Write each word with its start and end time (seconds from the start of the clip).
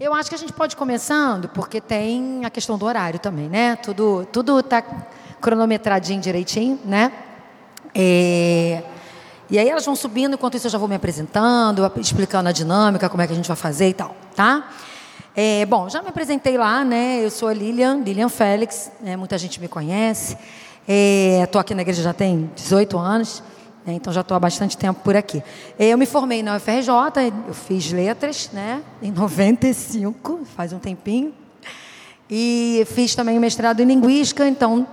Eu 0.00 0.14
acho 0.14 0.30
que 0.30 0.34
a 0.34 0.38
gente 0.38 0.54
pode 0.54 0.76
começando, 0.76 1.46
porque 1.50 1.78
tem 1.78 2.42
a 2.42 2.48
questão 2.48 2.78
do 2.78 2.86
horário 2.86 3.20
também, 3.20 3.50
né? 3.50 3.76
Tudo 3.76 4.26
tudo 4.32 4.58
está 4.58 4.82
cronometradinho 5.42 6.18
direitinho, 6.22 6.80
né? 6.86 7.12
É, 7.94 8.82
e 9.50 9.58
aí 9.58 9.68
elas 9.68 9.84
vão 9.84 9.94
subindo, 9.94 10.36
enquanto 10.36 10.56
isso 10.56 10.68
eu 10.68 10.70
já 10.70 10.78
vou 10.78 10.88
me 10.88 10.94
apresentando, 10.94 11.82
explicando 11.98 12.48
a 12.48 12.52
dinâmica, 12.52 13.10
como 13.10 13.20
é 13.20 13.26
que 13.26 13.34
a 13.34 13.36
gente 13.36 13.46
vai 13.46 13.58
fazer 13.58 13.90
e 13.90 13.92
tal, 13.92 14.16
tá? 14.34 14.70
É, 15.36 15.66
bom, 15.66 15.86
já 15.90 16.00
me 16.00 16.08
apresentei 16.08 16.56
lá, 16.56 16.82
né? 16.82 17.22
Eu 17.22 17.30
sou 17.30 17.50
a 17.50 17.52
Lilian, 17.52 17.96
Lilian 18.02 18.30
Félix, 18.30 18.90
né? 19.02 19.18
muita 19.18 19.36
gente 19.36 19.60
me 19.60 19.68
conhece. 19.68 20.34
Estou 21.44 21.58
é, 21.58 21.60
aqui 21.60 21.74
na 21.74 21.82
igreja 21.82 22.02
já 22.02 22.14
tem 22.14 22.50
18 22.56 22.98
anos, 22.98 23.42
né? 23.90 23.96
então 23.96 24.12
já 24.12 24.20
estou 24.20 24.36
há 24.36 24.40
bastante 24.40 24.76
tempo 24.76 25.00
por 25.02 25.16
aqui. 25.16 25.42
Eu 25.78 25.98
me 25.98 26.06
formei 26.06 26.42
na 26.42 26.56
UFRJ, 26.56 26.90
eu 27.46 27.54
fiz 27.54 27.92
letras, 27.92 28.50
né? 28.52 28.82
Em 29.02 29.10
95, 29.12 30.40
faz 30.56 30.72
um 30.72 30.78
tempinho. 30.78 31.32
E 32.28 32.86
fiz 32.94 33.14
também 33.14 33.36
o 33.36 33.40
mestrado 33.40 33.80
em 33.80 33.84
linguística, 33.84 34.46
então 34.46 34.86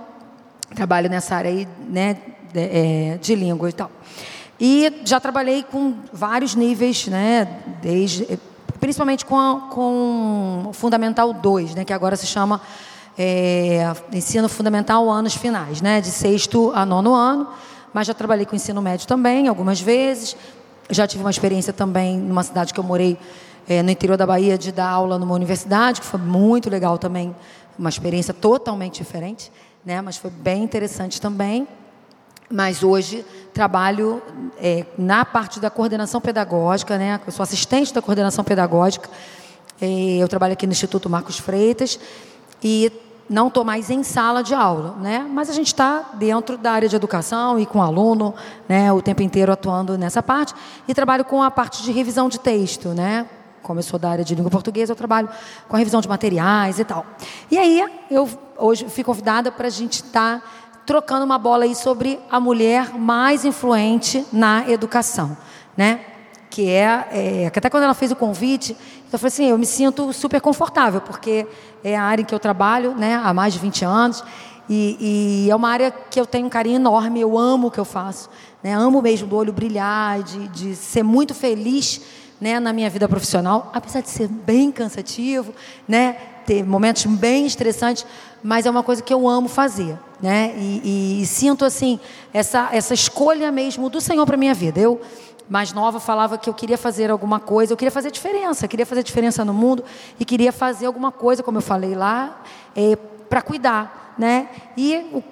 trabalho 0.74 1.08
nessa 1.08 1.36
área 1.36 1.50
aí, 1.50 1.68
né? 1.88 2.16
De, 2.52 2.60
é, 2.60 3.18
de 3.20 3.34
língua 3.34 3.68
e 3.68 3.72
tal. 3.72 3.90
E 4.60 4.92
já 5.04 5.20
trabalhei 5.20 5.62
com 5.62 5.94
vários 6.12 6.54
níveis, 6.54 7.06
né? 7.06 7.60
Desde 7.80 8.38
principalmente 8.78 9.24
com, 9.24 9.38
a, 9.38 9.60
com 9.70 10.66
o 10.68 10.72
Fundamental 10.72 11.32
2, 11.32 11.74
né, 11.74 11.84
que 11.84 11.92
agora 11.92 12.16
se 12.16 12.26
chama 12.26 12.60
é, 13.18 13.92
Ensino 14.12 14.48
Fundamental 14.48 15.10
Anos 15.10 15.34
Finais, 15.34 15.80
né, 15.80 16.00
de 16.00 16.08
sexto 16.08 16.72
a 16.74 16.86
nono 16.86 17.14
ano, 17.14 17.48
mas 17.92 18.06
já 18.06 18.14
trabalhei 18.14 18.46
com 18.46 18.54
ensino 18.54 18.80
médio 18.80 19.06
também, 19.06 19.48
algumas 19.48 19.80
vezes. 19.80 20.36
Já 20.90 21.06
tive 21.06 21.22
uma 21.22 21.30
experiência 21.30 21.72
também 21.72 22.18
numa 22.18 22.42
cidade 22.42 22.72
que 22.72 22.80
eu 22.80 22.84
morei, 22.84 23.18
é, 23.68 23.82
no 23.82 23.90
interior 23.90 24.16
da 24.16 24.26
Bahia, 24.26 24.56
de 24.56 24.72
dar 24.72 24.88
aula 24.88 25.18
numa 25.18 25.34
universidade, 25.34 26.00
que 26.00 26.06
foi 26.06 26.20
muito 26.20 26.70
legal 26.70 26.98
também, 26.98 27.34
uma 27.78 27.88
experiência 27.88 28.34
totalmente 28.34 28.98
diferente, 28.98 29.52
né, 29.84 30.00
mas 30.00 30.16
foi 30.16 30.30
bem 30.30 30.64
interessante 30.64 31.20
também. 31.20 31.66
Mas 32.50 32.82
hoje 32.82 33.26
trabalho 33.52 34.22
é, 34.58 34.86
na 34.96 35.22
parte 35.24 35.60
da 35.60 35.68
coordenação 35.68 36.18
pedagógica, 36.18 36.96
né? 36.96 37.20
Eu 37.26 37.30
sou 37.30 37.42
assistente 37.42 37.92
da 37.92 38.00
coordenação 38.00 38.42
pedagógica. 38.42 39.10
É, 39.78 40.16
eu 40.16 40.26
trabalho 40.28 40.54
aqui 40.54 40.66
no 40.66 40.72
Instituto 40.72 41.10
Marcos 41.10 41.38
Freitas 41.38 42.00
e 42.64 42.90
não 43.28 43.48
estou 43.48 43.64
mais 43.64 43.90
em 43.90 44.02
sala 44.02 44.42
de 44.42 44.54
aula, 44.54 44.96
né? 45.00 45.26
Mas 45.30 45.50
a 45.50 45.52
gente 45.52 45.66
está 45.66 46.10
dentro 46.14 46.56
da 46.56 46.72
área 46.72 46.88
de 46.88 46.96
educação 46.96 47.58
e 47.58 47.66
com 47.66 47.82
aluno, 47.82 48.34
né? 48.68 48.92
O 48.92 49.02
tempo 49.02 49.22
inteiro 49.22 49.52
atuando 49.52 49.98
nessa 49.98 50.22
parte 50.22 50.54
e 50.86 50.94
trabalho 50.94 51.24
com 51.24 51.42
a 51.42 51.50
parte 51.50 51.82
de 51.82 51.92
revisão 51.92 52.28
de 52.28 52.40
texto, 52.40 52.88
né? 52.90 53.26
Como 53.62 53.80
eu 53.80 53.82
sou 53.82 53.98
da 53.98 54.08
área 54.08 54.24
de 54.24 54.34
língua 54.34 54.50
portuguesa, 54.50 54.92
eu 54.92 54.96
trabalho 54.96 55.28
com 55.68 55.76
a 55.76 55.78
revisão 55.78 56.00
de 56.00 56.08
materiais 56.08 56.78
e 56.78 56.84
tal. 56.84 57.04
E 57.50 57.58
aí 57.58 57.84
eu 58.10 58.28
hoje 58.56 58.86
fui 58.88 59.04
convidada 59.04 59.52
para 59.52 59.66
a 59.66 59.70
gente 59.70 60.02
estar 60.02 60.40
tá 60.40 60.46
trocando 60.86 61.24
uma 61.24 61.38
bola 61.38 61.64
aí 61.64 61.74
sobre 61.74 62.18
a 62.30 62.40
mulher 62.40 62.94
mais 62.94 63.44
influente 63.44 64.24
na 64.32 64.68
educação, 64.70 65.36
né? 65.76 66.00
Que 66.58 66.68
é, 66.68 67.44
é 67.46 67.50
que 67.50 67.58
até 67.60 67.70
quando 67.70 67.84
ela 67.84 67.94
fez 67.94 68.10
o 68.10 68.16
convite, 68.16 68.76
eu 69.12 69.16
falei 69.16 69.28
assim, 69.28 69.48
eu 69.48 69.56
me 69.56 69.64
sinto 69.64 70.12
super 70.12 70.40
confortável, 70.40 71.00
porque 71.00 71.46
é 71.84 71.96
a 71.96 72.02
área 72.02 72.22
em 72.22 72.24
que 72.24 72.34
eu 72.34 72.38
trabalho, 72.40 72.96
né, 72.96 73.14
há 73.14 73.32
mais 73.32 73.52
de 73.52 73.60
20 73.60 73.84
anos, 73.84 74.24
e, 74.68 75.44
e 75.46 75.50
é 75.52 75.54
uma 75.54 75.70
área 75.70 75.92
que 75.92 76.18
eu 76.18 76.26
tenho 76.26 76.48
um 76.48 76.50
carinho 76.50 76.74
enorme, 76.74 77.20
eu 77.20 77.38
amo 77.38 77.68
o 77.68 77.70
que 77.70 77.78
eu 77.78 77.84
faço, 77.84 78.28
né? 78.60 78.74
Amo 78.74 79.00
mesmo 79.00 79.28
do 79.28 79.36
olho 79.36 79.52
brilhar, 79.52 80.20
de, 80.24 80.48
de 80.48 80.74
ser 80.74 81.04
muito 81.04 81.32
feliz, 81.32 82.00
né, 82.40 82.58
na 82.58 82.72
minha 82.72 82.90
vida 82.90 83.08
profissional, 83.08 83.70
apesar 83.72 84.00
de 84.00 84.10
ser 84.10 84.26
bem 84.26 84.72
cansativo, 84.72 85.54
né, 85.86 86.16
ter 86.44 86.64
momentos 86.66 87.06
bem 87.06 87.46
estressantes, 87.46 88.04
mas 88.42 88.66
é 88.66 88.70
uma 88.70 88.82
coisa 88.82 89.00
que 89.00 89.14
eu 89.14 89.28
amo 89.28 89.48
fazer, 89.48 89.96
né? 90.20 90.52
E, 90.56 90.80
e, 90.84 91.22
e 91.22 91.26
sinto 91.26 91.64
assim 91.64 92.00
essa 92.34 92.68
essa 92.72 92.94
escolha 92.94 93.52
mesmo 93.52 93.88
do 93.88 94.00
Senhor 94.00 94.26
para 94.26 94.36
minha 94.36 94.54
vida. 94.54 94.80
Eu 94.80 95.00
mais 95.48 95.72
nova 95.72 95.98
falava 95.98 96.36
que 96.36 96.48
eu 96.48 96.54
queria 96.54 96.76
fazer 96.76 97.10
alguma 97.10 97.40
coisa, 97.40 97.72
eu 97.72 97.76
queria 97.76 97.90
fazer 97.90 98.10
diferença, 98.10 98.68
queria 98.68 98.86
fazer 98.86 99.02
diferença 99.02 99.44
no 99.44 99.54
mundo 99.54 99.84
e 100.18 100.24
queria 100.24 100.52
fazer 100.52 100.86
alguma 100.86 101.10
coisa, 101.10 101.42
como 101.42 101.58
eu 101.58 101.62
falei 101.62 101.94
lá, 101.94 102.42
é, 102.76 102.96
para 103.28 103.40
cuidar, 103.40 104.14
né? 104.18 104.48
E 104.76 104.96
o, 105.12 105.22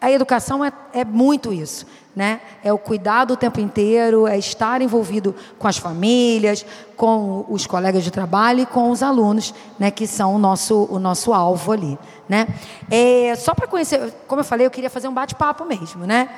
a 0.00 0.10
educação 0.10 0.64
é, 0.64 0.72
é 0.92 1.04
muito 1.04 1.52
isso 1.52 1.86
né? 2.14 2.40
É 2.62 2.72
o 2.72 2.78
cuidado 2.78 3.32
o 3.32 3.36
tempo 3.36 3.58
inteiro, 3.58 4.26
é 4.26 4.38
estar 4.38 4.82
envolvido 4.82 5.34
com 5.58 5.66
as 5.66 5.78
famílias, 5.78 6.64
com 6.94 7.46
os 7.48 7.66
colegas 7.66 8.04
de 8.04 8.10
trabalho 8.10 8.60
e 8.60 8.66
com 8.66 8.90
os 8.90 9.02
alunos, 9.02 9.54
né? 9.78 9.90
Que 9.90 10.06
são 10.06 10.34
o 10.34 10.38
nosso, 10.38 10.86
o 10.90 10.98
nosso 10.98 11.32
alvo 11.32 11.72
ali, 11.72 11.98
né? 12.28 12.46
É, 12.90 13.34
só 13.36 13.54
para 13.54 13.66
conhecer, 13.66 14.12
como 14.28 14.40
eu 14.40 14.44
falei, 14.44 14.66
eu 14.66 14.70
queria 14.70 14.90
fazer 14.90 15.08
um 15.08 15.14
bate-papo 15.14 15.64
mesmo, 15.64 16.06
né? 16.06 16.28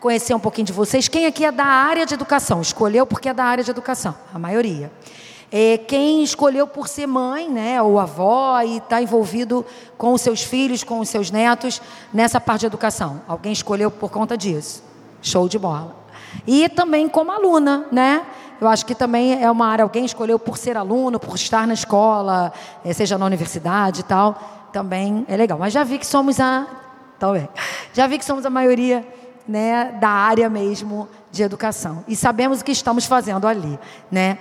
Conhecer 0.00 0.34
um 0.34 0.40
pouquinho 0.40 0.66
de 0.66 0.72
vocês. 0.72 1.08
Quem 1.08 1.26
aqui 1.26 1.44
é 1.44 1.52
da 1.52 1.64
área 1.64 2.06
de 2.06 2.14
educação? 2.14 2.62
Escolheu 2.62 3.04
porque 3.04 3.28
é 3.28 3.34
da 3.34 3.44
área 3.44 3.62
de 3.62 3.70
educação? 3.70 4.14
A 4.32 4.38
maioria. 4.38 4.90
É, 5.52 5.76
quem 5.76 6.22
escolheu 6.22 6.66
por 6.66 6.88
ser 6.88 7.06
mãe, 7.06 7.50
né, 7.50 7.82
ou 7.82 7.98
avó, 7.98 8.60
e 8.62 8.78
está 8.78 9.02
envolvido 9.02 9.66
com 9.98 10.14
os 10.14 10.22
seus 10.22 10.42
filhos, 10.42 10.82
com 10.82 11.00
os 11.00 11.08
seus 11.08 11.30
netos, 11.30 11.82
nessa 12.14 12.40
parte 12.40 12.60
de 12.60 12.66
educação? 12.66 13.20
Alguém 13.28 13.52
escolheu 13.52 13.90
por 13.90 14.10
conta 14.10 14.38
disso? 14.38 14.82
Show 15.20 15.48
de 15.48 15.58
bola. 15.58 15.94
E 16.46 16.68
também 16.70 17.06
como 17.06 17.30
aluna, 17.30 17.84
né? 17.92 18.24
Eu 18.58 18.68
acho 18.68 18.86
que 18.86 18.94
também 18.94 19.42
é 19.42 19.50
uma 19.50 19.66
área, 19.66 19.82
alguém 19.82 20.06
escolheu 20.06 20.38
por 20.38 20.56
ser 20.56 20.78
aluno, 20.78 21.20
por 21.20 21.34
estar 21.34 21.66
na 21.66 21.74
escola, 21.74 22.52
eh, 22.84 22.92
seja 22.94 23.18
na 23.18 23.26
universidade 23.26 24.00
e 24.00 24.04
tal, 24.04 24.68
também 24.72 25.26
é 25.28 25.36
legal. 25.36 25.58
Mas 25.58 25.74
já 25.74 25.84
vi 25.84 25.98
que 25.98 26.06
somos 26.06 26.40
a. 26.40 26.66
Também. 27.18 27.48
Já 27.92 28.06
vi 28.06 28.18
que 28.18 28.24
somos 28.24 28.46
a 28.46 28.50
maioria 28.50 29.06
né, 29.46 29.96
da 30.00 30.08
área 30.08 30.48
mesmo 30.48 31.08
de 31.30 31.42
educação. 31.42 32.04
E 32.06 32.14
sabemos 32.14 32.60
o 32.60 32.64
que 32.64 32.72
estamos 32.72 33.06
fazendo 33.06 33.46
ali. 33.46 33.78
Né? 34.10 34.38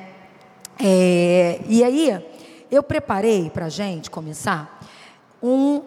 É, 0.80 1.62
e 1.68 1.84
aí, 1.84 2.26
eu 2.72 2.84
preparei 2.84 3.50
para 3.50 3.66
a 3.66 3.70
gente 3.70 4.10
começar 4.10 4.82
um. 5.42 5.82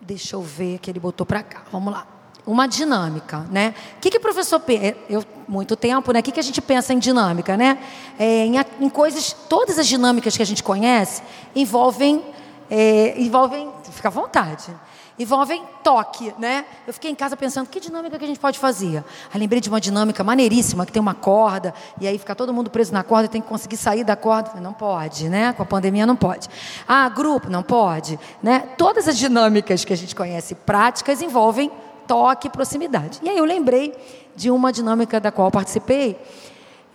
Deixa 0.00 0.34
eu 0.34 0.42
ver 0.42 0.78
que 0.78 0.90
ele 0.90 0.98
botou 0.98 1.24
para 1.24 1.42
cá. 1.42 1.62
Vamos 1.70 1.92
lá 1.92 2.06
uma 2.46 2.66
dinâmica, 2.66 3.46
né? 3.50 3.74
O 3.96 4.00
que, 4.00 4.10
que 4.10 4.16
o 4.18 4.20
professor 4.20 4.58
pensa? 4.58 4.96
Eu 5.08 5.24
muito 5.46 5.76
tempo, 5.76 6.12
né? 6.12 6.20
O 6.20 6.22
que, 6.22 6.32
que 6.32 6.40
a 6.40 6.42
gente 6.42 6.60
pensa 6.60 6.92
em 6.92 6.98
dinâmica, 6.98 7.56
né? 7.56 7.78
É, 8.18 8.46
em, 8.46 8.54
em, 8.80 8.88
coisas, 8.88 9.32
todas 9.48 9.78
as 9.78 9.86
dinâmicas 9.86 10.36
que 10.36 10.42
a 10.42 10.46
gente 10.46 10.62
conhece 10.62 11.22
envolvem, 11.54 12.22
é, 12.70 13.14
envolvem, 13.20 13.70
fica 13.90 14.08
à 14.08 14.10
vontade, 14.10 14.74
envolvem 15.22 15.62
toque, 15.82 16.34
né? 16.38 16.64
Eu 16.86 16.92
fiquei 16.92 17.10
em 17.10 17.14
casa 17.14 17.36
pensando 17.36 17.68
que 17.68 17.80
dinâmica 17.80 18.18
que 18.18 18.24
a 18.24 18.28
gente 18.28 18.40
pode 18.40 18.58
fazer. 18.58 19.04
Aí 19.32 19.40
lembrei 19.40 19.60
de 19.60 19.68
uma 19.68 19.80
dinâmica 19.80 20.22
maneiríssima 20.22 20.84
que 20.84 20.92
tem 20.92 21.00
uma 21.00 21.14
corda 21.14 21.72
e 22.00 22.06
aí 22.06 22.18
fica 22.18 22.34
todo 22.34 22.52
mundo 22.52 22.70
preso 22.70 22.92
na 22.92 23.02
corda 23.02 23.26
e 23.26 23.28
tem 23.28 23.40
que 23.40 23.48
conseguir 23.48 23.76
sair 23.76 24.04
da 24.04 24.16
corda. 24.16 24.60
Não 24.60 24.72
pode, 24.72 25.28
né? 25.28 25.52
Com 25.52 25.62
a 25.62 25.66
pandemia 25.66 26.06
não 26.06 26.16
pode. 26.16 26.48
Ah, 26.86 27.08
grupo 27.08 27.48
não 27.48 27.62
pode, 27.62 28.18
né? 28.42 28.60
Todas 28.76 29.08
as 29.08 29.16
dinâmicas 29.16 29.84
que 29.84 29.92
a 29.92 29.96
gente 29.96 30.14
conhece 30.14 30.54
práticas 30.54 31.22
envolvem 31.22 31.70
toque 32.06 32.48
e 32.48 32.50
proximidade. 32.50 33.20
E 33.22 33.28
aí 33.28 33.38
eu 33.38 33.44
lembrei 33.44 33.94
de 34.34 34.50
uma 34.50 34.72
dinâmica 34.72 35.20
da 35.20 35.30
qual 35.30 35.50
participei, 35.50 36.18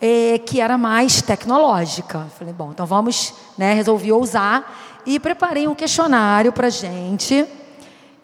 é, 0.02 0.38
que 0.40 0.62
era 0.62 0.78
mais 0.78 1.22
tecnológica. 1.22 2.28
Falei, 2.38 2.54
bom, 2.54 2.72
então 2.72 2.86
vamos, 2.86 3.34
né, 3.58 3.74
resolvi 3.74 4.12
ousar 4.12 5.02
e 5.06 5.20
preparei 5.20 5.68
um 5.68 5.76
questionário 5.76 6.52
para 6.52 6.70
gente. 6.70 7.46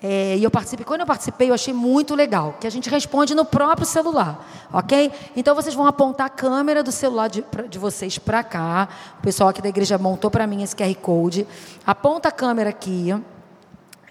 É, 0.05 0.35
e 0.35 0.43
eu 0.43 0.51
participei. 0.51 0.85
Quando 0.85 0.99
eu 0.99 1.07
participei, 1.07 1.49
eu 1.49 1.53
achei 1.53 1.73
muito 1.73 2.13
legal, 2.13 2.57
que 2.59 2.67
a 2.67 2.69
gente 2.69 2.89
responde 2.89 3.33
no 3.33 3.45
próprio 3.45 3.87
celular, 3.87 4.45
ok? 4.73 5.09
Então 5.33 5.55
vocês 5.55 5.73
vão 5.73 5.87
apontar 5.87 6.27
a 6.27 6.29
câmera 6.29 6.83
do 6.83 6.91
celular 6.91 7.29
de, 7.29 7.41
de 7.69 7.79
vocês 7.79 8.19
para 8.19 8.43
cá. 8.43 8.89
O 9.19 9.21
pessoal 9.21 9.47
aqui 9.47 9.61
da 9.61 9.69
igreja 9.69 9.97
montou 9.97 10.29
para 10.29 10.45
mim 10.45 10.61
esse 10.61 10.75
QR 10.75 10.93
Code. 10.95 11.47
Aponta 11.88 12.27
a 12.27 12.31
câmera 12.33 12.69
aqui. 12.69 13.15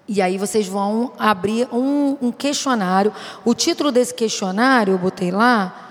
E 0.08 0.22
aí 0.22 0.38
vocês 0.38 0.66
vão 0.66 1.12
abrir 1.18 1.68
um, 1.70 2.16
um, 2.22 2.32
questionário. 2.32 3.12
O 3.44 3.54
título 3.54 3.92
desse 3.92 4.14
questionário, 4.14 4.94
eu 4.94 4.98
botei 4.98 5.30
lá. 5.30 5.90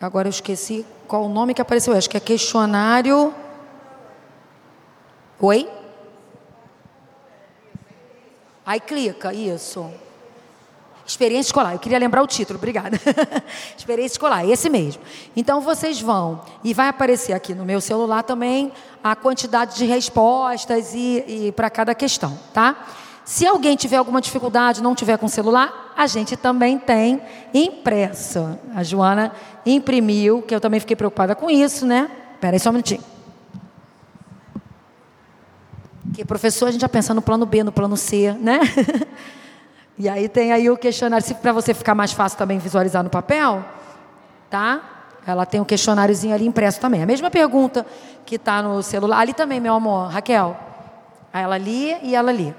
Agora 0.00 0.28
eu 0.28 0.30
esqueci 0.30 0.86
qual 1.06 1.24
o 1.24 1.28
nome 1.28 1.52
que 1.52 1.60
apareceu. 1.60 1.92
Eu 1.92 1.98
acho 1.98 2.08
que 2.08 2.16
é 2.16 2.20
questionário. 2.20 3.34
Oi? 5.38 5.77
Aí 8.68 8.80
clica, 8.80 9.32
isso. 9.32 9.90
Experiência 11.06 11.48
escolar. 11.48 11.72
Eu 11.72 11.78
queria 11.78 11.98
lembrar 11.98 12.22
o 12.22 12.26
título, 12.26 12.58
obrigada. 12.58 13.00
Experiência 13.74 14.16
escolar, 14.16 14.46
esse 14.46 14.68
mesmo. 14.68 15.00
Então 15.34 15.62
vocês 15.62 16.02
vão, 16.02 16.42
e 16.62 16.74
vai 16.74 16.86
aparecer 16.88 17.32
aqui 17.32 17.54
no 17.54 17.64
meu 17.64 17.80
celular 17.80 18.24
também 18.24 18.70
a 19.02 19.16
quantidade 19.16 19.74
de 19.74 19.86
respostas 19.86 20.92
e, 20.92 21.24
e 21.26 21.52
para 21.52 21.70
cada 21.70 21.94
questão, 21.94 22.38
tá? 22.52 22.86
Se 23.24 23.46
alguém 23.46 23.74
tiver 23.74 23.96
alguma 23.96 24.20
dificuldade, 24.20 24.82
não 24.82 24.94
tiver 24.94 25.16
com 25.16 25.28
celular, 25.28 25.94
a 25.96 26.06
gente 26.06 26.36
também 26.36 26.78
tem 26.78 27.22
impresso. 27.54 28.58
A 28.74 28.82
Joana 28.82 29.32
imprimiu, 29.64 30.42
que 30.42 30.54
eu 30.54 30.60
também 30.60 30.78
fiquei 30.78 30.94
preocupada 30.94 31.34
com 31.34 31.48
isso, 31.48 31.86
né? 31.86 32.10
Espera 32.34 32.54
aí 32.54 32.60
só 32.60 32.68
um 32.68 32.72
minutinho. 32.72 33.17
Porque 36.18 36.26
professor 36.26 36.66
a 36.66 36.72
gente 36.72 36.80
já 36.80 36.88
pensa 36.88 37.14
no 37.14 37.22
plano 37.22 37.46
B, 37.46 37.62
no 37.62 37.70
plano 37.70 37.96
C, 37.96 38.32
né? 38.40 38.58
e 39.96 40.08
aí 40.08 40.28
tem 40.28 40.50
aí 40.50 40.68
o 40.68 40.76
questionário, 40.76 41.24
para 41.36 41.52
você 41.52 41.72
ficar 41.72 41.94
mais 41.94 42.10
fácil 42.10 42.36
também 42.36 42.58
visualizar 42.58 43.04
no 43.04 43.08
papel, 43.08 43.64
tá? 44.50 44.82
Ela 45.24 45.46
tem 45.46 45.60
um 45.60 45.64
questionáriozinho 45.64 46.34
ali 46.34 46.44
impresso 46.44 46.80
também. 46.80 47.04
A 47.04 47.06
mesma 47.06 47.30
pergunta 47.30 47.86
que 48.26 48.34
está 48.34 48.60
no 48.60 48.82
celular. 48.82 49.20
Ali 49.20 49.32
também, 49.32 49.60
meu 49.60 49.74
amor, 49.74 50.08
Raquel. 50.08 50.56
Ela 51.32 51.54
ali 51.54 51.96
e 52.02 52.16
ela 52.16 52.30
ali. 52.30 52.52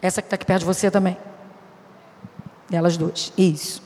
Essa 0.00 0.22
que 0.22 0.26
está 0.26 0.36
aqui 0.36 0.46
perto 0.46 0.60
de 0.60 0.64
você 0.64 0.90
também. 0.90 1.18
Elas 2.72 2.96
duas. 2.96 3.34
Isso. 3.36 3.81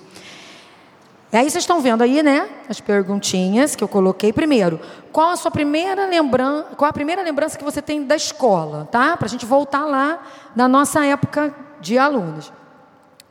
E 1.32 1.36
aí 1.36 1.50
vocês 1.50 1.64
estão 1.64 1.80
vendo 1.80 2.02
aí, 2.02 2.22
né? 2.22 2.48
As 2.68 2.80
perguntinhas 2.80 3.74
que 3.74 3.82
eu 3.82 3.88
coloquei. 3.88 4.32
Primeiro, 4.32 4.80
qual 5.12 5.30
a 5.30 5.36
sua 5.36 5.50
primeira 5.50 6.06
lembrança? 6.06 6.68
Qual 6.76 6.88
a 6.88 6.92
primeira 6.92 7.22
lembrança 7.22 7.58
que 7.58 7.64
você 7.64 7.82
tem 7.82 8.04
da 8.04 8.14
escola, 8.14 8.88
tá? 8.92 9.16
Para 9.16 9.26
a 9.26 9.28
gente 9.28 9.44
voltar 9.44 9.84
lá 9.84 10.22
na 10.54 10.68
nossa 10.68 11.04
época 11.04 11.52
de 11.80 11.98
alunos. 11.98 12.52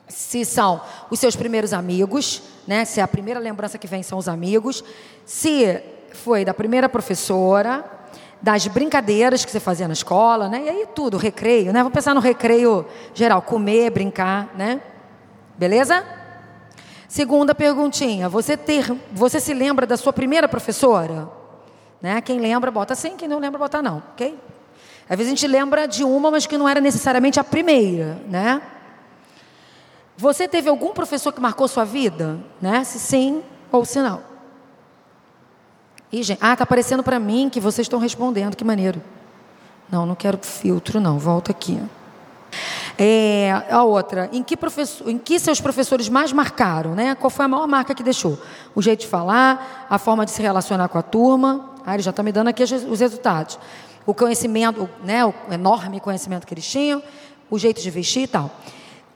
Se 0.10 0.44
são 0.44 0.82
os 1.10 1.20
seus 1.20 1.36
primeiros 1.36 1.72
amigos, 1.72 2.44
né? 2.68 2.84
Se 2.84 3.00
a 3.00 3.08
primeira 3.08 3.40
lembrança 3.40 3.78
que 3.78 3.88
vem 3.88 4.04
são 4.04 4.18
os 4.18 4.28
amigos. 4.28 4.84
Se 5.26 5.82
foi 6.12 6.44
da 6.44 6.54
primeira 6.54 6.90
professora, 6.90 7.84
das 8.42 8.68
brincadeiras 8.68 9.46
que 9.46 9.52
você 9.52 9.60
fazia 9.60 9.88
na 9.88 9.94
escola, 9.94 10.50
né? 10.50 10.64
E 10.66 10.70
aí 10.70 10.88
tudo, 10.94 11.18
recreio, 11.18 11.72
né? 11.72 11.80
Vamos 11.80 11.94
pensar 11.94 12.14
no 12.14 12.20
recreio 12.20 12.86
geral, 13.14 13.42
comer, 13.42 13.90
brincar, 13.90 14.50
né? 14.56 14.82
Beleza? 15.58 16.25
Segunda 17.16 17.56
perguntinha, 17.56 18.28
você 18.28 18.58
ter, 18.58 18.94
você 19.10 19.40
se 19.40 19.54
lembra 19.54 19.88
da 19.88 19.96
sua 19.96 20.12
primeira 20.12 20.50
professora? 20.50 21.30
Né? 22.02 22.20
Quem 22.20 22.42
lembra, 22.42 22.70
bota 22.70 22.94
sim, 22.94 23.16
quem 23.16 23.26
não 23.26 23.40
lembra, 23.40 23.58
bota 23.58 23.82
não, 23.82 24.04
ok? 24.12 24.38
Às 25.10 25.18
vezes 25.18 25.32
a 25.32 25.34
gente 25.34 25.48
lembra 25.48 25.88
de 25.88 26.04
uma, 26.04 26.30
mas 26.30 26.46
que 26.46 26.58
não 26.58 26.68
era 26.68 26.82
necessariamente 26.82 27.40
a 27.40 27.44
primeira, 27.46 28.22
né? 28.28 28.62
Você 30.18 30.46
teve 30.46 30.68
algum 30.68 30.92
professor 30.92 31.32
que 31.32 31.40
marcou 31.40 31.70
sua 31.70 31.86
vida? 31.86 32.38
Né? 32.62 32.84
Se 32.84 33.00
sim 33.00 33.42
ou 33.72 33.86
se 33.86 34.02
não. 34.02 34.22
E, 36.12 36.22
gente, 36.22 36.40
ah, 36.42 36.54
tá 36.54 36.66
aparecendo 36.66 37.02
para 37.02 37.18
mim 37.18 37.50
que 37.50 37.62
vocês 37.62 37.86
estão 37.86 37.98
respondendo, 37.98 38.58
que 38.58 38.66
maneiro. 38.66 39.02
Não, 39.90 40.06
não 40.06 40.16
quero 40.16 40.38
filtro, 40.40 41.00
não. 41.00 41.18
Volta 41.18 41.52
aqui. 41.52 41.82
É, 42.98 43.64
a 43.70 43.84
outra, 43.84 44.30
em 44.32 44.42
que, 44.42 44.56
professor, 44.56 45.10
em 45.10 45.18
que 45.18 45.38
seus 45.38 45.60
professores 45.60 46.08
mais 46.08 46.32
marcaram? 46.32 46.96
Né? 46.96 47.14
Qual 47.16 47.30
foi 47.30 47.46
a 47.46 47.48
maior 47.48 47.68
marca 47.68 47.94
que 47.94 48.02
deixou? 48.02 48.40
O 48.74 48.82
jeito 48.82 49.02
de 49.02 49.08
falar, 49.08 49.88
a 49.90 49.98
forma 49.98 50.26
de 50.26 50.32
se 50.32 50.42
relacionar 50.42 50.88
com 50.88 50.98
a 50.98 51.02
turma. 51.02 51.74
Ah, 51.86 51.94
ele 51.94 52.04
já 52.04 52.12
está 52.12 52.24
me 52.24 52.32
dando 52.32 52.48
aqui 52.48 52.64
os 52.64 53.00
resultados. 53.00 53.60
O 54.06 54.14
conhecimento, 54.14 54.90
né, 55.04 55.26
o 55.26 55.34
enorme 55.52 56.00
conhecimento 56.00 56.48
que 56.48 56.54
eles 56.54 56.66
tinham, 56.66 57.04
o 57.50 57.60
jeito 57.60 57.82
de 57.82 57.90
vestir 57.90 58.24
e 58.24 58.28
tal. 58.28 58.50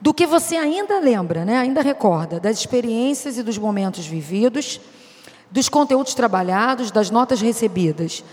Do 0.00 0.12
que 0.12 0.26
você 0.26 0.56
ainda 0.56 0.98
lembra, 0.98 1.44
né, 1.44 1.58
ainda 1.58 1.80
recorda, 1.80 2.38
das 2.38 2.58
experiências 2.58 3.38
e 3.38 3.42
dos 3.42 3.56
momentos 3.56 4.06
vividos, 4.06 4.80
dos 5.50 5.68
conteúdos 5.68 6.14
trabalhados, 6.14 6.90
das 6.90 7.10
notas 7.10 7.40
recebidas. 7.40 8.24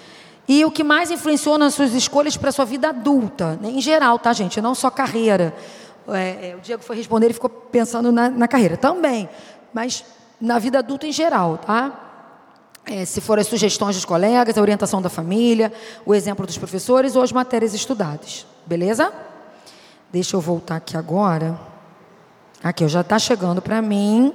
E 0.48 0.64
o 0.64 0.72
que 0.72 0.84
mais 0.84 1.12
influenciou 1.12 1.58
nas 1.58 1.74
suas 1.74 1.94
escolhas 1.94 2.38
para 2.38 2.50
a 2.50 2.52
sua 2.52 2.64
vida 2.64 2.90
adulta, 2.90 3.60
né? 3.62 3.70
em 3.70 3.82
geral, 3.82 4.18
tá, 4.18 4.32
gente? 4.32 4.62
Não 4.62 4.74
só 4.74 4.90
carreira. 4.90 5.54
É, 6.08 6.52
é, 6.52 6.56
o 6.56 6.62
Diego 6.62 6.82
foi 6.82 6.96
responder, 6.96 7.26
ele 7.26 7.34
ficou 7.34 7.50
pensando 7.50 8.12
na, 8.14 8.30
na, 8.30 8.48
carreira 8.48 8.78
também, 8.78 9.28
mas 9.74 10.06
na 10.40 10.58
vida 10.58 10.80
adulta 10.80 11.06
em 11.06 11.12
geral, 11.12 11.58
tá? 11.58 12.04
É, 12.86 13.04
se 13.04 13.20
for 13.20 13.38
as 13.38 13.48
sugestões 13.48 13.98
dos 13.98 14.06
colegas, 14.06 14.58
a 14.58 14.62
orientação 14.62 15.02
da 15.02 15.10
família, 15.10 15.74
o 16.06 16.16
exemplo 16.16 16.46
dos 16.46 16.58
professores 16.58 17.18
ou 17.18 17.22
as 17.22 17.34
matérias 17.34 17.74
estudadas, 17.74 18.48
beleza? 18.66 19.12
Deixa 20.10 20.38
eu 20.38 20.40
voltar 20.40 20.78
aqui 20.78 20.96
agora. 20.96 21.60
Aqui, 22.64 22.88
já 22.88 23.02
está 23.02 23.20
chegando 23.20 23.62
para 23.62 23.82
mim 23.82 24.34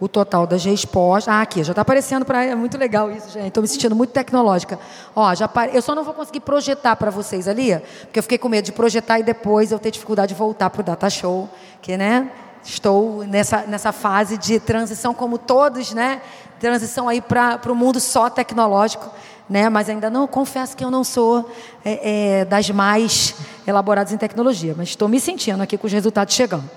o 0.00 0.06
total 0.06 0.46
das 0.46 0.64
respostas. 0.64 1.32
Ah, 1.32 1.42
aqui, 1.42 1.62
já 1.64 1.72
está 1.72 1.82
aparecendo 1.82 2.24
para. 2.24 2.44
É 2.44 2.54
muito 2.54 2.78
legal 2.78 3.10
isso, 3.10 3.30
gente. 3.30 3.48
Estou 3.48 3.62
me 3.62 3.68
sentindo 3.68 3.96
muito 3.96 4.10
tecnológica. 4.10 4.78
Ó, 5.14 5.34
já. 5.34 5.50
Eu 5.72 5.82
só 5.82 5.94
não 5.94 6.04
vou 6.04 6.14
conseguir 6.14 6.40
projetar 6.40 6.96
para 6.96 7.10
vocês 7.10 7.48
ali, 7.48 7.76
porque 8.02 8.18
eu 8.18 8.22
fiquei 8.22 8.38
com 8.38 8.48
medo 8.48 8.64
de 8.64 8.72
projetar 8.72 9.18
e 9.18 9.22
depois 9.22 9.72
eu 9.72 9.78
ter 9.78 9.90
dificuldade 9.90 10.34
de 10.34 10.38
voltar 10.38 10.70
para 10.70 10.80
o 10.80 10.84
Data 10.84 11.10
Show, 11.10 11.48
que, 11.82 11.96
né? 11.96 12.30
Estou 12.64 13.24
nessa, 13.24 13.62
nessa 13.62 13.92
fase 13.92 14.36
de 14.36 14.60
transição, 14.60 15.14
como 15.14 15.38
todos, 15.38 15.92
né? 15.94 16.20
Transição 16.60 17.08
aí 17.08 17.20
para 17.20 17.60
o 17.68 17.74
mundo 17.74 17.98
só 17.98 18.28
tecnológico, 18.28 19.10
né? 19.48 19.68
Mas 19.68 19.88
ainda 19.88 20.10
não, 20.10 20.26
confesso 20.26 20.76
que 20.76 20.84
eu 20.84 20.90
não 20.90 21.02
sou 21.02 21.50
é, 21.84 22.40
é, 22.40 22.44
das 22.44 22.68
mais 22.70 23.34
elaboradas 23.66 24.12
em 24.12 24.16
tecnologia, 24.16 24.74
mas 24.76 24.88
estou 24.88 25.08
me 25.08 25.18
sentindo 25.18 25.62
aqui 25.62 25.78
com 25.78 25.86
os 25.86 25.92
resultados 25.92 26.34
chegando. 26.34 26.68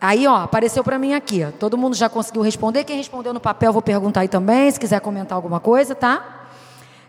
Aí, 0.00 0.26
ó, 0.26 0.36
apareceu 0.36 0.84
para 0.84 0.98
mim 0.98 1.14
aqui. 1.14 1.44
Ó. 1.44 1.50
Todo 1.50 1.78
mundo 1.78 1.94
já 1.94 2.08
conseguiu 2.08 2.42
responder. 2.42 2.84
Quem 2.84 2.96
respondeu 2.96 3.32
no 3.32 3.40
papel, 3.40 3.72
vou 3.72 3.82
perguntar 3.82 4.20
aí 4.20 4.28
também, 4.28 4.70
se 4.70 4.78
quiser 4.78 5.00
comentar 5.00 5.36
alguma 5.36 5.60
coisa, 5.60 5.94
tá? 5.94 6.48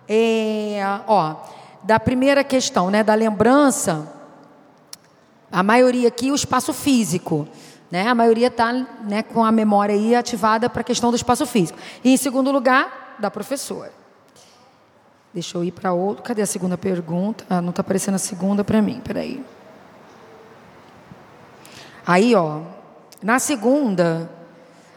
É, 0.07 0.81
ó, 1.07 1.36
da 1.84 2.00
primeira 2.00 2.44
questão, 2.44 2.89
né, 2.89 3.04
da 3.04 3.13
lembrança, 3.13 4.07
a 5.51 5.62
maioria 5.62 6.07
aqui, 6.07 6.31
o 6.31 6.36
espaço 6.36 6.74
físico. 6.74 7.48
Né? 7.92 8.07
A 8.07 8.16
maioria 8.16 8.48
está 8.48 8.74
né, 8.74 9.24
com 9.24 9.44
a 9.44 9.51
memória 9.51 9.95
aí 9.95 10.16
ativada 10.16 10.69
para 10.69 10.81
a 10.81 10.83
questão 10.83 11.10
do 11.10 11.16
espaço 11.16 11.45
físico. 11.45 11.80
E, 12.04 12.13
em 12.13 12.18
segundo 12.18 12.51
lugar, 12.51 13.16
da 13.19 13.31
professora. 13.31 13.92
Deixa 15.33 15.57
eu 15.57 15.63
ir 15.63 15.72
para 15.72 15.94
outro. 15.94 16.24
Cadê 16.24 16.42
a 16.42 16.45
segunda 16.45 16.78
pergunta? 16.78 17.45
Ah, 17.50 17.62
não 17.62 17.69
está 17.69 17.81
aparecendo 17.81 18.16
a 18.16 18.19
segunda 18.19 18.63
para 18.63 18.81
mim. 18.81 19.01
Peraí. 19.04 19.44
Aí, 22.06 22.33
ó, 22.36 22.62
na 23.22 23.40
segunda, 23.40 24.30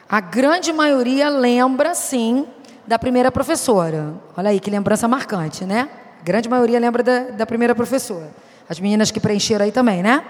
a 0.08 0.20
grande 0.20 0.72
maioria 0.72 1.28
lembra, 1.28 1.94
sim, 1.94 2.46
da 2.86 2.98
primeira 2.98 3.30
professora. 3.30 4.14
Olha 4.36 4.50
aí 4.50 4.58
que 4.60 4.70
lembrança 4.70 5.08
marcante, 5.08 5.64
né? 5.64 5.88
A 6.20 6.24
grande 6.24 6.48
maioria 6.48 6.78
lembra 6.78 7.02
da, 7.02 7.18
da 7.30 7.46
primeira 7.46 7.74
professora. 7.74 8.30
As 8.68 8.78
meninas 8.78 9.10
que 9.10 9.18
preencheram 9.20 9.64
aí 9.64 9.72
também, 9.72 10.02
né? 10.02 10.22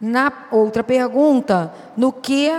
Na 0.00 0.32
outra 0.50 0.82
pergunta, 0.82 1.72
no 1.96 2.12
que 2.12 2.50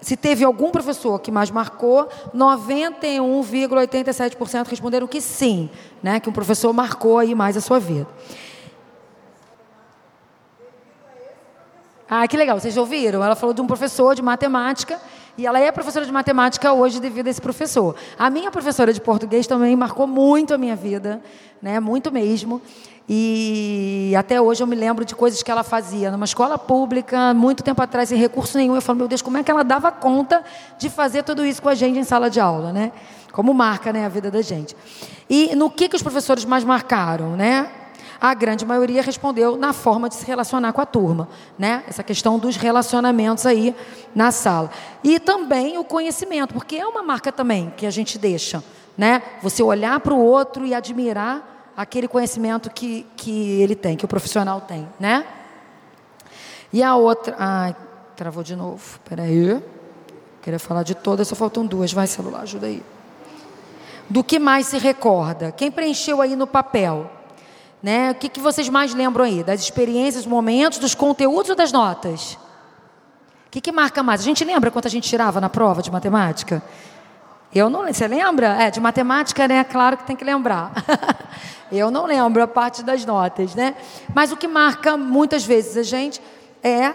se 0.00 0.16
teve 0.16 0.42
algum 0.44 0.70
professor 0.70 1.20
que 1.20 1.30
mais 1.30 1.50
marcou, 1.50 2.08
91,87% 2.34 4.68
responderam 4.68 5.06
que 5.06 5.20
sim, 5.20 5.68
né? 6.02 6.18
Que 6.18 6.30
um 6.30 6.32
professor 6.32 6.72
marcou 6.72 7.18
aí 7.18 7.34
mais 7.34 7.54
a 7.56 7.60
sua 7.60 7.78
vida. 7.78 8.08
Ah, 12.12 12.26
que 12.26 12.36
legal, 12.36 12.58
vocês 12.58 12.76
ouviram? 12.76 13.22
Ela 13.22 13.36
falou 13.36 13.54
de 13.54 13.60
um 13.60 13.68
professor 13.68 14.16
de 14.16 14.22
matemática 14.22 15.00
e 15.38 15.46
ela 15.46 15.60
é 15.60 15.70
professora 15.70 16.04
de 16.04 16.10
matemática 16.10 16.72
hoje 16.72 16.98
devido 16.98 17.28
a 17.28 17.30
esse 17.30 17.40
professor. 17.40 17.94
A 18.18 18.28
minha 18.28 18.50
professora 18.50 18.92
de 18.92 19.00
português 19.00 19.46
também 19.46 19.76
marcou 19.76 20.08
muito 20.08 20.52
a 20.52 20.58
minha 20.58 20.74
vida, 20.74 21.22
né? 21.62 21.78
Muito 21.78 22.10
mesmo. 22.10 22.60
E 23.08 24.12
até 24.18 24.40
hoje 24.40 24.60
eu 24.60 24.66
me 24.66 24.74
lembro 24.74 25.04
de 25.04 25.14
coisas 25.14 25.40
que 25.40 25.52
ela 25.52 25.62
fazia 25.62 26.10
numa 26.10 26.24
escola 26.24 26.58
pública, 26.58 27.32
muito 27.32 27.62
tempo 27.62 27.80
atrás, 27.80 28.08
sem 28.08 28.18
recurso 28.18 28.58
nenhum. 28.58 28.74
Eu 28.74 28.82
falo, 28.82 28.98
meu 28.98 29.06
Deus, 29.06 29.22
como 29.22 29.38
é 29.38 29.44
que 29.44 29.50
ela 29.50 29.62
dava 29.62 29.92
conta 29.92 30.42
de 30.80 30.90
fazer 30.90 31.22
tudo 31.22 31.46
isso 31.46 31.62
com 31.62 31.68
a 31.68 31.76
gente 31.76 31.96
em 31.96 32.02
sala 32.02 32.28
de 32.28 32.40
aula, 32.40 32.72
né? 32.72 32.90
Como 33.30 33.54
marca 33.54 33.92
né, 33.92 34.04
a 34.04 34.08
vida 34.08 34.32
da 34.32 34.42
gente. 34.42 34.76
E 35.28 35.54
no 35.54 35.70
que, 35.70 35.88
que 35.88 35.94
os 35.94 36.02
professores 36.02 36.44
mais 36.44 36.64
marcaram, 36.64 37.36
né? 37.36 37.70
A 38.20 38.34
grande 38.34 38.66
maioria 38.66 39.00
respondeu 39.00 39.56
na 39.56 39.72
forma 39.72 40.08
de 40.08 40.14
se 40.14 40.26
relacionar 40.26 40.72
com 40.72 40.80
a 40.80 40.86
turma, 40.86 41.28
né? 41.58 41.82
Essa 41.88 42.02
questão 42.02 42.38
dos 42.38 42.56
relacionamentos 42.56 43.46
aí 43.46 43.74
na 44.14 44.30
sala. 44.30 44.70
E 45.02 45.18
também 45.18 45.78
o 45.78 45.84
conhecimento, 45.84 46.52
porque 46.52 46.76
é 46.76 46.86
uma 46.86 47.02
marca 47.02 47.32
também 47.32 47.72
que 47.76 47.86
a 47.86 47.90
gente 47.90 48.18
deixa, 48.18 48.62
né? 48.96 49.22
Você 49.42 49.62
olhar 49.62 49.98
para 50.00 50.12
o 50.12 50.22
outro 50.22 50.66
e 50.66 50.74
admirar 50.74 51.72
aquele 51.74 52.06
conhecimento 52.06 52.68
que, 52.70 53.06
que 53.16 53.60
ele 53.60 53.74
tem, 53.74 53.96
que 53.96 54.04
o 54.04 54.08
profissional 54.08 54.60
tem, 54.60 54.86
né? 54.98 55.26
E 56.72 56.82
a 56.82 56.94
outra. 56.94 57.34
Ai, 57.38 57.74
travou 58.14 58.42
de 58.42 58.54
novo. 58.54 59.00
Peraí. 59.08 59.62
Queria 60.42 60.58
falar 60.58 60.82
de 60.82 60.94
todas, 60.94 61.26
só 61.28 61.34
faltam 61.34 61.64
duas. 61.64 61.92
Vai, 61.92 62.06
celular, 62.06 62.42
ajuda 62.42 62.66
aí. 62.66 62.82
Do 64.08 64.22
que 64.22 64.38
mais 64.38 64.66
se 64.66 64.78
recorda? 64.78 65.52
Quem 65.52 65.70
preencheu 65.70 66.20
aí 66.20 66.36
no 66.36 66.46
papel? 66.46 67.10
Né? 67.82 68.10
O 68.10 68.14
que, 68.14 68.28
que 68.28 68.40
vocês 68.40 68.68
mais 68.68 68.94
lembram 68.94 69.24
aí? 69.24 69.42
Das 69.42 69.60
experiências, 69.60 70.24
dos 70.24 70.30
momentos, 70.30 70.78
dos 70.78 70.94
conteúdos 70.94 71.50
ou 71.50 71.56
das 71.56 71.72
notas? 71.72 72.38
O 73.46 73.50
que, 73.50 73.60
que 73.60 73.72
marca 73.72 74.02
mais? 74.02 74.20
A 74.20 74.24
gente 74.24 74.44
lembra 74.44 74.70
quanto 74.70 74.86
a 74.86 74.90
gente 74.90 75.08
tirava 75.08 75.40
na 75.40 75.48
prova 75.48 75.82
de 75.82 75.90
matemática? 75.90 76.62
Eu 77.52 77.68
não 77.68 77.80
lembro. 77.80 77.94
Você 77.94 78.06
lembra? 78.06 78.62
É, 78.62 78.70
de 78.70 78.80
matemática, 78.80 79.48
né? 79.48 79.64
Claro 79.64 79.96
que 79.96 80.04
tem 80.04 80.14
que 80.14 80.24
lembrar. 80.24 80.72
Eu 81.72 81.90
não 81.90 82.04
lembro 82.04 82.42
a 82.42 82.48
parte 82.48 82.82
das 82.82 83.04
notas, 83.04 83.54
né? 83.54 83.76
Mas 84.14 84.32
o 84.32 84.36
que 84.36 84.48
marca 84.48 84.96
muitas 84.96 85.44
vezes 85.44 85.76
a 85.76 85.82
gente 85.82 86.20
é 86.62 86.92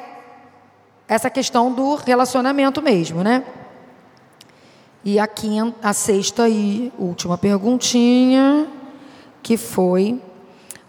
essa 1.08 1.30
questão 1.30 1.72
do 1.72 1.96
relacionamento 1.96 2.82
mesmo, 2.82 3.24
né? 3.24 3.44
E 5.04 5.20
a 5.20 5.28
quinta, 5.28 5.78
a 5.88 5.94
sexta 5.94 6.50
e 6.50 6.92
última 6.98 7.38
perguntinha, 7.38 8.68
que 9.42 9.56
foi 9.56 10.22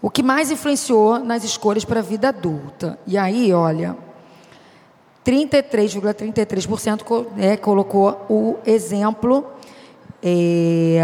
o 0.07 0.09
que 0.09 0.23
mais 0.23 0.49
influenciou 0.49 1.19
nas 1.19 1.43
escolhas 1.43 1.83
para 1.83 1.99
a 1.99 2.01
vida 2.01 2.29
adulta. 2.29 2.97
E 3.05 3.17
aí, 3.17 3.51
olha, 3.51 3.97
33,33% 5.25 7.27
é, 7.37 7.57
colocou 7.57 8.25
o 8.29 8.55
exemplo, 8.65 9.45
é, 10.23 11.01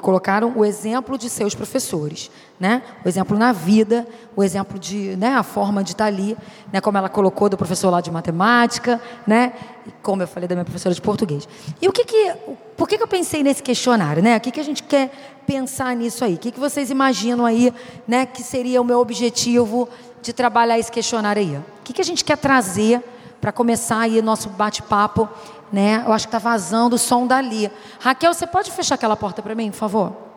colocaram 0.00 0.56
o 0.56 0.64
exemplo 0.64 1.18
de 1.18 1.28
seus 1.28 1.56
professores, 1.56 2.30
né? 2.60 2.82
O 3.02 3.08
exemplo 3.08 3.38
na 3.38 3.52
vida, 3.52 4.06
o 4.36 4.44
exemplo 4.44 4.78
de, 4.78 5.16
né, 5.16 5.34
a 5.34 5.42
forma 5.42 5.82
de 5.82 5.92
estar 5.92 6.04
ali, 6.04 6.36
né, 6.70 6.78
como 6.78 6.98
ela 6.98 7.08
colocou 7.08 7.48
do 7.48 7.56
professor 7.56 7.88
lá 7.88 8.02
de 8.02 8.10
matemática, 8.10 9.00
né? 9.26 9.54
Como 10.02 10.22
eu 10.22 10.28
falei 10.28 10.46
da 10.46 10.54
minha 10.54 10.64
professora 10.64 10.94
de 10.94 11.00
português. 11.00 11.48
E 11.80 11.88
o 11.88 11.92
que 11.92 12.04
que, 12.04 12.34
por 12.76 12.86
que 12.86 12.98
que 12.98 13.02
eu 13.02 13.08
pensei 13.08 13.42
nesse 13.42 13.62
questionário, 13.62 14.22
né? 14.22 14.36
O 14.36 14.40
que 14.40 14.50
que 14.50 14.60
a 14.60 14.62
gente 14.62 14.82
quer 14.82 15.10
pensar 15.46 15.96
nisso 15.96 16.22
aí? 16.22 16.34
O 16.34 16.38
que 16.38 16.52
que 16.52 16.60
vocês 16.60 16.90
imaginam 16.90 17.46
aí, 17.46 17.72
né, 18.06 18.26
que 18.26 18.42
seria 18.42 18.78
o 18.82 18.84
meu 18.84 19.00
objetivo 19.00 19.88
de 20.20 20.34
trabalhar 20.34 20.78
esse 20.78 20.92
questionário 20.92 21.40
aí? 21.40 21.56
O 21.56 21.64
que 21.82 21.94
que 21.94 22.02
a 22.02 22.04
gente 22.04 22.22
quer 22.22 22.36
trazer 22.36 23.02
para 23.40 23.50
começar 23.50 24.00
aí 24.00 24.20
nosso 24.20 24.50
bate-papo, 24.50 25.26
né? 25.72 26.04
Eu 26.06 26.12
acho 26.12 26.28
que 26.28 26.36
está 26.36 26.38
vazando 26.38 26.96
o 26.96 26.98
som 26.98 27.26
dali. 27.26 27.70
Raquel, 27.98 28.34
você 28.34 28.46
pode 28.46 28.70
fechar 28.70 28.96
aquela 28.96 29.16
porta 29.16 29.40
para 29.40 29.54
mim, 29.54 29.70
por 29.70 29.78
favor? 29.78 30.29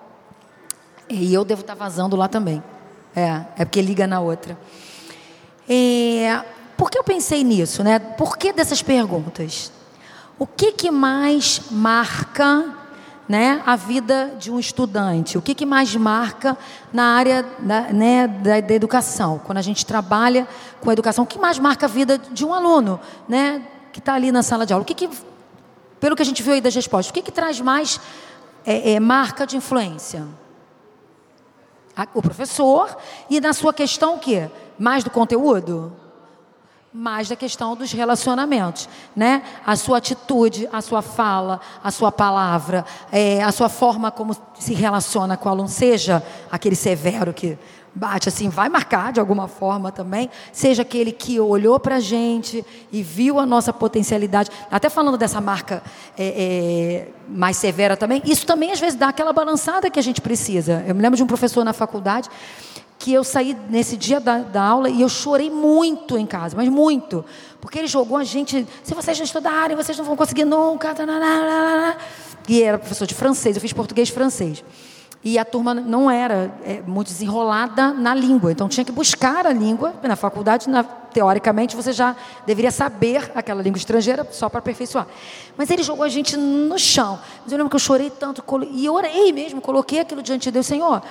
E 1.10 1.34
eu 1.34 1.44
devo 1.44 1.62
estar 1.62 1.76
vazando 1.76 2.16
lá 2.16 2.28
também. 2.28 2.64
É, 3.16 3.42
é 3.58 3.66
porque 3.66 3.82
liga 3.82 4.08
na 4.08 4.20
outra. 4.20 4.58
É, 5.68 6.44
por 6.78 6.90
que 6.90 6.98
eu 6.98 7.04
pensei 7.04 7.44
nisso, 7.44 7.84
né? 7.84 8.00
Por 8.00 8.38
que 8.38 8.52
dessas 8.52 8.82
perguntas? 8.82 9.72
O 10.38 10.48
que 10.48 10.72
que 10.72 10.92
mais 10.92 11.62
marca 11.70 12.76
né, 13.30 13.62
a 13.66 13.76
vida 13.76 14.36
de 14.38 14.52
um 14.52 14.60
estudante? 14.60 15.38
O 15.38 15.42
que, 15.42 15.56
que 15.56 15.66
mais 15.66 15.96
marca 15.96 16.58
na 16.92 17.16
área 17.16 17.46
da, 17.60 17.82
né, 17.94 18.28
da, 18.28 18.60
da, 18.60 18.74
educação? 18.74 19.40
Quando 19.46 19.60
a 19.60 19.62
gente 19.62 19.86
trabalha 19.86 20.48
com 20.82 20.90
a 20.90 20.94
educação, 20.94 21.24
o 21.24 21.28
que 21.28 21.40
mais 21.40 21.60
marca 21.60 21.86
a 21.86 21.90
vida 21.90 22.18
de 22.18 22.44
um 22.44 22.54
aluno 22.54 23.00
né, 23.28 23.62
que 23.92 24.00
está 24.00 24.16
ali 24.16 24.32
na 24.32 24.44
sala 24.44 24.66
de 24.66 24.74
aula? 24.74 24.84
O 24.84 24.86
que, 24.86 24.96
que 24.96 25.10
pelo 26.00 26.16
que 26.16 26.22
a 26.22 26.26
gente 26.26 26.44
viu 26.44 26.54
aí 26.54 26.60
das 26.60 26.76
respostas, 26.76 27.12
o 27.12 27.14
que, 27.14 27.22
que 27.22 27.32
traz 27.32 27.62
mais 27.62 28.02
é, 28.66 28.94
é, 28.94 29.00
marca 29.00 29.48
de 29.48 29.56
influência? 29.56 30.26
O 32.14 32.22
professor 32.22 32.98
e 33.30 33.40
na 33.40 33.54
sua 33.54 33.74
questão 33.74 34.16
o 34.16 34.20
quê? 34.20 34.50
Mais 34.78 35.04
do 35.04 35.10
conteúdo? 35.10 35.94
mais 36.96 37.28
da 37.28 37.36
questão 37.36 37.76
dos 37.76 37.92
relacionamentos, 37.92 38.88
né? 39.16 39.42
A 39.66 39.76
sua 39.76 39.98
atitude, 39.98 40.70
a 40.72 40.80
sua 40.80 41.02
fala, 41.02 41.60
a 41.84 41.90
sua 41.90 42.12
palavra, 42.12 42.86
é, 43.12 43.42
a 43.42 43.52
sua 43.52 43.68
forma 43.68 44.12
como 44.12 44.38
se 44.60 44.76
relaciona 44.76 45.36
com 45.36 45.50
o 45.50 45.52
aluno, 45.52 45.68
seja 45.68 46.22
aquele 46.52 46.76
severo 46.76 47.34
que 47.34 47.58
bate 47.96 48.30
assim, 48.30 48.50
vai 48.50 48.70
marcar 48.70 49.12
de 49.12 49.20
alguma 49.20 49.48
forma 49.48 49.92
também, 49.92 50.30
seja 50.52 50.82
aquele 50.82 51.12
que 51.12 51.40
olhou 51.40 51.80
para 51.80 51.96
a 51.96 52.00
gente 52.00 52.66
e 52.92 53.04
viu 53.04 53.40
a 53.40 53.46
nossa 53.46 53.72
potencialidade, 53.72 54.50
até 54.72 54.90
falando 54.90 55.18
dessa 55.18 55.40
marca 55.40 55.84
é, 56.18 56.26
é, 56.26 57.08
mais 57.28 57.58
severa 57.58 57.96
também, 57.96 58.22
isso 58.26 58.46
também 58.46 58.72
às 58.72 58.80
vezes 58.80 58.98
dá 58.98 59.10
aquela 59.10 59.32
balançada 59.32 59.90
que 59.90 60.00
a 60.00 60.04
gente 60.04 60.22
precisa. 60.22 60.84
Eu 60.88 60.96
me 60.96 61.02
lembro 61.02 61.18
de 61.18 61.24
um 61.24 61.28
professor 61.28 61.64
na 61.64 61.74
faculdade 61.74 62.30
que 62.98 63.12
eu 63.14 63.24
saí 63.24 63.56
nesse 63.70 63.98
dia 63.98 64.20
da, 64.20 64.40
da, 64.40 64.64
aula 64.64 64.90
e 64.90 65.02
eu 65.02 65.10
chorei 65.10 65.50
muito 65.50 66.18
em 66.18 66.26
casa, 66.26 66.56
mas 66.56 66.70
muito. 66.70 67.24
Porque 67.60 67.80
ele 67.80 67.88
jogou 67.88 68.18
a 68.18 68.24
gente, 68.24 68.66
se 68.82 68.94
vocês 68.94 69.18
não 69.18 69.26
estudarem, 69.26 69.76
vocês 69.76 69.98
não 69.98 70.06
vão 70.06 70.16
conseguir 70.16 70.46
nunca. 70.46 70.96
E 72.48 72.64
era 72.64 72.78
professor 72.78 73.06
de 73.06 73.14
francês, 73.14 73.58
eu 73.58 73.62
fiz 73.62 73.74
português 73.74 74.10
francês. 74.10 74.64
E 75.24 75.40
a 75.40 75.46
turma 75.46 75.74
não 75.74 76.12
era 76.12 76.54
é, 76.66 76.82
muito 76.86 77.08
desenrolada 77.08 77.94
na 77.94 78.14
língua, 78.14 78.52
então 78.52 78.68
tinha 78.68 78.84
que 78.84 78.92
buscar 78.92 79.48
a 79.48 79.54
língua. 79.54 79.94
Na 80.04 80.18
faculdade, 80.18 80.70
na, 80.70 80.84
teoricamente, 80.84 81.78
você 81.78 81.94
já 81.94 82.14
deveria 82.46 82.72
saber 82.72 83.32
aquela 83.34 83.62
língua 83.62 83.78
estrangeira 83.78 84.28
só 84.32 84.50
para 84.50 84.60
aperfeiçoar. 84.60 85.08
Mas 85.56 85.70
ele 85.70 85.82
jogou 85.82 86.04
a 86.04 86.10
gente 86.10 86.36
no 86.36 86.78
chão. 86.78 87.18
Mas 87.42 87.52
eu 87.52 87.58
lembro 87.58 87.70
que 87.70 87.76
eu 87.76 87.80
chorei 87.80 88.10
tanto, 88.10 88.44
e 88.72 88.90
orei 88.90 89.32
mesmo, 89.32 89.62
coloquei 89.62 90.02
aquilo 90.02 90.22
diante 90.22 90.44
de 90.44 90.52
Deus, 90.52 90.66
Senhor, 90.66 91.02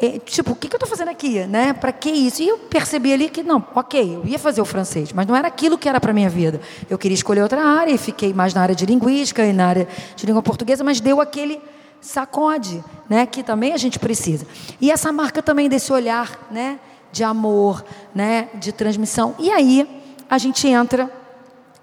é, 0.00 0.18
tipo, 0.18 0.52
o 0.52 0.56
que, 0.56 0.68
que 0.68 0.74
eu 0.74 0.78
estou 0.78 0.88
fazendo 0.88 1.08
aqui, 1.08 1.46
né? 1.46 1.72
Para 1.72 1.92
que 1.92 2.10
isso? 2.10 2.42
E 2.42 2.48
eu 2.48 2.58
percebi 2.58 3.12
ali 3.12 3.30
que 3.30 3.42
não, 3.42 3.64
ok, 3.74 4.16
eu 4.16 4.26
ia 4.26 4.38
fazer 4.38 4.60
o 4.60 4.64
francês, 4.64 5.12
mas 5.12 5.26
não 5.26 5.36
era 5.36 5.46
aquilo 5.48 5.78
que 5.78 5.88
era 5.88 6.00
para 6.00 6.12
minha 6.12 6.28
vida. 6.28 6.60
Eu 6.90 6.98
queria 6.98 7.14
escolher 7.14 7.42
outra 7.42 7.62
área 7.62 7.92
e 7.92 7.96
fiquei 7.96 8.34
mais 8.34 8.52
na 8.52 8.60
área 8.60 8.74
de 8.74 8.84
linguística 8.84 9.46
e 9.46 9.52
na 9.52 9.66
área 9.66 9.88
de 10.16 10.26
língua 10.26 10.42
portuguesa, 10.42 10.82
mas 10.82 11.00
deu 11.00 11.20
aquele 11.20 11.62
sacode, 12.04 12.84
né? 13.08 13.26
Que 13.26 13.42
também 13.42 13.72
a 13.72 13.76
gente 13.76 13.98
precisa. 13.98 14.46
E 14.80 14.90
essa 14.90 15.10
marca 15.10 15.42
também 15.42 15.68
desse 15.68 15.92
olhar, 15.92 16.46
né? 16.50 16.78
De 17.10 17.24
amor, 17.24 17.84
né? 18.14 18.50
De 18.54 18.72
transmissão. 18.72 19.34
E 19.38 19.50
aí 19.50 19.88
a 20.28 20.36
gente 20.38 20.68
entra 20.68 21.10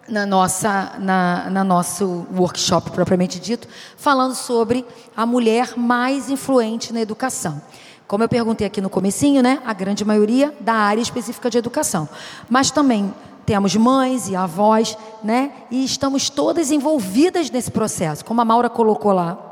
na 0.07 0.25
nossa, 0.25 0.93
na, 0.99 1.49
na 1.49 1.63
nosso 1.63 2.25
workshop 2.35 2.91
propriamente 2.91 3.39
dito, 3.39 3.67
falando 3.97 4.35
sobre 4.35 4.85
a 5.15 5.25
mulher 5.25 5.73
mais 5.77 6.29
influente 6.29 6.93
na 6.93 7.01
educação. 7.01 7.61
Como 8.07 8.23
eu 8.23 8.29
perguntei 8.29 8.67
aqui 8.67 8.81
no 8.81 8.89
comecinho, 8.89 9.41
né, 9.41 9.61
a 9.65 9.73
grande 9.73 10.03
maioria 10.03 10.53
da 10.59 10.73
área 10.73 11.01
específica 11.01 11.49
de 11.49 11.57
educação. 11.57 12.09
Mas 12.49 12.69
também 12.69 13.13
temos 13.45 13.75
mães 13.75 14.27
e 14.27 14.35
avós, 14.35 14.97
né, 15.23 15.51
e 15.71 15.85
estamos 15.85 16.29
todas 16.29 16.71
envolvidas 16.71 17.49
nesse 17.49 17.71
processo. 17.71 18.25
Como 18.25 18.41
a 18.41 18.45
Maura 18.45 18.69
colocou 18.69 19.13
lá 19.13 19.50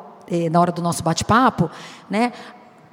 na 0.51 0.59
hora 0.59 0.71
do 0.71 0.81
nosso 0.81 1.03
bate-papo, 1.03 1.69
né, 2.09 2.33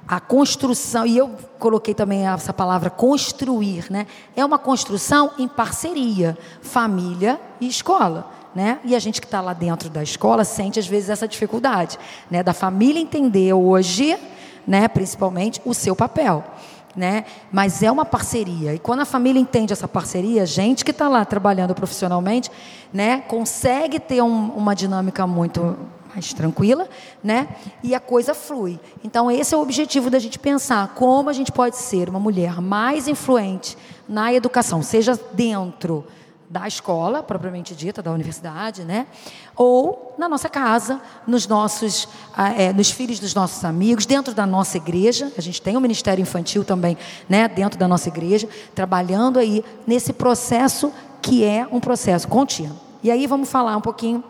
a 0.07 0.19
construção, 0.19 1.05
e 1.05 1.17
eu 1.17 1.35
coloquei 1.59 1.93
também 1.93 2.25
essa 2.27 2.53
palavra 2.53 2.89
construir, 2.89 3.87
né? 3.89 4.07
É 4.37 4.45
uma 4.45 4.57
construção 4.57 5.31
em 5.37 5.49
parceria, 5.49 6.37
família 6.61 7.39
e 7.59 7.67
escola. 7.67 8.31
Né? 8.55 8.79
E 8.85 8.95
a 8.95 8.99
gente 8.99 9.19
que 9.19 9.27
está 9.27 9.39
lá 9.39 9.53
dentro 9.53 9.87
da 9.87 10.01
escola 10.01 10.43
sente 10.43 10.79
às 10.79 10.87
vezes 10.87 11.09
essa 11.09 11.27
dificuldade, 11.27 11.99
né? 12.31 12.41
Da 12.41 12.53
família 12.53 13.01
entender 13.01 13.53
hoje 13.53 14.17
né, 14.67 14.87
principalmente, 14.87 15.61
o 15.63 15.73
seu 15.73 15.95
papel. 15.95 16.43
Né? 16.95 17.25
Mas 17.51 17.81
é 17.81 17.91
uma 17.91 18.03
parceria. 18.03 18.73
E 18.73 18.79
quando 18.79 19.01
a 19.01 19.05
família 19.05 19.39
entende 19.39 19.71
essa 19.71 19.87
parceria, 19.87 20.45
gente 20.45 20.83
que 20.83 20.91
está 20.91 21.07
lá 21.07 21.23
trabalhando 21.23 21.73
profissionalmente, 21.73 22.51
né, 22.91 23.21
consegue 23.27 23.99
ter 23.99 24.21
um, 24.21 24.49
uma 24.49 24.75
dinâmica 24.75 25.25
muito 25.25 25.77
mais 26.17 26.33
tranquila, 26.33 26.89
né? 27.23 27.47
E 27.83 27.93
a 27.93 27.99
coisa 27.99 28.33
flui. 28.33 28.79
Então 29.03 29.29
esse 29.29 29.53
é 29.53 29.57
o 29.57 29.61
objetivo 29.61 30.09
da 30.09 30.17
gente 30.17 30.39
pensar 30.39 30.95
como 30.95 31.29
a 31.29 31.33
gente 31.33 31.51
pode 31.51 31.77
ser 31.77 32.09
uma 32.09 32.19
mulher 32.19 32.59
mais 32.59 33.07
influente 33.07 33.77
na 34.09 34.33
educação, 34.33 34.81
seja 34.81 35.19
dentro 35.33 36.03
da 36.49 36.67
escola, 36.67 37.21
propriamente 37.21 37.75
dita, 37.75 38.01
da 38.01 38.11
universidade, 38.11 38.83
né? 38.83 39.05
ou 39.55 40.15
na 40.17 40.29
nossa 40.29 40.49
casa, 40.49 40.99
nos 41.27 41.45
nossos, 41.45 42.07
é, 42.57 42.71
nos 42.71 42.89
filhos 42.89 43.19
dos 43.19 43.35
nossos 43.35 43.63
amigos, 43.65 44.05
dentro 44.05 44.33
da 44.33 44.45
nossa 44.45 44.77
igreja. 44.77 45.31
A 45.37 45.41
gente 45.41 45.61
tem 45.61 45.77
um 45.77 45.81
ministério 45.81 46.21
infantil 46.21 46.63
também 46.63 46.97
né? 47.29 47.47
dentro 47.47 47.77
da 47.77 47.87
nossa 47.87 48.07
igreja, 48.07 48.47
trabalhando 48.73 49.37
aí 49.37 49.63
nesse 49.85 50.13
processo 50.13 50.91
que 51.21 51.43
é 51.43 51.67
um 51.69 51.79
processo 51.79 52.27
contínuo. 52.27 52.77
E 53.03 53.11
aí 53.11 53.27
vamos 53.27 53.49
falar 53.49 53.75
um 53.77 53.81
pouquinho. 53.81 54.23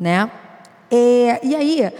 Né? 0.00 0.30
É, 0.90 1.38
e 1.46 1.54
aí, 1.54 1.92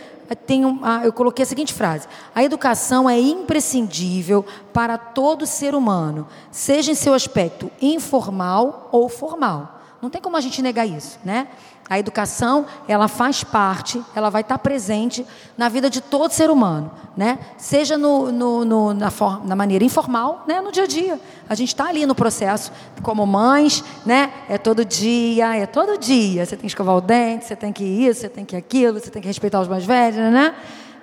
tem 0.47 0.65
um, 0.65 0.81
ah, 0.83 1.03
eu 1.05 1.13
coloquei 1.13 1.43
a 1.43 1.47
seguinte 1.47 1.75
frase: 1.75 2.09
a 2.35 2.43
educação 2.43 3.09
é 3.09 3.19
imprescindível 3.19 4.45
para 4.73 4.97
todo 4.97 5.47
ser 5.47 5.75
humano, 5.75 6.27
seja 6.51 6.91
em 6.91 6.95
seu 6.95 7.15
aspecto 7.15 7.71
informal 7.81 8.89
ou 8.91 9.09
formal. 9.09 9.81
Não 10.01 10.09
tem 10.09 10.21
como 10.21 10.37
a 10.37 10.41
gente 10.41 10.63
negar 10.63 10.87
isso, 10.87 11.19
né? 11.25 11.49
A 11.91 11.99
educação, 11.99 12.67
ela 12.87 13.09
faz 13.09 13.43
parte, 13.43 14.01
ela 14.15 14.31
vai 14.31 14.43
estar 14.43 14.57
presente 14.59 15.27
na 15.59 15.69
vida 15.69 15.91
de 15.91 16.01
todo 16.01 16.31
ser 16.31 16.49
humano, 16.49 16.89
né? 17.17 17.41
Seja 17.59 17.99
no, 17.99 18.31
no, 18.31 18.65
no 18.65 18.95
na, 18.95 19.11
for, 19.11 19.45
na, 19.45 19.57
maneira 19.57 19.85
informal, 19.85 20.45
né? 20.47 20.61
No 20.61 20.71
dia 20.71 20.85
a 20.85 20.87
dia. 20.87 21.21
A 21.49 21.55
gente 21.57 21.71
está 21.71 21.89
ali 21.89 22.07
no 22.07 22.15
processo, 22.15 22.71
como 23.03 23.27
mães, 23.27 23.83
né? 24.07 24.33
É 24.49 24.57
todo 24.57 24.85
dia, 24.85 25.57
é 25.57 25.67
todo 25.67 25.99
dia. 25.99 26.47
Você 26.47 26.53
tem 26.53 26.61
que 26.61 26.67
escovar 26.69 26.95
o 26.95 27.01
dente, 27.01 27.47
você 27.47 27.57
tem 27.57 27.73
que 27.73 27.83
isso, 27.83 28.21
você 28.21 28.29
tem 28.29 28.45
que 28.45 28.55
aquilo, 28.55 29.01
você 29.01 29.11
tem 29.11 29.21
que 29.21 29.27
respeitar 29.27 29.61
os 29.61 29.67
mais 29.67 29.85
velhos, 29.85 30.33
né? 30.33 30.55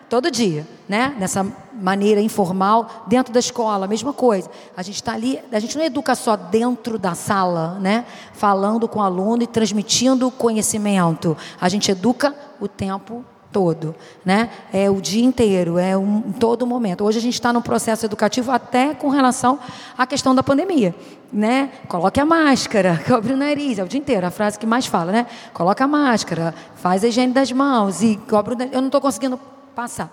Todo 0.10 0.32
dia, 0.32 0.66
né? 0.88 1.16
Nessa 1.20 1.46
maneira 1.74 2.22
informal, 2.22 3.06
dentro 3.08 3.34
da 3.34 3.40
escola, 3.40 3.86
a 3.86 3.88
mesma 3.88 4.14
coisa. 4.14 4.50
A 4.76 4.82
gente 4.82 4.96
está 4.96 5.14
ali, 5.14 5.40
a 5.52 5.60
gente 5.60 5.78
não 5.78 5.84
educa 5.84 6.16
só 6.16 6.36
dentro 6.36 6.98
da 6.98 7.14
sala, 7.14 7.78
né? 7.80 8.06
Falando 8.34 8.88
com 8.88 9.00
o 9.00 9.04
aluno 9.04 9.44
e 9.44 9.48
transmitindo 9.48 10.32
conhecimento. 10.32 11.36
A 11.60 11.70
gente 11.70 11.92
educa 11.92 12.34
o 12.60 12.68
tempo 12.68 13.24
todo, 13.52 13.96
né? 14.26 14.50
É 14.72 14.90
o 14.90 15.02
dia 15.02 15.24
inteiro, 15.24 15.78
é 15.78 15.98
um 15.98 16.32
todo 16.32 16.66
momento. 16.66 17.04
Hoje 17.04 17.18
a 17.18 17.22
gente 17.22 17.34
está 17.34 17.52
num 17.52 17.62
processo 17.62 18.06
educativo 18.06 18.52
até 18.52 18.94
com 18.94 19.10
relação 19.10 19.60
à 19.98 20.06
questão 20.06 20.34
da 20.34 20.44
pandemia, 20.44 20.96
né? 21.32 21.72
Coloque 21.88 22.20
a 22.20 22.26
máscara, 22.26 23.02
cobre 23.08 23.34
o 23.34 23.38
nariz, 23.38 23.80
é 23.80 23.84
o 23.84 23.88
dia 23.88 24.00
inteiro, 24.00 24.26
a 24.26 24.32
frase 24.32 24.58
que 24.58 24.66
mais 24.66 24.86
fala, 24.86 25.12
né? 25.12 25.28
Coloca 25.54 25.84
a 25.84 25.88
máscara, 25.88 26.54
faz 26.76 27.04
a 27.04 27.08
higiene 27.08 27.34
das 27.34 27.52
mãos 27.52 28.02
e 28.02 28.18
cobre 28.30 28.54
o 28.54 28.58
nariz. 28.58 28.74
Eu 28.74 28.82
não 28.82 28.88
estou 28.88 29.02
conseguindo 29.02 29.40
passar. 29.78 30.12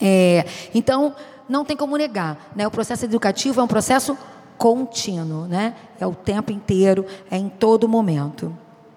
É, 0.00 0.46
então, 0.74 1.14
não 1.46 1.66
tem 1.66 1.76
como 1.76 1.98
negar. 1.98 2.50
Né? 2.56 2.66
O 2.66 2.70
processo 2.70 3.04
educativo 3.04 3.60
é 3.60 3.62
um 3.62 3.68
processo 3.68 4.16
contínuo, 4.56 5.46
né? 5.46 5.76
É 6.00 6.06
o 6.06 6.14
tempo 6.14 6.50
inteiro, 6.50 7.04
é 7.30 7.36
em 7.36 7.50
todo 7.50 7.86
momento. 7.86 8.56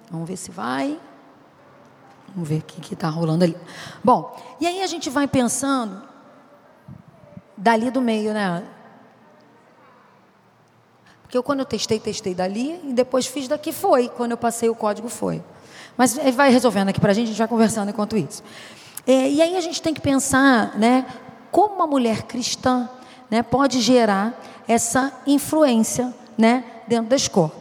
Vamos 0.10 0.28
ver 0.28 0.38
se 0.38 0.52
vai. 0.52 0.98
Vamos 2.34 2.48
ver 2.48 2.60
o 2.60 2.62
que 2.64 2.94
está 2.94 3.10
rolando 3.10 3.44
ali. 3.44 3.58
Bom, 4.02 4.34
e 4.60 4.66
aí 4.66 4.82
a 4.82 4.88
gente 4.88 5.10
vai 5.10 5.28
pensando 5.28 6.02
dali 7.58 7.92
do 7.92 8.02
meio, 8.02 8.34
né? 8.34 8.64
Porque 11.24 11.38
eu, 11.38 11.44
quando 11.44 11.60
eu 11.60 11.66
testei, 11.66 12.00
testei 12.00 12.34
dali 12.34 12.80
e 12.86 12.94
depois 12.94 13.26
fiz 13.28 13.50
daqui, 13.50 13.74
foi. 13.74 14.08
Quando 14.08 14.32
eu 14.32 14.38
passei 14.38 14.70
o 14.70 14.76
código, 14.76 15.10
foi. 15.10 15.44
Mas 15.98 16.18
vai 16.34 16.52
resolvendo 16.52 16.90
aqui 16.90 17.02
para 17.02 17.12
a 17.12 17.14
gente, 17.14 17.26
a 17.26 17.28
gente 17.32 17.38
vai 17.38 17.48
conversando 17.50 17.90
enquanto 17.90 18.18
isso. 18.18 18.42
É, 19.06 19.30
e 19.30 19.42
aí 19.42 19.58
a 19.58 19.62
gente 19.62 19.82
tem 19.82 19.94
que 19.94 20.02
pensar, 20.02 20.78
né? 20.78 21.06
Como 21.52 21.76
uma 21.76 21.88
mulher 21.88 22.24
cristã 22.24 22.90
né, 23.30 23.42
pode 23.42 23.82
gerar 23.82 24.40
essa 24.68 25.12
influência 25.26 26.14
né, 26.38 26.64
dentro 26.88 27.10
da 27.10 27.16
escola. 27.16 27.52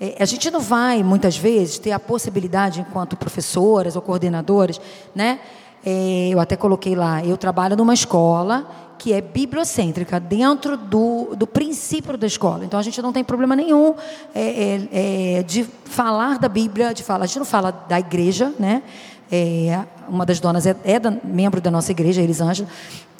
É, 0.00 0.16
a 0.20 0.24
gente 0.24 0.50
não 0.50 0.60
vai, 0.60 1.02
muitas 1.02 1.36
vezes, 1.36 1.78
ter 1.78 1.92
a 1.92 1.98
possibilidade, 1.98 2.80
enquanto 2.80 3.16
professoras 3.16 3.96
ou 3.96 4.02
coordenadoras, 4.02 4.80
né? 5.14 5.40
É, 5.84 6.30
eu 6.32 6.40
até 6.40 6.56
coloquei 6.56 6.96
lá, 6.96 7.24
eu 7.24 7.36
trabalho 7.36 7.76
numa 7.76 7.94
escola 7.94 8.66
que 8.98 9.12
é 9.12 9.20
bibliocêntrica, 9.20 10.18
dentro 10.18 10.76
do, 10.76 11.36
do 11.36 11.46
princípio 11.46 12.16
da 12.16 12.26
escola. 12.26 12.64
Então 12.64 12.80
a 12.80 12.82
gente 12.82 13.00
não 13.00 13.12
tem 13.12 13.22
problema 13.22 13.54
nenhum 13.54 13.94
é, 14.34 14.40
é, 14.40 15.38
é 15.38 15.42
de 15.42 15.64
falar 15.84 16.38
da 16.38 16.48
Bíblia, 16.48 16.92
de 16.92 17.04
falar, 17.04 17.24
a 17.24 17.26
gente 17.26 17.38
não 17.38 17.46
fala 17.46 17.70
da 17.70 18.00
igreja, 18.00 18.52
né? 18.58 18.82
É, 19.30 19.84
uma 20.08 20.26
das 20.26 20.40
donas 20.40 20.66
é, 20.66 20.76
é 20.84 20.98
da, 20.98 21.12
membro 21.24 21.60
da 21.60 21.70
nossa 21.70 21.90
igreja, 21.90 22.22
Elisângela. 22.22 22.68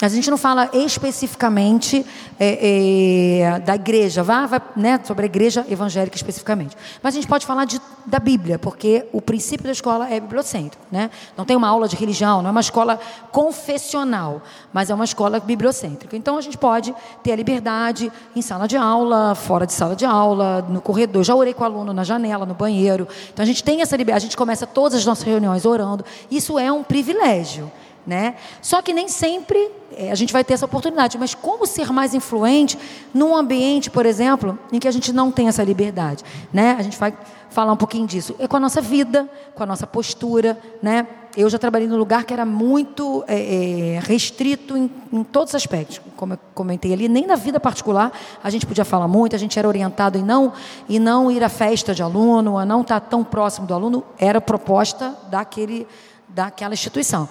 A 0.03 0.09
gente 0.09 0.31
não 0.31 0.37
fala 0.37 0.69
especificamente 0.75 2.05
é, 2.39 3.39
é, 3.41 3.59
da 3.61 3.77
igreja, 3.77 4.23
vá, 4.23 4.45
vai, 4.45 4.61
né, 4.77 5.01
sobre 5.03 5.23
a 5.23 5.27
igreja 5.27 5.65
evangélica 5.71 6.15
especificamente. 6.15 6.77
Mas 7.03 7.15
a 7.15 7.17
gente 7.17 7.27
pode 7.27 7.47
falar 7.47 7.65
de, 7.65 7.81
da 8.05 8.19
Bíblia, 8.19 8.59
porque 8.59 9.07
o 9.11 9.23
princípio 9.23 9.65
da 9.65 9.73
escola 9.73 10.07
é 10.11 10.21
bibliocêntrico. 10.21 10.85
Né? 10.93 11.11
Não 11.35 11.47
tem 11.47 11.57
uma 11.57 11.69
aula 11.69 11.89
de 11.89 11.97
religião, 11.97 12.43
não 12.43 12.49
é 12.49 12.51
uma 12.51 12.61
escola 12.61 13.01
confessional, 13.33 14.43
mas 14.71 14.91
é 14.91 14.95
uma 14.95 15.05
escola 15.05 15.41
bibliocêntrica. 15.41 16.15
Então 16.15 16.37
a 16.37 16.43
gente 16.43 16.59
pode 16.59 16.95
ter 17.23 17.33
a 17.33 17.37
liberdade 17.37 18.13
em 18.35 18.43
sala 18.43 18.69
de 18.69 18.77
aula, 18.77 19.35
fora 19.35 19.67
de 19.67 19.73
sala 19.73 19.97
de 19.97 20.05
aula, 20.05 20.61
no 20.69 20.83
corredor. 20.83 21.25
Já 21.25 21.35
orei 21.35 21.55
com 21.55 21.63
o 21.63 21.67
aluno 21.67 21.95
na 21.95 22.05
janela, 22.05 22.45
no 22.45 22.55
banheiro. 22.55 23.09
Então 23.33 23.43
a 23.43 23.47
gente 23.47 23.65
tem 23.65 23.81
essa 23.81 23.97
liberdade, 23.97 24.27
a 24.27 24.29
gente 24.29 24.37
começa 24.37 24.67
todas 24.67 24.99
as 24.99 25.07
nossas 25.07 25.25
reuniões 25.25 25.65
orando. 25.65 26.05
Isso 26.31 26.59
é 26.59 26.71
privilégio. 26.83 27.71
Né? 28.07 28.37
Só 28.63 28.81
que 28.81 28.93
nem 28.93 29.09
sempre 29.09 29.69
é, 29.97 30.13
a 30.13 30.15
gente 30.15 30.33
vai 30.33 30.45
ter 30.45 30.55
essa 30.55 30.65
oportunidade, 30.65 31.19
mas 31.19 31.35
como 31.35 31.67
ser 31.67 31.91
mais 31.91 32.15
influente 32.15 32.79
num 33.13 33.35
ambiente, 33.35 33.91
por 33.91 34.07
exemplo, 34.07 34.57
em 34.73 34.79
que 34.79 34.87
a 34.87 34.93
gente 34.93 35.13
não 35.13 35.33
tem 35.33 35.49
essa 35.49 35.65
liberdade, 35.65 36.23
né? 36.53 36.77
A 36.79 36.83
gente 36.83 36.97
vai 36.97 37.13
falar 37.51 37.73
um 37.73 37.77
pouquinho 37.77 38.07
disso. 38.07 38.37
É 38.39 38.47
com 38.47 38.59
a 38.59 38.61
nossa 38.61 38.81
vida, 38.81 39.29
com 39.55 39.63
a 39.63 39.67
nossa 39.67 39.87
postura, 39.87 40.59
né? 40.83 41.07
Eu 41.35 41.49
já 41.49 41.59
trabalhei 41.59 41.89
num 41.89 41.97
lugar 41.97 42.25
que 42.25 42.33
era 42.33 42.45
muito 42.45 43.25
é, 43.27 43.99
restrito 44.03 44.77
em, 44.77 44.91
em, 45.13 45.25
todos 45.25 45.53
os 45.53 45.55
aspectos, 45.55 46.01
como 46.17 46.35
eu 46.35 46.39
comentei 46.55 46.93
ali. 46.93 47.09
Nem 47.09 47.27
na 47.27 47.35
vida 47.35 47.59
particular 47.59 48.13
a 48.45 48.51
gente 48.51 48.67
podia 48.67 48.85
falar 48.85 49.09
muito, 49.09 49.35
a 49.35 49.39
gente 49.39 49.59
era 49.59 49.67
orientado 49.67 50.19
em 50.19 50.23
não, 50.23 50.53
em 50.89 50.99
não 50.99 51.31
ir 51.31 51.43
à 51.43 51.49
festa 51.49 51.95
de 51.95 52.03
aluno, 52.03 52.57
a 52.57 52.65
não 52.65 52.83
estar 52.83 53.01
tão 53.01 53.25
próximo 53.25 53.67
do 53.67 53.75
aluno, 53.75 54.05
era 54.19 54.41
proposta 54.41 55.15
daquele, 55.31 55.87
daquela 56.29 56.75
instituição. 56.75 57.29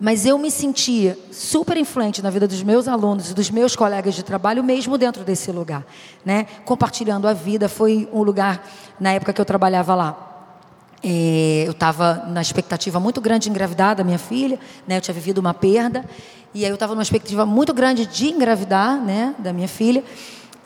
Mas 0.00 0.24
eu 0.24 0.38
me 0.38 0.50
sentia 0.50 1.18
super 1.32 1.76
influente 1.76 2.22
na 2.22 2.30
vida 2.30 2.46
dos 2.46 2.62
meus 2.62 2.86
alunos 2.86 3.30
e 3.30 3.34
dos 3.34 3.50
meus 3.50 3.74
colegas 3.74 4.14
de 4.14 4.22
trabalho, 4.22 4.62
mesmo 4.62 4.96
dentro 4.96 5.24
desse 5.24 5.50
lugar. 5.50 5.84
Né? 6.24 6.46
Compartilhando 6.64 7.26
a 7.26 7.32
vida, 7.32 7.68
foi 7.68 8.08
um 8.12 8.22
lugar, 8.22 8.64
na 9.00 9.12
época 9.12 9.32
que 9.32 9.40
eu 9.40 9.44
trabalhava 9.44 9.96
lá, 9.96 10.28
é, 11.02 11.64
eu 11.66 11.72
estava 11.72 12.24
na 12.28 12.40
expectativa 12.40 13.00
muito 13.00 13.20
grande 13.20 13.44
de 13.44 13.50
engravidar 13.50 13.96
da 13.96 14.04
minha 14.04 14.18
filha, 14.18 14.58
né? 14.86 14.98
eu 14.98 15.00
tinha 15.00 15.14
vivido 15.14 15.38
uma 15.38 15.54
perda, 15.54 16.04
e 16.54 16.64
aí 16.64 16.70
eu 16.70 16.74
estava 16.74 16.94
numa 16.94 17.02
expectativa 17.02 17.44
muito 17.44 17.74
grande 17.74 18.06
de 18.06 18.28
engravidar 18.28 19.00
né? 19.00 19.34
da 19.38 19.52
minha 19.52 19.68
filha. 19.68 20.04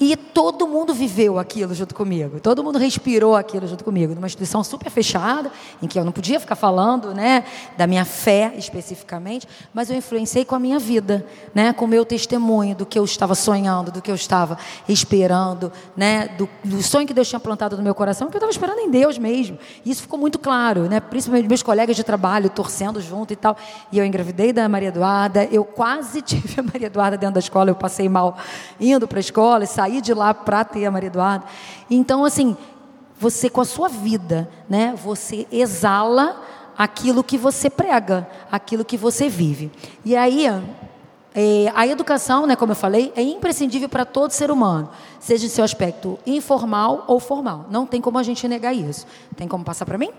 E 0.05 0.17
todo 0.17 0.67
mundo 0.67 0.93
viveu 0.93 1.39
aquilo 1.39 1.73
junto 1.73 1.95
comigo, 1.95 2.41
todo 2.41 2.65
mundo 2.65 2.77
respirou 2.77 3.37
aquilo 3.37 3.69
junto 3.69 3.85
comigo, 3.85 4.13
numa 4.17 4.27
instituição 4.27 4.65
super 4.65 4.91
fechada, 4.91 5.49
em 5.81 5.87
que 5.87 5.97
eu 5.97 6.05
não 6.05 6.11
podia 6.11 6.41
ficar 6.41 6.57
falando 6.57 7.15
né, 7.15 7.45
da 7.77 7.87
minha 7.87 8.05
fé 8.05 8.53
especificamente, 8.57 9.47
mas 9.73 9.91
eu 9.91 9.97
influenciei 9.97 10.45
com 10.45 10.57
a 10.57 10.59
minha 10.59 10.81
vida, 10.81 11.25
né, 11.55 11.73
com 11.73 11.85
o 11.85 11.89
meu 11.89 12.05
testemunho 12.05 12.75
do 12.75 12.85
que 12.85 12.99
eu 12.99 13.05
estava 13.05 13.37
sonhando, 13.37 13.93
do 13.93 14.03
que 14.03 14.11
eu 14.11 14.17
estava 14.17 14.59
esperando, 14.89 15.71
né, 15.97 16.27
do, 16.37 16.49
do 16.65 16.83
sonho 16.83 17.07
que 17.07 17.15
Deus 17.15 17.29
tinha 17.29 17.39
plantado 17.39 17.77
no 17.77 17.83
meu 17.85 17.95
coração, 17.95 18.29
que 18.29 18.35
eu 18.35 18.39
estava 18.39 18.51
esperando 18.51 18.81
em 18.81 18.91
Deus 18.91 19.17
mesmo. 19.19 19.57
E 19.85 19.91
isso 19.93 20.03
ficou 20.03 20.19
muito 20.19 20.37
claro, 20.37 20.89
né, 20.89 20.99
principalmente 20.99 21.47
meus 21.47 21.63
colegas 21.63 21.95
de 21.95 22.03
trabalho 22.03 22.51
torcendo 22.51 23.01
junto 23.01 23.33
e 23.33 23.37
tal. 23.37 23.57
E 23.93 24.01
eu 24.01 24.05
engravidei 24.05 24.53
da 24.53 24.69
Maria 24.69 24.89
Eduarda, 24.89 25.45
eu 25.53 25.65
quase 25.65 26.21
tive 26.27 26.59
a 26.59 26.63
Maria 26.65 26.89
Eduarda 26.89 27.17
dentro 27.17 27.35
da 27.35 27.41
escola, 27.41 27.71
eu 27.71 27.77
passei 27.77 28.09
mal 28.09 28.37
indo 28.81 29.07
para 29.07 29.21
a 29.21 29.21
escola 29.21 29.63
e 29.63 29.67
saí 29.69 29.92
de 30.01 30.15
lá 30.15 30.33
para 30.33 30.65
ter 30.65 30.87
a 30.87 30.91
Maria 30.91 31.09
Eduarda. 31.09 31.45
Então, 31.91 32.25
assim, 32.25 32.57
você 33.19 33.49
com 33.49 33.61
a 33.61 33.65
sua 33.65 33.89
vida, 33.89 34.49
né, 34.69 34.95
você 34.97 35.47
exala 35.51 36.43
aquilo 36.77 37.23
que 37.23 37.39
você 37.39 37.71
prega, 37.71 38.27
aquilo 38.51 38.85
que 38.85 38.97
você 38.97 39.29
vive. 39.29 39.71
E 40.05 40.17
aí, 40.17 40.47
é, 41.35 41.73
a 41.75 41.87
educação, 41.87 42.47
né, 42.47 42.57
como 42.57 42.73
eu 42.73 42.77
falei, 42.77 43.13
é 43.15 43.23
imprescindível 43.23 43.89
para 43.89 44.05
todo 44.05 44.33
ser 44.33 44.51
humano, 44.51 44.91
seja 45.21 45.47
em 45.47 45.49
seu 45.49 45.65
aspecto 45.65 46.19
informal 46.27 47.05
ou 47.07 47.21
formal. 47.21 47.67
Não 47.71 47.87
tem 47.87 48.01
como 48.01 48.19
a 48.19 48.23
gente 48.23 48.47
negar 48.49 48.75
isso. 48.75 49.07
Tem 49.37 49.47
como 49.47 49.65
passar 49.65 49.87
para 49.87 49.99
mim? 49.99 50.11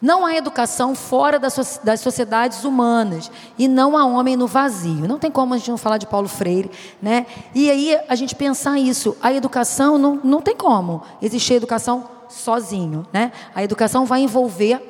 Não 0.00 0.24
há 0.24 0.36
educação 0.36 0.94
fora 0.94 1.40
das 1.40 2.00
sociedades 2.00 2.62
humanas 2.62 3.30
e 3.58 3.66
não 3.66 3.96
há 3.96 4.04
homem 4.04 4.36
no 4.36 4.46
vazio. 4.46 5.08
Não 5.08 5.18
tem 5.18 5.30
como 5.30 5.54
a 5.54 5.58
gente 5.58 5.70
não 5.70 5.76
falar 5.76 5.98
de 5.98 6.06
Paulo 6.06 6.28
Freire, 6.28 6.70
né? 7.02 7.26
E 7.52 7.68
aí 7.68 7.98
a 8.08 8.14
gente 8.14 8.34
pensar 8.36 8.78
isso. 8.78 9.16
A 9.20 9.32
educação 9.32 9.98
não, 9.98 10.20
não 10.22 10.40
tem 10.40 10.54
como 10.54 11.02
existir 11.20 11.54
educação 11.54 12.08
sozinho, 12.28 13.04
né? 13.12 13.32
A 13.52 13.64
educação 13.64 14.06
vai 14.06 14.20
envolver 14.20 14.80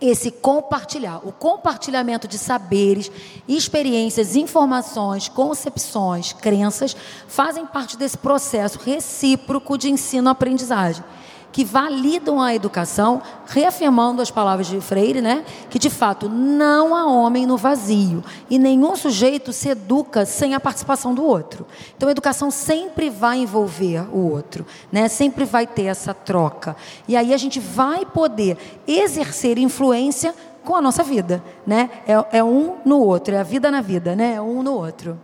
esse 0.00 0.30
compartilhar, 0.30 1.20
o 1.24 1.30
compartilhamento 1.30 2.26
de 2.26 2.38
saberes, 2.38 3.10
experiências, 3.46 4.34
informações, 4.34 5.28
concepções, 5.28 6.32
crenças, 6.32 6.96
fazem 7.28 7.66
parte 7.66 7.98
desse 7.98 8.16
processo 8.16 8.78
recíproco 8.78 9.76
de 9.76 9.90
ensino-aprendizagem 9.90 11.04
que 11.52 11.64
validam 11.64 12.40
a 12.40 12.54
educação, 12.54 13.22
reafirmando 13.46 14.22
as 14.22 14.30
palavras 14.30 14.66
de 14.66 14.80
Freire, 14.80 15.20
né, 15.20 15.44
que 15.68 15.78
de 15.78 15.90
fato 15.90 16.28
não 16.28 16.94
há 16.94 17.06
homem 17.06 17.46
no 17.46 17.56
vazio 17.56 18.22
e 18.48 18.58
nenhum 18.58 18.94
sujeito 18.96 19.52
se 19.52 19.68
educa 19.68 20.24
sem 20.24 20.54
a 20.54 20.60
participação 20.60 21.14
do 21.14 21.24
outro. 21.24 21.66
Então 21.96 22.08
a 22.08 22.12
educação 22.12 22.50
sempre 22.50 23.10
vai 23.10 23.38
envolver 23.38 24.06
o 24.12 24.30
outro, 24.30 24.66
né, 24.92 25.08
sempre 25.08 25.44
vai 25.44 25.66
ter 25.66 25.84
essa 25.84 26.14
troca. 26.14 26.76
E 27.08 27.16
aí 27.16 27.34
a 27.34 27.38
gente 27.38 27.58
vai 27.58 28.04
poder 28.04 28.56
exercer 28.86 29.58
influência 29.58 30.34
com 30.64 30.76
a 30.76 30.80
nossa 30.80 31.02
vida, 31.02 31.42
né? 31.66 31.88
É, 32.06 32.38
é 32.38 32.44
um 32.44 32.76
no 32.84 33.00
outro, 33.00 33.34
é 33.34 33.38
a 33.38 33.42
vida 33.42 33.70
na 33.70 33.80
vida, 33.80 34.14
né? 34.14 34.34
É 34.34 34.42
um 34.42 34.62
no 34.62 34.74
outro. 34.74 35.18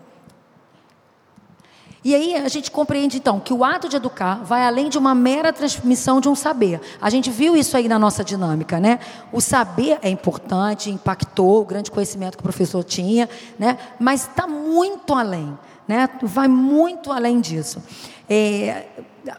E 2.06 2.14
aí 2.14 2.36
a 2.36 2.46
gente 2.46 2.70
compreende 2.70 3.16
então 3.16 3.40
que 3.40 3.52
o 3.52 3.64
ato 3.64 3.88
de 3.88 3.96
educar 3.96 4.36
vai 4.44 4.64
além 4.64 4.88
de 4.88 4.96
uma 4.96 5.12
mera 5.12 5.52
transmissão 5.52 6.20
de 6.20 6.28
um 6.28 6.36
saber. 6.36 6.80
A 7.00 7.10
gente 7.10 7.32
viu 7.32 7.56
isso 7.56 7.76
aí 7.76 7.88
na 7.88 7.98
nossa 7.98 8.22
dinâmica, 8.22 8.78
né? 8.78 9.00
O 9.32 9.40
saber 9.40 9.98
é 10.00 10.08
importante, 10.08 10.88
impactou 10.88 11.62
o 11.62 11.64
grande 11.64 11.90
conhecimento 11.90 12.36
que 12.36 12.42
o 12.42 12.44
professor 12.44 12.84
tinha, 12.84 13.28
né? 13.58 13.76
Mas 13.98 14.20
está 14.20 14.46
muito 14.46 15.14
além, 15.14 15.58
né? 15.88 16.08
Vai 16.22 16.46
muito 16.46 17.10
além 17.10 17.40
disso. 17.40 17.82
É, 18.30 18.86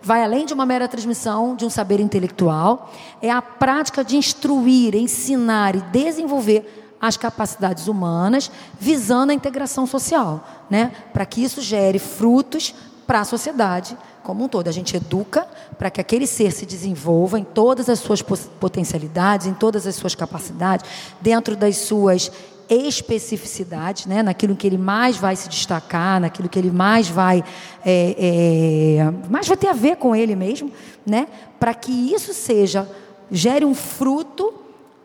vai 0.04 0.22
além 0.22 0.46
de 0.46 0.54
uma 0.54 0.66
mera 0.66 0.90
transmissão 0.90 1.56
de 1.56 1.64
um 1.64 1.70
saber 1.70 2.02
intelectual, 2.02 2.92
é 3.22 3.32
a 3.32 3.42
prática 3.42 4.04
de 4.04 4.18
instruir, 4.18 4.94
ensinar 4.94 5.74
e 5.74 5.80
desenvolver 5.80 6.87
as 7.00 7.16
capacidades 7.18 7.88
humanas, 7.88 8.52
visando 8.80 9.32
a 9.32 9.36
integração 9.36 9.86
social, 9.86 10.66
né? 10.70 10.92
para 11.14 11.26
que 11.26 11.44
isso 11.44 11.62
gere 11.62 12.00
frutos 12.00 12.74
para 13.06 13.22
a 13.22 13.26
sociedade 13.26 13.98
como 14.24 14.44
um 14.44 14.48
todo. 14.50 14.68
A 14.68 14.72
gente 14.72 14.96
educa 14.98 15.48
para 15.78 15.90
que 15.90 16.02
aquele 16.02 16.28
ser 16.28 16.52
se 16.52 16.66
desenvolva 16.66 17.40
em 17.40 17.44
todas 17.44 17.88
as 17.88 18.00
suas 18.00 18.22
potencialidades, 18.22 19.48
em 19.48 19.54
todas 19.54 19.88
as 19.88 19.96
suas 19.96 20.16
capacidades, 20.16 20.86
dentro 21.22 21.56
das 21.56 21.78
suas 21.78 22.32
especificidades, 22.70 24.06
né? 24.06 24.22
naquilo 24.22 24.56
que 24.56 24.68
ele 24.68 24.78
mais 24.78 25.16
vai 25.16 25.36
se 25.38 25.48
destacar, 25.48 26.20
naquilo 26.20 26.50
que 26.50 26.60
ele 26.60 26.72
mais 26.72 27.08
vai, 27.08 27.42
é, 27.86 28.98
é, 29.00 29.30
mais 29.30 29.48
vai 29.48 29.56
ter 29.56 29.70
a 29.70 29.74
ver 29.74 29.96
com 29.96 30.14
ele 30.14 30.36
mesmo, 30.36 30.70
né? 31.06 31.28
para 31.58 31.74
que 31.74 31.92
isso 32.14 32.34
seja, 32.34 32.90
gere 33.32 33.64
um 33.64 33.74
fruto 33.74 34.54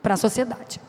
para 0.03 0.15
a 0.15 0.17
sociedade. 0.17 0.81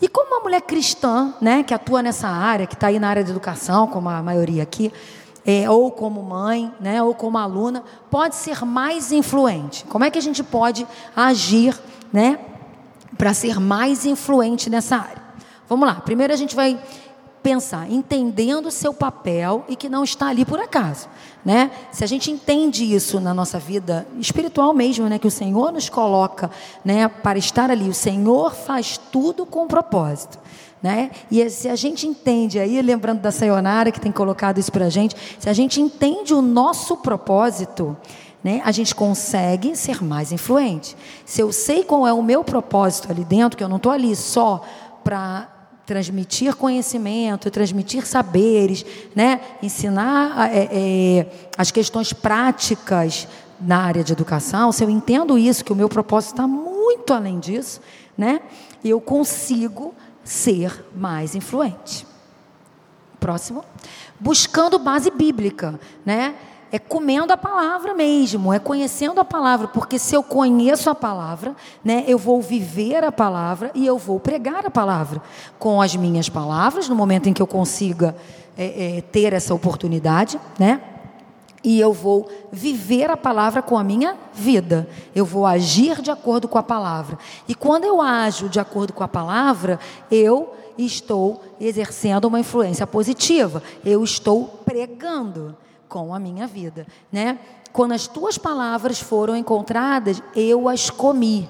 E 0.00 0.08
como 0.08 0.34
uma 0.34 0.40
mulher 0.40 0.62
cristã, 0.62 1.34
né, 1.40 1.62
que 1.62 1.74
atua 1.74 2.02
nessa 2.02 2.28
área, 2.28 2.66
que 2.66 2.74
está 2.74 2.86
aí 2.86 3.00
na 3.00 3.08
área 3.08 3.24
de 3.24 3.30
educação, 3.30 3.86
como 3.88 4.08
a 4.08 4.22
maioria 4.22 4.62
aqui, 4.62 4.92
é, 5.44 5.68
ou 5.68 5.90
como 5.90 6.22
mãe, 6.22 6.72
né, 6.80 7.02
ou 7.02 7.14
como 7.14 7.36
aluna, 7.36 7.82
pode 8.10 8.36
ser 8.36 8.64
mais 8.64 9.10
influente? 9.10 9.84
Como 9.86 10.04
é 10.04 10.10
que 10.10 10.18
a 10.18 10.22
gente 10.22 10.44
pode 10.44 10.86
agir, 11.16 11.76
né, 12.12 12.38
para 13.16 13.34
ser 13.34 13.58
mais 13.58 14.06
influente 14.06 14.70
nessa 14.70 14.96
área? 14.96 15.22
Vamos 15.68 15.86
lá. 15.86 15.96
Primeiro 15.96 16.32
a 16.32 16.36
gente 16.36 16.54
vai 16.54 16.78
pensar, 17.48 17.90
entendendo 17.90 18.66
o 18.66 18.70
seu 18.70 18.92
papel 18.92 19.64
e 19.70 19.74
que 19.74 19.88
não 19.88 20.04
está 20.04 20.26
ali 20.26 20.44
por 20.44 20.60
acaso, 20.60 21.08
né? 21.42 21.70
Se 21.90 22.04
a 22.04 22.06
gente 22.06 22.30
entende 22.30 22.84
isso 22.84 23.18
na 23.20 23.32
nossa 23.32 23.58
vida 23.58 24.06
espiritual 24.20 24.74
mesmo, 24.74 25.08
né, 25.08 25.18
que 25.18 25.26
o 25.26 25.30
Senhor 25.30 25.72
nos 25.72 25.88
coloca, 25.88 26.50
né, 26.84 27.08
para 27.08 27.38
estar 27.38 27.70
ali, 27.70 27.88
o 27.88 27.94
Senhor 27.94 28.54
faz 28.54 28.98
tudo 28.98 29.46
com 29.46 29.66
propósito. 29.66 30.38
Né? 30.82 31.10
E 31.30 31.48
se 31.48 31.70
a 31.70 31.74
gente 31.74 32.06
entende, 32.06 32.58
aí 32.58 32.80
lembrando 32.82 33.20
da 33.20 33.32
Sayonara 33.32 33.90
que 33.90 33.98
tem 33.98 34.12
colocado 34.12 34.58
isso 34.58 34.70
para 34.70 34.84
a 34.84 34.90
gente, 34.90 35.16
se 35.38 35.48
a 35.48 35.54
gente 35.54 35.80
entende 35.80 36.34
o 36.34 36.42
nosso 36.42 36.98
propósito, 36.98 37.96
né, 38.44 38.60
a 38.62 38.70
gente 38.70 38.94
consegue 38.94 39.74
ser 39.74 40.04
mais 40.04 40.32
influente. 40.32 40.94
Se 41.24 41.40
eu 41.40 41.50
sei 41.50 41.82
qual 41.82 42.06
é 42.06 42.12
o 42.12 42.22
meu 42.22 42.44
propósito 42.44 43.10
ali 43.10 43.24
dentro, 43.24 43.56
que 43.56 43.64
eu 43.64 43.70
não 43.70 43.78
estou 43.78 43.90
ali 43.90 44.14
só 44.14 44.60
para 45.02 45.57
transmitir 45.88 46.54
conhecimento, 46.54 47.50
transmitir 47.50 48.06
saberes, 48.06 48.84
né? 49.16 49.40
ensinar 49.62 50.52
é, 50.52 50.68
é, 50.70 51.48
as 51.56 51.70
questões 51.70 52.12
práticas 52.12 53.26
na 53.58 53.78
área 53.78 54.04
de 54.04 54.12
educação, 54.12 54.70
se 54.70 54.84
eu 54.84 54.90
entendo 54.90 55.38
isso, 55.38 55.64
que 55.64 55.72
o 55.72 55.74
meu 55.74 55.88
propósito 55.88 56.32
está 56.32 56.46
muito 56.46 57.14
além 57.14 57.40
disso, 57.40 57.80
né? 58.18 58.42
eu 58.84 59.00
consigo 59.00 59.94
ser 60.22 60.84
mais 60.94 61.34
influente. 61.34 62.06
Próximo. 63.18 63.64
Buscando 64.20 64.78
base 64.78 65.10
bíblica, 65.10 65.80
né? 66.04 66.34
É 66.70 66.78
comendo 66.78 67.32
a 67.32 67.36
palavra 67.36 67.94
mesmo, 67.94 68.52
é 68.52 68.58
conhecendo 68.58 69.20
a 69.20 69.24
palavra, 69.24 69.68
porque 69.68 69.98
se 69.98 70.14
eu 70.14 70.22
conheço 70.22 70.90
a 70.90 70.94
palavra, 70.94 71.56
né, 71.82 72.04
eu 72.06 72.18
vou 72.18 72.42
viver 72.42 73.02
a 73.02 73.12
palavra 73.12 73.70
e 73.74 73.86
eu 73.86 73.96
vou 73.96 74.20
pregar 74.20 74.66
a 74.66 74.70
palavra 74.70 75.22
com 75.58 75.80
as 75.80 75.96
minhas 75.96 76.28
palavras, 76.28 76.88
no 76.88 76.94
momento 76.94 77.28
em 77.28 77.32
que 77.32 77.40
eu 77.40 77.46
consiga 77.46 78.14
é, 78.56 78.98
é, 78.98 79.00
ter 79.00 79.32
essa 79.32 79.54
oportunidade, 79.54 80.38
né? 80.58 80.80
E 81.64 81.80
eu 81.80 81.92
vou 81.92 82.28
viver 82.52 83.10
a 83.10 83.16
palavra 83.16 83.60
com 83.60 83.76
a 83.76 83.82
minha 83.82 84.16
vida. 84.32 84.88
Eu 85.14 85.24
vou 85.24 85.44
agir 85.44 86.00
de 86.00 86.10
acordo 86.10 86.46
com 86.46 86.56
a 86.56 86.62
palavra. 86.62 87.18
E 87.48 87.54
quando 87.54 87.84
eu 87.84 88.00
ajo 88.00 88.48
de 88.48 88.60
acordo 88.60 88.92
com 88.92 89.02
a 89.02 89.08
palavra, 89.08 89.78
eu 90.08 90.54
estou 90.78 91.42
exercendo 91.60 92.26
uma 92.26 92.38
influência 92.38 92.86
positiva. 92.86 93.60
Eu 93.84 94.04
estou 94.04 94.44
pregando 94.64 95.56
com 95.88 96.14
a 96.14 96.18
minha 96.18 96.46
vida, 96.46 96.86
né? 97.10 97.38
Quando 97.72 97.92
as 97.92 98.06
tuas 98.06 98.38
palavras 98.38 99.00
foram 99.00 99.36
encontradas, 99.36 100.22
eu 100.34 100.68
as 100.68 100.90
comi. 100.90 101.48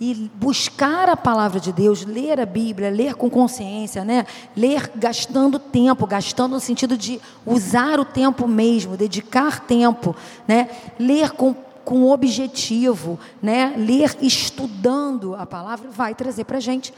E 0.00 0.30
buscar 0.34 1.08
a 1.08 1.16
palavra 1.16 1.60
de 1.60 1.72
Deus, 1.72 2.04
ler 2.04 2.40
a 2.40 2.46
Bíblia, 2.46 2.90
ler 2.90 3.14
com 3.14 3.30
consciência, 3.30 4.04
né? 4.04 4.26
Ler 4.56 4.90
gastando 4.96 5.58
tempo, 5.58 6.06
gastando 6.06 6.52
no 6.52 6.60
sentido 6.60 6.96
de 6.96 7.20
usar 7.46 8.00
o 8.00 8.04
tempo 8.04 8.48
mesmo, 8.48 8.96
dedicar 8.96 9.60
tempo, 9.60 10.14
né? 10.48 10.68
Ler 10.98 11.30
com 11.30 11.54
com 11.84 12.10
objetivo, 12.10 13.18
né? 13.42 13.74
Ler 13.76 14.16
estudando 14.22 15.34
a 15.34 15.44
palavra 15.44 15.90
vai 15.90 16.14
trazer 16.14 16.44
para 16.44 16.58
gente 16.58 16.94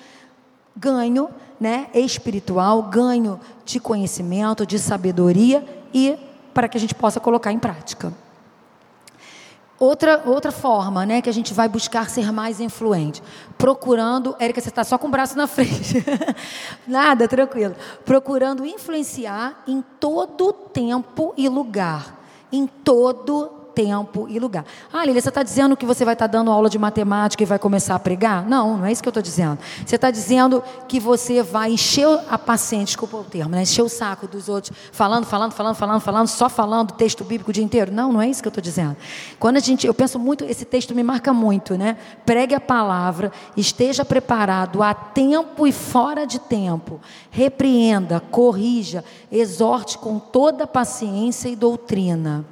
ganho, 0.76 1.28
né? 1.58 1.88
Espiritual, 1.94 2.82
ganho 2.84 3.40
de 3.64 3.80
conhecimento, 3.80 4.64
de 4.66 4.78
sabedoria 4.78 5.66
e 5.92 6.16
para 6.56 6.70
que 6.70 6.78
a 6.78 6.80
gente 6.80 6.94
possa 6.94 7.20
colocar 7.20 7.52
em 7.52 7.58
prática. 7.58 8.10
Outra, 9.78 10.22
outra 10.24 10.50
forma, 10.50 11.04
né, 11.04 11.20
que 11.20 11.28
a 11.28 11.32
gente 11.32 11.52
vai 11.52 11.68
buscar 11.68 12.08
ser 12.08 12.32
mais 12.32 12.60
influente. 12.60 13.22
Procurando. 13.58 14.34
Érica, 14.38 14.62
você 14.62 14.70
está 14.70 14.82
só 14.82 14.96
com 14.96 15.06
o 15.06 15.10
braço 15.10 15.36
na 15.36 15.46
frente. 15.46 16.02
Nada, 16.88 17.28
tranquilo. 17.28 17.76
Procurando 18.06 18.64
influenciar 18.64 19.64
em 19.66 19.84
todo 20.00 20.50
tempo 20.50 21.34
e 21.36 21.46
lugar. 21.46 22.18
Em 22.50 22.66
todo 22.66 23.65
tempo 23.76 24.26
e 24.30 24.38
lugar. 24.38 24.64
Ah, 24.90 25.04
Lília, 25.04 25.20
você 25.20 25.28
está 25.28 25.42
dizendo 25.42 25.76
que 25.76 25.84
você 25.84 26.02
vai 26.02 26.14
estar 26.14 26.26
tá 26.26 26.38
dando 26.38 26.50
aula 26.50 26.70
de 26.70 26.78
matemática 26.78 27.42
e 27.42 27.46
vai 27.46 27.58
começar 27.58 27.94
a 27.94 27.98
pregar? 27.98 28.48
Não, 28.48 28.78
não 28.78 28.86
é 28.86 28.90
isso 28.90 29.02
que 29.02 29.08
eu 29.08 29.10
estou 29.10 29.22
dizendo. 29.22 29.58
Você 29.84 29.96
está 29.96 30.10
dizendo 30.10 30.64
que 30.88 30.98
você 30.98 31.42
vai 31.42 31.72
encher 31.72 32.08
a 32.30 32.38
paciente, 32.38 32.86
desculpa 32.86 33.18
o 33.18 33.24
termo, 33.24 33.50
né? 33.50 33.62
encher 33.62 33.82
o 33.82 33.88
saco 33.88 34.26
dos 34.26 34.48
outros, 34.48 34.74
falando, 34.90 35.26
falando, 35.26 35.52
falando, 35.52 35.74
falando, 35.74 36.00
falando, 36.00 36.26
só 36.26 36.48
falando 36.48 36.92
texto 36.92 37.22
bíblico 37.22 37.50
o 37.50 37.52
dia 37.52 37.62
inteiro? 37.62 37.92
Não, 37.92 38.14
não 38.14 38.22
é 38.22 38.30
isso 38.30 38.40
que 38.40 38.48
eu 38.48 38.50
estou 38.50 38.62
dizendo. 38.62 38.96
Quando 39.38 39.58
a 39.58 39.60
gente, 39.60 39.86
eu 39.86 39.92
penso 39.92 40.18
muito, 40.18 40.42
esse 40.44 40.64
texto 40.64 40.94
me 40.94 41.02
marca 41.02 41.34
muito, 41.34 41.76
né? 41.76 41.98
Pregue 42.24 42.54
a 42.54 42.60
palavra, 42.60 43.30
esteja 43.54 44.06
preparado 44.06 44.82
a 44.82 44.94
tempo 44.94 45.66
e 45.66 45.72
fora 45.72 46.26
de 46.26 46.38
tempo, 46.38 46.98
repreenda, 47.30 48.20
corrija, 48.20 49.04
exorte 49.30 49.98
com 49.98 50.18
toda 50.18 50.66
paciência 50.66 51.50
e 51.50 51.56
doutrina. 51.56 52.46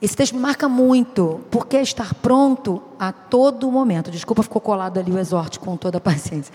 Esse 0.00 0.16
texto 0.16 0.34
me 0.34 0.40
marca 0.40 0.68
muito, 0.68 1.40
porque 1.50 1.76
é 1.76 1.82
estar 1.82 2.14
pronto 2.14 2.80
a 3.00 3.10
todo 3.10 3.68
momento. 3.68 4.12
Desculpa, 4.12 4.44
ficou 4.44 4.60
colado 4.60 4.98
ali 4.98 5.10
o 5.10 5.18
exorte 5.18 5.58
com 5.58 5.76
toda 5.76 5.98
a 5.98 6.00
paciência. 6.00 6.54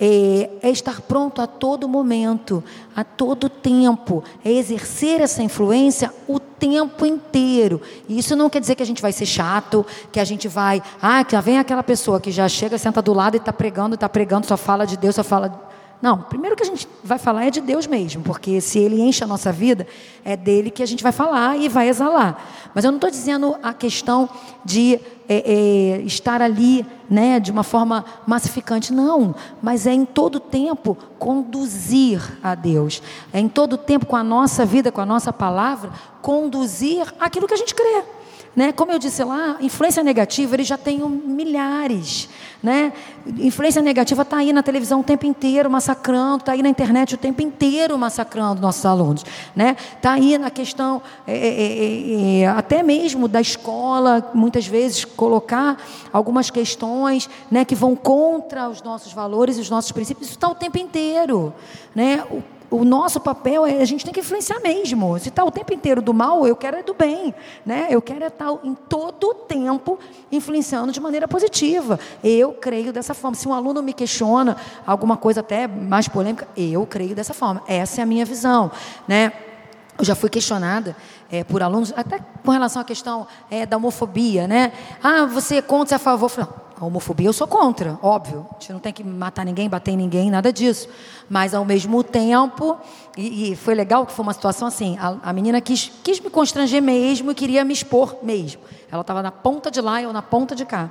É, 0.00 0.48
é, 0.62 0.70
estar 0.70 1.02
pronto 1.02 1.42
a 1.42 1.46
todo 1.46 1.86
momento, 1.86 2.64
a 2.96 3.04
todo 3.04 3.50
tempo. 3.50 4.24
É 4.42 4.50
exercer 4.50 5.20
essa 5.20 5.42
influência 5.42 6.10
o 6.26 6.40
tempo 6.40 7.04
inteiro. 7.04 7.82
E 8.08 8.18
isso 8.18 8.34
não 8.34 8.48
quer 8.48 8.60
dizer 8.60 8.74
que 8.74 8.82
a 8.82 8.86
gente 8.86 9.02
vai 9.02 9.12
ser 9.12 9.26
chato, 9.26 9.84
que 10.10 10.18
a 10.18 10.24
gente 10.24 10.48
vai. 10.48 10.82
Ah, 11.00 11.22
que 11.22 11.38
vem 11.42 11.58
aquela 11.58 11.82
pessoa 11.82 12.18
que 12.18 12.30
já 12.30 12.48
chega, 12.48 12.78
senta 12.78 13.02
do 13.02 13.12
lado 13.12 13.34
e 13.34 13.36
está 13.36 13.52
pregando, 13.52 13.96
está 13.96 14.08
pregando, 14.08 14.46
só 14.46 14.56
fala 14.56 14.86
de 14.86 14.96
Deus, 14.96 15.14
só 15.14 15.22
fala 15.22 15.67
não, 16.00 16.18
primeiro 16.18 16.54
que 16.54 16.62
a 16.62 16.66
gente 16.66 16.88
vai 17.02 17.18
falar 17.18 17.46
é 17.46 17.50
de 17.50 17.60
Deus 17.60 17.86
mesmo, 17.86 18.22
porque 18.22 18.60
se 18.60 18.78
Ele 18.78 19.00
enche 19.00 19.24
a 19.24 19.26
nossa 19.26 19.50
vida, 19.50 19.86
é 20.24 20.36
dele 20.36 20.70
que 20.70 20.82
a 20.82 20.86
gente 20.86 21.02
vai 21.02 21.10
falar 21.10 21.58
e 21.58 21.68
vai 21.68 21.88
exalar. 21.88 22.70
Mas 22.72 22.84
eu 22.84 22.92
não 22.92 22.98
estou 22.98 23.10
dizendo 23.10 23.56
a 23.62 23.74
questão 23.74 24.28
de 24.64 25.00
é, 25.28 25.98
é, 25.98 26.00
estar 26.02 26.40
ali 26.40 26.86
né, 27.10 27.40
de 27.40 27.50
uma 27.50 27.64
forma 27.64 28.04
massificante, 28.26 28.92
não. 28.92 29.34
Mas 29.60 29.88
é 29.88 29.92
em 29.92 30.04
todo 30.04 30.38
tempo 30.38 30.96
conduzir 31.18 32.22
a 32.42 32.54
Deus. 32.54 33.02
É 33.32 33.40
em 33.40 33.48
todo 33.48 33.76
tempo, 33.76 34.06
com 34.06 34.16
a 34.16 34.22
nossa 34.22 34.64
vida, 34.64 34.92
com 34.92 35.00
a 35.00 35.06
nossa 35.06 35.32
palavra, 35.32 35.90
conduzir 36.22 37.12
aquilo 37.18 37.48
que 37.48 37.54
a 37.54 37.58
gente 37.58 37.74
crê. 37.74 38.04
Né? 38.58 38.72
Como 38.72 38.90
eu 38.90 38.98
disse 38.98 39.22
lá, 39.22 39.56
influência 39.60 40.02
negativa, 40.02 40.56
eles 40.56 40.66
já 40.66 40.76
têm 40.76 40.98
milhares. 40.98 42.28
Né? 42.60 42.92
Influência 43.38 43.80
negativa 43.80 44.22
está 44.22 44.38
aí 44.38 44.52
na 44.52 44.64
televisão 44.64 44.98
o 44.98 45.04
tempo 45.04 45.24
inteiro 45.26 45.70
massacrando, 45.70 46.38
está 46.38 46.50
aí 46.50 46.60
na 46.60 46.68
internet 46.68 47.14
o 47.14 47.16
tempo 47.16 47.40
inteiro 47.40 47.96
massacrando 47.96 48.60
nossos 48.60 48.84
alunos. 48.84 49.22
Está 49.22 49.54
né? 49.54 49.76
Aí 50.02 50.36
na 50.36 50.50
questão, 50.50 51.00
é 51.24 51.36
é, 51.36 51.38
é, 51.38 52.40
é, 52.40 52.40
é, 52.40 52.46
até 52.48 52.82
mesmo 52.82 53.28
da 53.28 53.40
escola, 53.40 54.28
muitas 54.34 54.66
vezes 54.66 55.04
colocar 55.04 55.80
algumas 56.12 56.50
questões 56.50 57.30
né, 57.48 57.64
que 57.64 57.76
vão 57.76 57.94
contra 57.94 58.68
os 58.68 58.82
nossos 58.82 59.12
valores 59.12 59.56
os 59.56 59.70
nossos 59.70 59.92
princípios. 59.92 60.26
Isso 60.26 60.36
está 60.36 60.48
o 60.48 60.54
tempo 60.56 60.78
inteiro. 60.78 61.54
Né? 61.94 62.24
O, 62.28 62.42
o 62.70 62.84
nosso 62.84 63.18
papel 63.20 63.66
é 63.66 63.80
a 63.80 63.84
gente 63.84 64.04
tem 64.04 64.12
que 64.12 64.20
influenciar 64.20 64.60
mesmo. 64.60 65.18
Se 65.18 65.28
está 65.28 65.44
o 65.44 65.50
tempo 65.50 65.72
inteiro 65.72 66.02
do 66.02 66.12
mal, 66.12 66.46
eu 66.46 66.54
quero 66.54 66.76
é 66.76 66.82
do 66.82 66.92
bem, 66.92 67.34
né? 67.64 67.86
Eu 67.90 68.02
quero 68.02 68.24
é 68.24 68.28
estar 68.28 68.52
tá 68.52 68.58
em 68.62 68.74
todo 68.74 69.28
o 69.28 69.34
tempo 69.34 69.98
influenciando 70.30 70.92
de 70.92 71.00
maneira 71.00 71.26
positiva. 71.26 71.98
Eu 72.22 72.52
creio 72.52 72.92
dessa 72.92 73.14
forma. 73.14 73.34
Se 73.34 73.48
um 73.48 73.54
aluno 73.54 73.82
me 73.82 73.92
questiona 73.92 74.56
alguma 74.86 75.16
coisa 75.16 75.40
até 75.40 75.66
mais 75.66 76.08
polêmica, 76.08 76.46
eu 76.56 76.86
creio 76.86 77.14
dessa 77.14 77.32
forma. 77.32 77.62
Essa 77.66 78.00
é 78.00 78.04
a 78.04 78.06
minha 78.06 78.24
visão, 78.24 78.70
né? 79.06 79.32
Eu 79.98 80.04
já 80.04 80.14
fui 80.14 80.30
questionada 80.30 80.94
é, 81.30 81.42
por 81.42 81.62
alunos, 81.62 81.92
até 81.96 82.20
com 82.44 82.50
relação 82.50 82.80
à 82.80 82.84
questão 82.84 83.26
é, 83.50 83.66
da 83.66 83.76
homofobia, 83.76 84.46
né? 84.46 84.72
Ah, 85.02 85.24
você 85.24 85.56
é 85.56 85.62
contra, 85.62 85.88
você 85.88 85.94
é 85.94 85.96
a 85.96 85.98
favor? 85.98 86.26
Eu 86.26 86.28
falei, 86.28 86.50
a 86.80 86.84
homofobia 86.84 87.26
eu 87.28 87.32
sou 87.32 87.46
contra, 87.46 87.98
óbvio. 88.00 88.46
A 88.50 88.54
gente 88.54 88.72
não 88.72 88.78
tem 88.78 88.92
que 88.92 89.02
matar 89.02 89.44
ninguém, 89.44 89.68
bater 89.68 89.90
em 89.90 89.96
ninguém, 89.96 90.30
nada 90.30 90.52
disso. 90.52 90.88
Mas 91.28 91.52
ao 91.52 91.64
mesmo 91.64 92.04
tempo, 92.04 92.76
e, 93.16 93.50
e 93.50 93.56
foi 93.56 93.74
legal 93.74 94.06
que 94.06 94.12
foi 94.12 94.22
uma 94.22 94.32
situação 94.32 94.68
assim, 94.68 94.96
a, 95.00 95.16
a, 95.24 95.32
menina 95.32 95.60
quis, 95.60 95.90
quis 96.04 96.20
me 96.20 96.30
constranger 96.30 96.80
mesmo 96.80 97.32
e 97.32 97.34
queria 97.34 97.64
me 97.64 97.72
expor 97.72 98.18
mesmo. 98.22 98.62
Ela 98.92 99.00
estava 99.00 99.22
na 99.22 99.32
ponta 99.32 99.72
de 99.72 99.80
lá 99.80 100.00
e 100.00 100.04
eu 100.04 100.12
na 100.12 100.22
ponta 100.22 100.54
de 100.54 100.64
cá. 100.64 100.90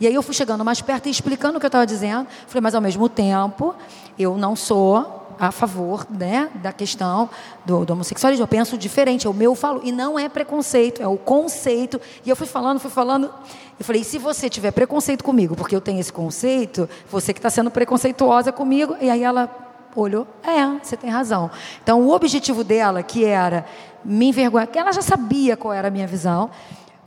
E 0.00 0.08
aí 0.08 0.14
eu 0.14 0.22
fui 0.22 0.34
chegando 0.34 0.64
mais 0.64 0.80
perto 0.80 1.06
e 1.06 1.10
explicando 1.10 1.56
o 1.56 1.60
que 1.60 1.66
eu 1.66 1.68
estava 1.68 1.86
dizendo. 1.86 2.26
Falei, 2.48 2.60
mas 2.60 2.74
ao 2.74 2.80
mesmo 2.80 3.08
tempo, 3.08 3.76
eu 4.18 4.36
não 4.36 4.56
sou 4.56 5.21
a 5.38 5.50
favor 5.50 6.06
né, 6.10 6.50
da 6.56 6.72
questão 6.72 7.28
do, 7.64 7.84
do, 7.84 7.92
homossexualismo. 7.92 8.44
Eu 8.44 8.48
penso 8.48 8.78
diferente, 8.78 9.26
é 9.26 9.30
o 9.30 9.34
meu 9.34 9.54
falo. 9.54 9.80
E 9.84 9.92
não 9.92 10.18
é 10.18 10.28
preconceito, 10.28 11.02
é 11.02 11.06
o 11.06 11.16
conceito. 11.16 12.00
E 12.24 12.30
eu 12.30 12.36
fui 12.36 12.46
falando, 12.46 12.80
fui 12.80 12.90
falando. 12.90 13.32
Eu 13.78 13.84
falei, 13.84 14.04
se 14.04 14.18
você 14.18 14.48
tiver 14.48 14.70
preconceito 14.70 15.24
comigo, 15.24 15.56
porque 15.56 15.74
eu 15.74 15.80
tenho 15.80 16.00
esse 16.00 16.12
conceito, 16.12 16.88
você 17.10 17.32
que 17.32 17.38
está 17.38 17.50
sendo 17.50 17.70
preconceituosa 17.70 18.52
comigo. 18.52 18.96
E 19.00 19.10
aí 19.10 19.22
ela 19.22 19.50
olhou, 19.94 20.26
é, 20.42 20.64
você 20.82 20.96
tem 20.96 21.10
razão. 21.10 21.50
Então 21.82 22.00
o 22.00 22.10
objetivo 22.12 22.64
dela, 22.64 23.02
que 23.02 23.24
era 23.24 23.64
me 24.04 24.28
envergonhar, 24.28 24.66
que 24.68 24.78
ela 24.78 24.92
já 24.92 25.02
sabia 25.02 25.56
qual 25.56 25.72
era 25.72 25.88
a 25.88 25.90
minha 25.90 26.06
visão, 26.06 26.50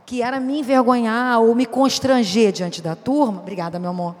que 0.04 0.22
era 0.22 0.38
me 0.38 0.60
envergonhar 0.60 1.40
ou 1.40 1.54
me 1.54 1.66
constranger 1.66 2.52
diante 2.52 2.80
da 2.80 2.94
turma, 2.94 3.40
obrigada, 3.40 3.78
meu 3.78 3.90
amor, 3.90 4.14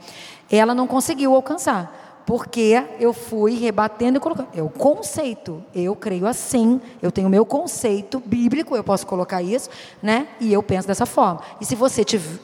ela 0.50 0.74
não 0.74 0.86
conseguiu 0.86 1.34
alcançar 1.34 2.05
porque 2.26 2.84
eu 2.98 3.12
fui 3.12 3.54
rebatendo 3.54 4.18
e 4.18 4.20
colocando. 4.20 4.48
É 4.52 4.60
o 4.60 4.68
conceito. 4.68 5.62
Eu 5.72 5.94
creio 5.94 6.26
assim, 6.26 6.80
eu 7.00 7.12
tenho 7.12 7.28
o 7.28 7.30
meu 7.30 7.46
conceito 7.46 8.20
bíblico, 8.26 8.76
eu 8.76 8.82
posso 8.82 9.06
colocar 9.06 9.40
isso, 9.40 9.70
né? 10.02 10.26
E 10.40 10.52
eu 10.52 10.60
penso 10.60 10.88
dessa 10.88 11.06
forma. 11.06 11.40
E 11.60 11.64
se 11.64 11.76
você 11.76 12.04
tiver, 12.04 12.38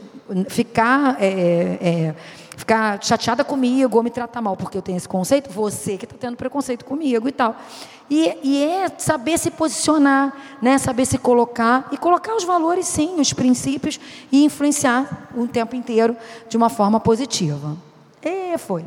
ficar, 0.48 1.16
é, 1.20 1.78
é, 1.80 2.14
ficar 2.56 3.02
chateada 3.02 3.42
comigo 3.42 3.96
ou 3.96 4.04
me 4.04 4.10
tratar 4.10 4.40
mal 4.40 4.56
porque 4.56 4.78
eu 4.78 4.82
tenho 4.82 4.96
esse 4.96 5.08
conceito, 5.08 5.50
você 5.50 5.98
que 5.98 6.04
está 6.04 6.16
tendo 6.16 6.36
preconceito 6.36 6.84
comigo 6.84 7.28
e 7.28 7.32
tal. 7.32 7.56
E, 8.08 8.38
e, 8.42 8.64
é 8.64 8.88
saber 8.98 9.36
se 9.38 9.50
posicionar, 9.50 10.32
né? 10.60 10.78
saber 10.78 11.06
se 11.06 11.18
colocar 11.18 11.88
e 11.90 11.96
colocar 11.96 12.36
os 12.36 12.44
valores, 12.44 12.86
sim, 12.86 13.18
os 13.18 13.32
princípios 13.32 13.98
e 14.30 14.44
influenciar 14.44 15.28
o 15.34 15.48
tempo 15.48 15.74
inteiro 15.74 16.16
de 16.48 16.56
uma 16.56 16.68
forma 16.68 17.00
positiva. 17.00 17.76
E 18.22 18.56
foi. 18.58 18.84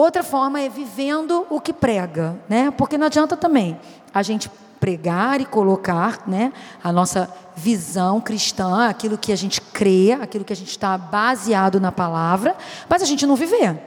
Outra 0.00 0.22
forma 0.22 0.58
é 0.58 0.66
vivendo 0.66 1.46
o 1.50 1.60
que 1.60 1.74
prega, 1.74 2.34
né? 2.48 2.70
Porque 2.70 2.96
não 2.96 3.04
adianta 3.04 3.36
também 3.36 3.78
a 4.14 4.22
gente 4.22 4.50
pregar 4.80 5.42
e 5.42 5.44
colocar, 5.44 6.22
né, 6.26 6.54
a 6.82 6.90
nossa 6.90 7.28
visão 7.54 8.18
cristã, 8.18 8.88
aquilo 8.88 9.18
que 9.18 9.30
a 9.30 9.36
gente 9.36 9.60
crê, 9.60 10.12
aquilo 10.12 10.42
que 10.42 10.54
a 10.54 10.56
gente 10.56 10.70
está 10.70 10.96
baseado 10.96 11.78
na 11.78 11.92
palavra, 11.92 12.56
mas 12.88 13.02
a 13.02 13.04
gente 13.04 13.26
não 13.26 13.36
viver. 13.36 13.78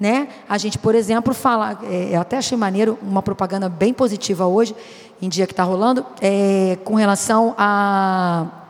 Né? 0.00 0.26
A 0.48 0.58
gente, 0.58 0.78
por 0.78 0.96
exemplo, 0.96 1.32
fala, 1.32 1.78
é, 1.84 2.08
eu 2.10 2.20
até 2.20 2.38
achei 2.38 2.58
maneiro 2.58 2.98
uma 3.00 3.22
propaganda 3.22 3.68
bem 3.68 3.94
positiva 3.94 4.44
hoje, 4.44 4.74
em 5.22 5.28
dia 5.28 5.46
que 5.46 5.52
está 5.52 5.62
rolando, 5.62 6.04
é, 6.20 6.76
com 6.84 6.96
relação 6.96 7.54
a 7.56 8.61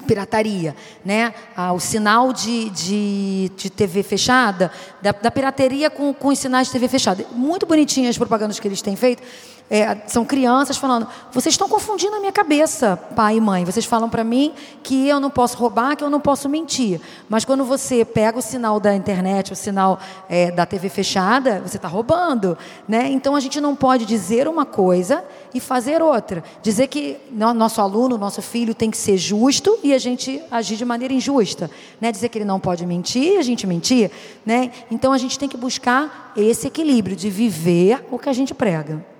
pirataria, 0.00 0.74
né? 1.04 1.32
Ah, 1.56 1.72
o 1.72 1.80
sinal 1.80 2.32
de, 2.32 2.70
de, 2.70 3.50
de 3.56 3.70
TV 3.70 4.02
fechada, 4.02 4.70
da, 5.00 5.12
da 5.12 5.30
pirateria 5.30 5.90
com, 5.90 6.12
com 6.12 6.28
os 6.28 6.38
sinais 6.38 6.66
de 6.66 6.72
TV 6.72 6.88
fechada. 6.88 7.24
Muito 7.32 7.66
bonitinhas 7.66 8.10
as 8.10 8.18
propagandas 8.18 8.60
que 8.60 8.68
eles 8.68 8.82
têm 8.82 8.96
feito. 8.96 9.22
É, 9.68 9.96
são 10.06 10.24
crianças 10.24 10.76
falando: 10.76 11.08
vocês 11.32 11.52
estão 11.52 11.68
confundindo 11.68 12.14
a 12.14 12.20
minha 12.20 12.32
cabeça, 12.32 12.96
pai 12.96 13.36
e 13.36 13.40
mãe. 13.40 13.64
Vocês 13.64 13.84
falam 13.84 14.08
para 14.08 14.22
mim 14.22 14.52
que 14.82 15.08
eu 15.08 15.18
não 15.18 15.28
posso 15.28 15.56
roubar, 15.56 15.96
que 15.96 16.04
eu 16.04 16.10
não 16.10 16.20
posso 16.20 16.48
mentir. 16.48 17.00
Mas 17.28 17.44
quando 17.44 17.64
você 17.64 18.04
pega 18.04 18.38
o 18.38 18.42
sinal 18.42 18.78
da 18.78 18.94
internet, 18.94 19.52
o 19.52 19.56
sinal 19.56 19.98
é, 20.28 20.52
da 20.52 20.64
TV 20.64 20.88
fechada, 20.88 21.60
você 21.60 21.76
está 21.76 21.88
roubando. 21.88 22.56
Né? 22.86 23.08
Então 23.10 23.34
a 23.34 23.40
gente 23.40 23.60
não 23.60 23.74
pode 23.74 24.06
dizer 24.06 24.46
uma 24.46 24.64
coisa 24.64 25.24
e 25.52 25.58
fazer 25.58 26.00
outra. 26.00 26.44
Dizer 26.62 26.86
que 26.86 27.16
nosso 27.32 27.80
aluno, 27.80 28.16
nosso 28.16 28.40
filho 28.40 28.72
tem 28.72 28.90
que 28.90 28.96
ser 28.96 29.16
justo 29.16 29.78
e 29.82 29.92
a 29.92 29.98
gente 29.98 30.40
agir 30.48 30.76
de 30.76 30.84
maneira 30.84 31.12
injusta. 31.12 31.68
Né? 32.00 32.12
Dizer 32.12 32.28
que 32.28 32.38
ele 32.38 32.44
não 32.44 32.60
pode 32.60 32.86
mentir 32.86 33.34
e 33.34 33.38
a 33.38 33.42
gente 33.42 33.66
mentir. 33.66 34.12
Né? 34.44 34.70
Então 34.92 35.12
a 35.12 35.18
gente 35.18 35.36
tem 35.36 35.48
que 35.48 35.56
buscar 35.56 36.32
esse 36.36 36.68
equilíbrio 36.68 37.16
de 37.16 37.28
viver 37.28 38.06
o 38.12 38.18
que 38.18 38.28
a 38.28 38.32
gente 38.32 38.54
prega. 38.54 39.15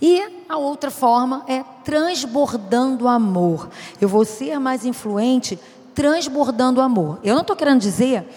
E 0.00 0.44
a 0.48 0.58
outra 0.58 0.90
forma 0.90 1.44
é 1.48 1.64
transbordando 1.84 3.08
amor. 3.08 3.68
Eu 4.00 4.08
vou 4.08 4.24
ser 4.24 4.58
mais 4.58 4.84
influente 4.84 5.58
transbordando 5.94 6.80
amor. 6.80 7.18
Eu 7.24 7.34
não 7.34 7.40
estou 7.40 7.56
querendo 7.56 7.80
dizer 7.80 8.28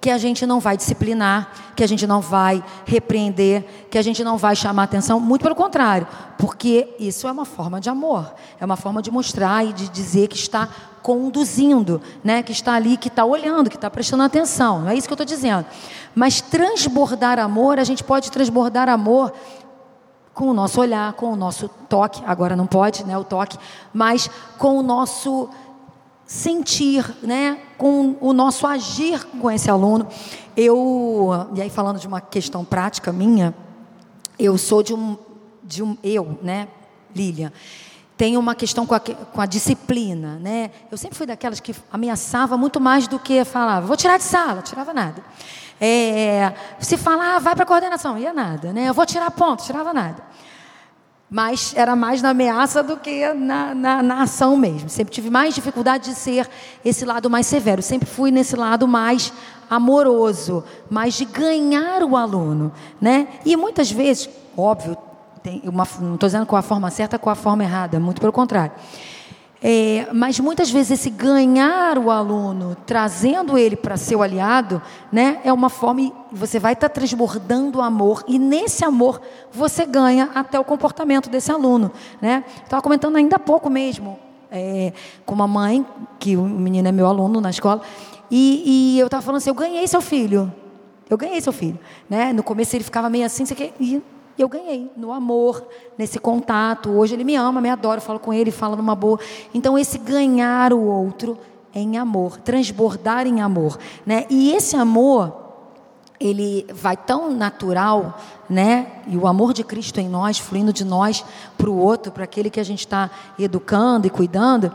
que 0.00 0.10
a 0.10 0.18
gente 0.18 0.46
não 0.46 0.60
vai 0.60 0.76
disciplinar, 0.76 1.72
que 1.74 1.82
a 1.82 1.86
gente 1.86 2.06
não 2.06 2.20
vai 2.20 2.62
repreender, 2.84 3.64
que 3.90 3.98
a 3.98 4.02
gente 4.02 4.22
não 4.22 4.38
vai 4.38 4.54
chamar 4.54 4.84
atenção, 4.84 5.18
muito 5.18 5.42
pelo 5.42 5.56
contrário, 5.56 6.06
porque 6.38 6.94
isso 7.00 7.26
é 7.26 7.32
uma 7.32 7.44
forma 7.44 7.80
de 7.80 7.90
amor, 7.90 8.32
é 8.60 8.64
uma 8.64 8.76
forma 8.76 9.02
de 9.02 9.10
mostrar 9.10 9.66
e 9.66 9.72
de 9.72 9.88
dizer 9.88 10.28
que 10.28 10.36
está 10.36 10.68
conduzindo, 11.02 12.00
né? 12.22 12.42
que 12.42 12.52
está 12.52 12.74
ali, 12.74 12.96
que 12.96 13.08
está 13.08 13.24
olhando, 13.24 13.68
que 13.68 13.76
está 13.76 13.90
prestando 13.90 14.22
atenção, 14.22 14.82
não 14.82 14.90
é 14.90 14.94
isso 14.94 15.08
que 15.08 15.12
eu 15.12 15.16
estou 15.16 15.26
dizendo. 15.26 15.66
Mas 16.14 16.40
transbordar 16.40 17.38
amor, 17.38 17.78
a 17.78 17.84
gente 17.84 18.04
pode 18.04 18.30
transbordar 18.30 18.88
amor 18.88 19.32
com 20.38 20.46
o 20.46 20.54
nosso 20.54 20.80
olhar, 20.80 21.14
com 21.14 21.32
o 21.32 21.34
nosso 21.34 21.68
toque, 21.88 22.22
agora 22.24 22.54
não 22.54 22.64
pode, 22.64 23.04
né, 23.04 23.18
o 23.18 23.24
toque, 23.24 23.58
mas 23.92 24.30
com 24.56 24.78
o 24.78 24.82
nosso 24.84 25.50
sentir, 26.24 27.04
né, 27.24 27.58
com 27.76 28.16
o 28.20 28.32
nosso 28.32 28.64
agir 28.64 29.24
com 29.40 29.50
esse 29.50 29.68
aluno. 29.68 30.06
Eu, 30.56 31.30
e 31.56 31.60
aí 31.60 31.68
falando 31.68 31.98
de 31.98 32.06
uma 32.06 32.20
questão 32.20 32.64
prática 32.64 33.10
minha, 33.12 33.52
eu 34.38 34.56
sou 34.56 34.80
de 34.80 34.94
um, 34.94 35.18
de 35.64 35.82
um 35.82 35.98
eu, 36.04 36.38
né, 36.40 36.68
Lilian, 37.16 37.52
tenho 38.16 38.38
uma 38.38 38.54
questão 38.54 38.86
com 38.86 38.94
a, 38.94 39.00
com 39.00 39.40
a 39.40 39.46
disciplina, 39.46 40.38
né? 40.38 40.70
Eu 40.88 40.96
sempre 40.96 41.16
fui 41.16 41.26
daquelas 41.26 41.58
que 41.58 41.74
ameaçava 41.92 42.56
muito 42.56 42.80
mais 42.80 43.06
do 43.06 43.18
que 43.18 43.44
falava. 43.44 43.86
Vou 43.86 43.96
tirar 43.96 44.18
de 44.18 44.24
sala, 44.24 44.60
tirava 44.60 44.92
nada. 44.92 45.22
É, 45.80 46.52
se 46.80 46.96
falar, 46.96 47.36
ah, 47.36 47.38
vai 47.38 47.54
para 47.54 47.62
a 47.62 47.66
coordenação, 47.66 48.18
ia 48.18 48.32
nada, 48.32 48.72
né? 48.72 48.88
Eu 48.88 48.94
vou 48.94 49.06
tirar 49.06 49.30
ponto, 49.30 49.62
tirava 49.62 49.92
nada. 49.92 50.27
Mas 51.30 51.74
era 51.76 51.94
mais 51.94 52.22
na 52.22 52.30
ameaça 52.30 52.82
do 52.82 52.96
que 52.96 53.32
na, 53.34 53.74
na, 53.74 54.02
na, 54.02 54.22
ação 54.22 54.56
mesmo. 54.56 54.88
Sempre 54.88 55.12
tive 55.12 55.28
mais 55.28 55.54
dificuldade 55.54 56.10
de 56.10 56.14
ser 56.14 56.48
esse 56.82 57.04
lado 57.04 57.28
mais 57.28 57.46
severo. 57.46 57.82
Sempre 57.82 58.08
fui 58.08 58.30
nesse 58.30 58.56
lado 58.56 58.88
mais 58.88 59.32
amoroso, 59.68 60.64
mais 60.88 61.14
de 61.14 61.26
ganhar 61.26 62.02
o 62.02 62.16
aluno, 62.16 62.72
né? 62.98 63.28
E 63.44 63.56
muitas 63.56 63.90
vezes, 63.90 64.30
óbvio, 64.56 64.96
uma, 65.64 65.86
não 66.00 66.14
estou 66.14 66.26
dizendo 66.26 66.46
com 66.46 66.56
a 66.56 66.62
forma 66.62 66.90
certa, 66.90 67.18
com 67.18 67.30
a 67.30 67.34
forma 67.34 67.62
errada, 67.62 68.00
muito 68.00 68.20
pelo 68.20 68.32
contrário. 68.32 68.72
É, 69.60 70.06
mas 70.12 70.38
muitas 70.38 70.70
vezes 70.70 70.92
esse 70.92 71.10
ganhar 71.10 71.98
o 71.98 72.10
aluno, 72.10 72.76
trazendo 72.86 73.58
ele 73.58 73.74
para 73.74 73.96
seu 73.96 74.22
aliado, 74.22 74.80
né, 75.10 75.40
é 75.44 75.52
uma 75.52 75.68
forma, 75.68 76.12
você 76.30 76.60
vai 76.60 76.74
estar 76.74 76.88
tá 76.88 76.94
transbordando 76.94 77.80
amor, 77.80 78.22
e 78.28 78.38
nesse 78.38 78.84
amor 78.84 79.20
você 79.52 79.84
ganha 79.84 80.30
até 80.34 80.60
o 80.60 80.64
comportamento 80.64 81.28
desse 81.28 81.50
aluno. 81.50 81.90
Né? 82.20 82.44
Estava 82.62 82.80
comentando 82.80 83.16
ainda 83.16 83.36
há 83.36 83.40
pouco 83.40 83.68
mesmo, 83.68 84.16
é, 84.50 84.92
com 85.26 85.34
uma 85.34 85.48
mãe, 85.48 85.84
que 86.20 86.36
o 86.36 86.42
menino 86.42 86.86
é 86.86 86.92
meu 86.92 87.06
aluno 87.06 87.40
na 87.40 87.50
escola, 87.50 87.82
e, 88.30 88.94
e 88.94 88.98
eu 89.00 89.06
estava 89.06 89.22
falando 89.22 89.38
assim: 89.38 89.50
eu 89.50 89.54
ganhei 89.54 89.86
seu 89.88 90.00
filho. 90.00 90.52
Eu 91.08 91.16
ganhei 91.16 91.40
seu 91.40 91.52
filho. 91.52 91.78
Né? 92.08 92.32
No 92.32 92.42
começo 92.42 92.76
ele 92.76 92.84
ficava 92.84 93.08
meio 93.08 93.24
assim, 93.24 93.44
e 93.80 94.02
e 94.38 94.42
eu 94.42 94.48
ganhei 94.48 94.88
no 94.96 95.12
amor, 95.12 95.66
nesse 95.98 96.20
contato. 96.20 96.90
Hoje 96.90 97.14
ele 97.14 97.24
me 97.24 97.34
ama, 97.34 97.60
me 97.60 97.68
adora, 97.68 97.98
eu 97.98 98.02
falo 98.02 98.20
com 98.20 98.32
ele, 98.32 98.52
fala 98.52 98.76
numa 98.76 98.94
boa. 98.94 99.18
Então 99.52 99.76
esse 99.76 99.98
ganhar 99.98 100.72
o 100.72 100.80
outro 100.80 101.36
em 101.74 101.98
amor, 101.98 102.38
transbordar 102.38 103.26
em 103.26 103.40
amor, 103.40 103.76
né? 104.06 104.26
E 104.30 104.52
esse 104.52 104.76
amor 104.76 105.48
ele 106.20 106.66
vai 106.72 106.96
tão 106.96 107.32
natural, 107.32 108.18
né? 108.48 109.02
E 109.08 109.16
o 109.16 109.26
amor 109.26 109.52
de 109.52 109.64
Cristo 109.64 109.98
em 109.98 110.08
nós, 110.08 110.38
fluindo 110.38 110.72
de 110.72 110.84
nós 110.84 111.24
para 111.56 111.68
o 111.68 111.76
outro, 111.76 112.12
para 112.12 112.24
aquele 112.24 112.48
que 112.48 112.60
a 112.60 112.64
gente 112.64 112.80
está 112.80 113.10
educando 113.38 114.06
e 114.06 114.10
cuidando, 114.10 114.72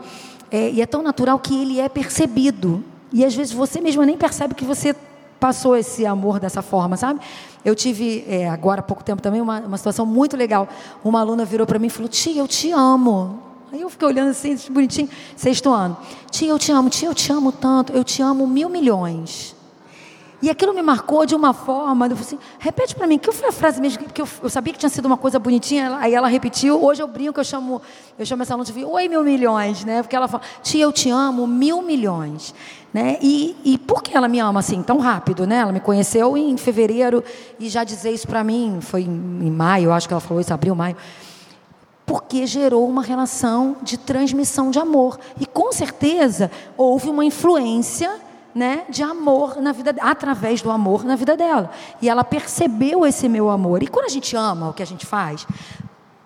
é, 0.50 0.70
e 0.70 0.82
é 0.82 0.86
tão 0.86 1.02
natural 1.02 1.38
que 1.38 1.58
ele 1.58 1.80
é 1.80 1.88
percebido. 1.88 2.84
E 3.10 3.24
às 3.24 3.34
vezes 3.34 3.52
você 3.52 3.80
mesmo 3.80 4.02
nem 4.02 4.16
percebe 4.16 4.54
que 4.54 4.64
você 4.64 4.94
passou 5.38 5.76
esse 5.76 6.06
amor 6.06 6.40
dessa 6.40 6.62
forma, 6.62 6.96
sabe? 6.96 7.20
Eu 7.64 7.74
tive, 7.74 8.24
é, 8.28 8.48
agora 8.48 8.80
há 8.80 8.82
pouco 8.82 9.02
tempo 9.02 9.22
também, 9.22 9.40
uma, 9.40 9.60
uma 9.60 9.76
situação 9.76 10.04
muito 10.04 10.36
legal. 10.36 10.68
Uma 11.02 11.20
aluna 11.20 11.44
virou 11.44 11.66
para 11.66 11.78
mim 11.78 11.86
e 11.86 11.90
falou: 11.90 12.08
Tia, 12.08 12.40
eu 12.40 12.48
te 12.48 12.70
amo. 12.70 13.40
Aí 13.72 13.80
eu 13.80 13.90
fiquei 13.90 14.06
olhando 14.06 14.30
assim, 14.30 14.56
bonitinho, 14.70 15.08
sexto 15.36 15.72
ano. 15.72 15.96
Tia, 16.30 16.48
eu 16.48 16.58
te 16.58 16.70
amo, 16.70 16.88
tia, 16.88 17.08
eu 17.08 17.14
te 17.14 17.32
amo 17.32 17.50
tanto, 17.50 17.92
eu 17.92 18.04
te 18.04 18.22
amo 18.22 18.46
mil 18.46 18.68
milhões. 18.68 19.56
E 20.44 20.50
aquilo 20.50 20.74
me 20.74 20.82
marcou 20.82 21.24
de 21.24 21.34
uma 21.34 21.54
forma, 21.54 22.04
eu 22.04 22.10
falei 22.10 22.22
assim, 22.22 22.38
repete 22.58 22.94
para 22.94 23.06
mim, 23.06 23.16
que 23.16 23.32
foi 23.32 23.48
a 23.48 23.52
frase 23.52 23.80
mesmo, 23.80 24.04
porque 24.04 24.20
eu, 24.20 24.28
eu, 24.42 24.50
sabia 24.50 24.74
que 24.74 24.78
tinha 24.78 24.90
sido 24.90 25.06
uma 25.06 25.16
coisa 25.16 25.38
bonitinha, 25.38 25.96
aí 25.98 26.14
ela 26.14 26.28
repetiu, 26.28 26.84
hoje 26.84 27.02
eu 27.02 27.08
brinco, 27.08 27.40
eu 27.40 27.44
chamo, 27.44 27.80
eu 28.18 28.26
chamo 28.26 28.42
essa 28.42 28.52
aluna 28.52 28.70
de 28.70 28.84
oi 28.84 29.08
mil 29.08 29.24
milhões, 29.24 29.86
né? 29.86 30.02
Porque 30.02 30.14
ela 30.14 30.28
fala, 30.28 30.42
tia, 30.62 30.82
eu 30.84 30.92
te 30.92 31.08
amo 31.08 31.46
mil 31.46 31.80
milhões. 31.80 32.54
Né? 32.92 33.16
E, 33.22 33.56
e 33.64 33.78
por 33.78 34.02
que 34.02 34.14
ela 34.14 34.28
me 34.28 34.38
ama 34.38 34.60
assim 34.60 34.82
tão 34.82 34.98
rápido? 34.98 35.46
Né? 35.46 35.56
Ela 35.56 35.72
me 35.72 35.80
conheceu 35.80 36.36
em 36.36 36.54
fevereiro 36.58 37.24
e 37.58 37.70
já 37.70 37.82
dizer 37.82 38.10
isso 38.10 38.28
para 38.28 38.44
mim, 38.44 38.80
foi 38.82 39.00
em, 39.00 39.46
em 39.46 39.50
maio, 39.50 39.94
acho 39.94 40.06
que 40.06 40.12
ela 40.12 40.20
falou 40.20 40.42
isso, 40.42 40.52
abril, 40.52 40.74
maio 40.74 40.96
porque 42.06 42.46
gerou 42.46 42.86
uma 42.86 43.02
relação 43.02 43.78
de 43.80 43.96
transmissão 43.96 44.70
de 44.70 44.78
amor. 44.78 45.18
E 45.40 45.46
com 45.46 45.72
certeza 45.72 46.50
houve 46.76 47.08
uma 47.08 47.24
influência 47.24 48.20
né, 48.54 48.84
de 48.88 49.02
amor 49.02 49.60
na 49.60 49.72
vida 49.72 49.94
através 50.00 50.62
do 50.62 50.70
amor 50.70 51.04
na 51.04 51.16
vida 51.16 51.36
dela. 51.36 51.70
E 52.00 52.08
ela 52.08 52.22
percebeu 52.22 53.04
esse 53.04 53.28
meu 53.28 53.50
amor. 53.50 53.82
E 53.82 53.86
quando 53.86 54.06
a 54.06 54.10
gente 54.10 54.36
ama 54.36 54.70
o 54.70 54.72
que 54.72 54.82
a 54.82 54.86
gente 54.86 55.04
faz, 55.04 55.46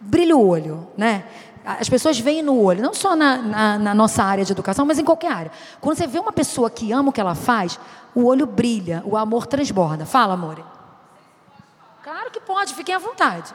brilha 0.01 0.37
o 0.37 0.47
olho, 0.47 0.87
né? 0.97 1.25
As 1.65 1.89
pessoas 1.89 2.19
veem 2.19 2.43
no 2.43 2.59
olho, 2.59 2.83
não 2.83 2.95
só 2.95 3.15
na, 3.15 3.37
na, 3.37 3.79
na, 3.79 3.95
nossa 3.95 4.23
área 4.23 4.45
de 4.45 4.53
educação, 4.53 4.87
mas 4.87 4.99
em 4.99 5.05
qualquer 5.05 5.31
área. 5.31 5.53
Quando 5.81 5.99
você 5.99 6.07
vê 6.07 6.19
uma 6.19 6.33
pessoa 6.33 6.71
que 6.71 6.93
ama 6.93 7.11
o 7.11 7.13
que 7.13 7.21
ela 7.21 7.35
faz, 7.35 7.79
o 8.15 8.25
olho 8.25 8.47
brilha, 8.47 9.03
o 9.05 9.17
amor 9.17 9.47
transborda. 9.47 10.07
Fala, 10.07 10.33
amor. 10.33 10.65
Claro 12.03 12.31
que 12.31 12.41
pode, 12.41 12.75
fiquem 12.75 12.95
à 12.95 12.99
vontade. 12.99 13.53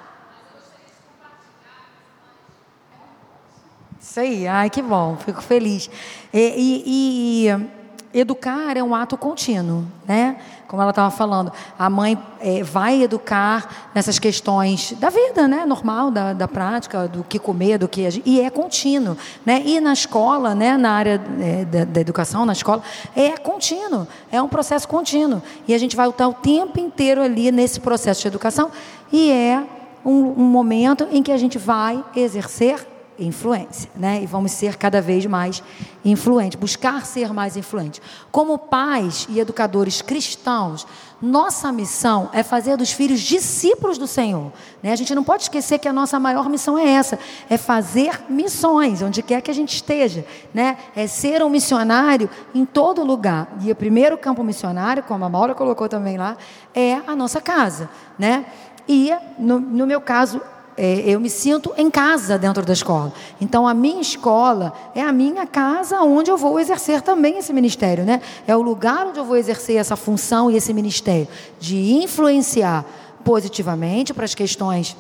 Isso 4.00 4.20
aí, 4.20 4.48
ai 4.48 4.70
que 4.70 4.82
bom, 4.82 5.18
fico 5.18 5.42
feliz. 5.42 5.90
e, 6.32 6.40
e, 6.40 7.48
e 7.48 7.83
educar 8.14 8.78
é 8.78 8.84
um 8.84 8.94
ato 8.94 9.18
contínuo, 9.18 9.86
né? 10.08 10.38
Como 10.68 10.82
ela 10.82 10.92
estava 10.92 11.10
falando, 11.10 11.52
a 11.78 11.90
mãe 11.90 12.18
é, 12.40 12.64
vai 12.64 13.02
educar 13.02 13.90
nessas 13.94 14.20
questões 14.20 14.94
da 15.00 15.10
vida, 15.10 15.48
né? 15.48 15.66
Normal, 15.66 16.12
da, 16.12 16.34
da 16.34 16.48
prática, 16.48 17.08
do 17.08 17.24
que 17.24 17.40
comer, 17.40 17.78
do 17.78 17.88
que 17.88 18.08
e 18.26 18.40
é 18.40 18.50
contínuo, 18.50 19.18
né? 19.46 19.62
E 19.66 19.80
na 19.80 19.94
escola, 19.94 20.54
né? 20.54 20.78
Na 20.78 20.92
área 20.92 21.22
é, 21.40 21.66
da, 21.66 21.86
da, 21.86 22.02
educação, 22.02 22.46
na 22.46 22.54
escola, 22.54 22.84
é 23.16 23.32
contínuo, 23.32 24.08
é 24.32 24.42
um 24.42 24.48
processo 24.48 24.88
contínuo 24.88 25.42
e 25.68 25.74
a 25.74 25.78
gente 25.78 25.96
vai 25.96 26.08
estar 26.08 26.28
o 26.28 26.34
tempo 26.34 26.80
inteiro 26.80 27.22
ali 27.22 27.52
nesse 27.52 27.80
processo 27.80 28.22
de 28.22 28.28
educação 28.28 28.72
e 29.12 29.32
é 29.32 29.64
um, 30.06 30.42
um 30.42 30.46
momento 30.46 31.08
em 31.12 31.24
que 31.24 31.32
a 31.32 31.38
gente 31.38 31.58
vai 31.58 32.04
exercer 32.16 32.93
influência, 33.26 33.90
né? 33.96 34.22
E 34.22 34.26
vamos 34.26 34.52
ser 34.52 34.78
cada 34.78 35.02
vez 35.02 35.26
mais 35.26 35.64
influentes, 36.04 36.60
buscar 36.60 37.06
ser 37.06 37.34
mais 37.34 37.56
influentes. 37.58 38.02
Como 38.32 38.58
pais 38.58 39.28
e 39.30 39.40
educadores 39.40 40.02
cristãos, 40.02 40.86
nossa 41.22 41.72
missão 41.72 42.30
é 42.34 42.44
fazer 42.44 42.76
dos 42.76 42.92
filhos 42.92 43.22
discípulos 43.22 43.98
do 43.98 44.06
Senhor. 44.06 44.52
Né? 44.82 44.92
A 44.92 44.96
gente 44.98 45.16
não 45.16 45.24
pode 45.24 45.44
esquecer 45.44 45.80
que 45.80 45.88
a 45.88 45.94
nossa 45.94 46.20
maior 46.20 46.50
missão 46.50 46.78
é 46.78 46.86
essa: 46.90 47.18
é 47.50 47.58
fazer 47.58 48.24
missões, 48.30 49.02
onde 49.02 49.24
quer 49.24 49.42
que 49.42 49.50
a 49.50 49.54
gente 49.54 49.74
esteja. 49.74 50.26
Né? 50.54 50.78
É 50.94 51.08
ser 51.08 51.42
um 51.42 51.50
missionário 51.50 52.30
em 52.54 52.66
todo 52.66 53.06
lugar. 53.06 53.48
E 53.62 53.72
o 53.72 53.76
primeiro 53.76 54.18
campo 54.18 54.44
missionário, 54.44 55.02
como 55.04 55.24
a 55.24 55.30
Maura 55.30 55.56
colocou 55.56 55.88
também 55.88 56.18
lá, 56.18 56.36
é 56.76 56.96
a 57.08 57.16
nossa 57.16 57.40
casa. 57.40 57.90
Né? 58.20 58.46
E, 58.86 59.12
no, 59.40 59.62
no 59.62 59.88
meu 59.88 60.02
caso, 60.02 60.42
é, 60.78 61.02
eu 61.06 61.20
me 61.20 61.30
sinto 61.30 61.74
em 61.78 61.90
casa 61.90 62.38
dentro 62.38 62.66
da 62.66 62.74
escola. 62.74 63.14
Então, 63.40 63.68
a 63.68 63.74
minha 63.74 64.02
escola 64.02 64.74
é 64.96 65.02
a 65.02 65.12
minha 65.12 65.46
casa 65.46 66.02
onde 66.02 66.32
eu 66.32 66.38
vou 66.38 66.60
exercer 66.60 67.02
também 67.02 67.38
esse 67.38 67.54
ministério, 67.54 68.04
né? 68.04 68.22
É 68.48 68.56
o 68.56 68.62
lugar 68.62 69.08
onde 69.08 69.20
eu 69.20 69.26
vou 69.26 69.38
exercer 69.38 69.78
essa 69.78 69.96
função 69.96 70.50
e 70.50 70.56
esse 70.56 70.74
ministério 70.74 71.28
de 71.60 71.94
influenciar 71.94 72.86
positivamente 73.24 74.14
para 74.14 74.26
as 74.26 74.36
questões 74.36 74.96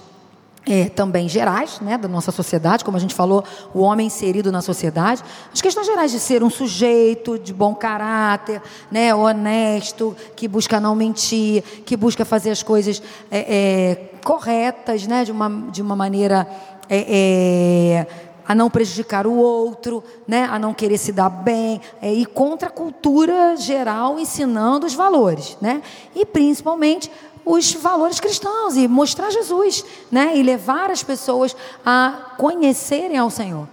é, 0.65 0.89
também 0.89 1.28
gerais 1.28 1.80
né, 1.82 1.97
da 1.97 2.08
nossa 2.08 2.32
sociedade, 2.32 2.84
como 2.86 2.95
a 2.97 2.99
gente 2.99 3.13
falou, 3.13 3.43
o 3.73 3.80
homem 3.80 4.08
inserido 4.08 4.52
na 4.52 4.62
sociedade, 4.62 5.23
as 5.52 5.62
questões 5.62 5.86
gerais 5.86 6.12
de 6.12 6.19
ser 6.19 6.43
um 6.43 6.49
sujeito 6.49 7.38
de 7.38 7.54
bom 7.54 7.76
caráter, 7.76 8.62
né, 8.89 9.13
honesto, 9.13 10.15
que 10.36 10.47
busca 10.47 10.80
não 10.80 10.95
mentir, 10.95 11.63
que 11.86 11.97
busca 11.97 12.23
fazer 12.23 12.52
as 12.52 12.63
coisas 12.63 13.02
é, 13.30 13.39
é, 13.39 13.95
corretas, 14.23 15.06
né, 15.06 15.26
de, 15.26 15.32
uma, 15.32 15.49
de 15.69 15.82
uma 15.82 15.95
maneira 15.95 16.47
é, 16.89 17.06
é, 17.10 18.08
a 18.47 18.54
não 18.54 18.69
prejudicar 18.69 19.26
o 19.28 19.36
outro, 19.36 20.04
né, 20.28 20.47
a 20.49 20.58
não 20.58 20.73
querer 20.73 20.97
se 20.97 21.12
dar 21.12 21.30
bem, 21.30 21.82
é, 22.02 22.13
e 22.13 22.26
contra 22.26 22.69
a 22.69 22.71
cultura 22.71 23.56
geral 23.58 24.19
ensinando 24.19 24.86
os 24.86 24.93
valores, 24.93 25.58
né, 25.60 25.82
e 26.15 26.26
principalmente 26.26 27.12
os 27.46 27.74
valores 27.74 28.20
cristãos 28.20 28.76
e 28.76 28.88
mostrar 28.88 29.30
Jesus, 29.30 29.84
né? 30.12 30.38
E 30.38 30.44
levar 30.44 30.90
as 30.90 31.04
pessoas 31.04 31.56
a 31.86 32.34
conhecerem 32.38 33.18
ao 33.18 33.30
Senhor. 33.30 33.68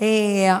É, 0.00 0.60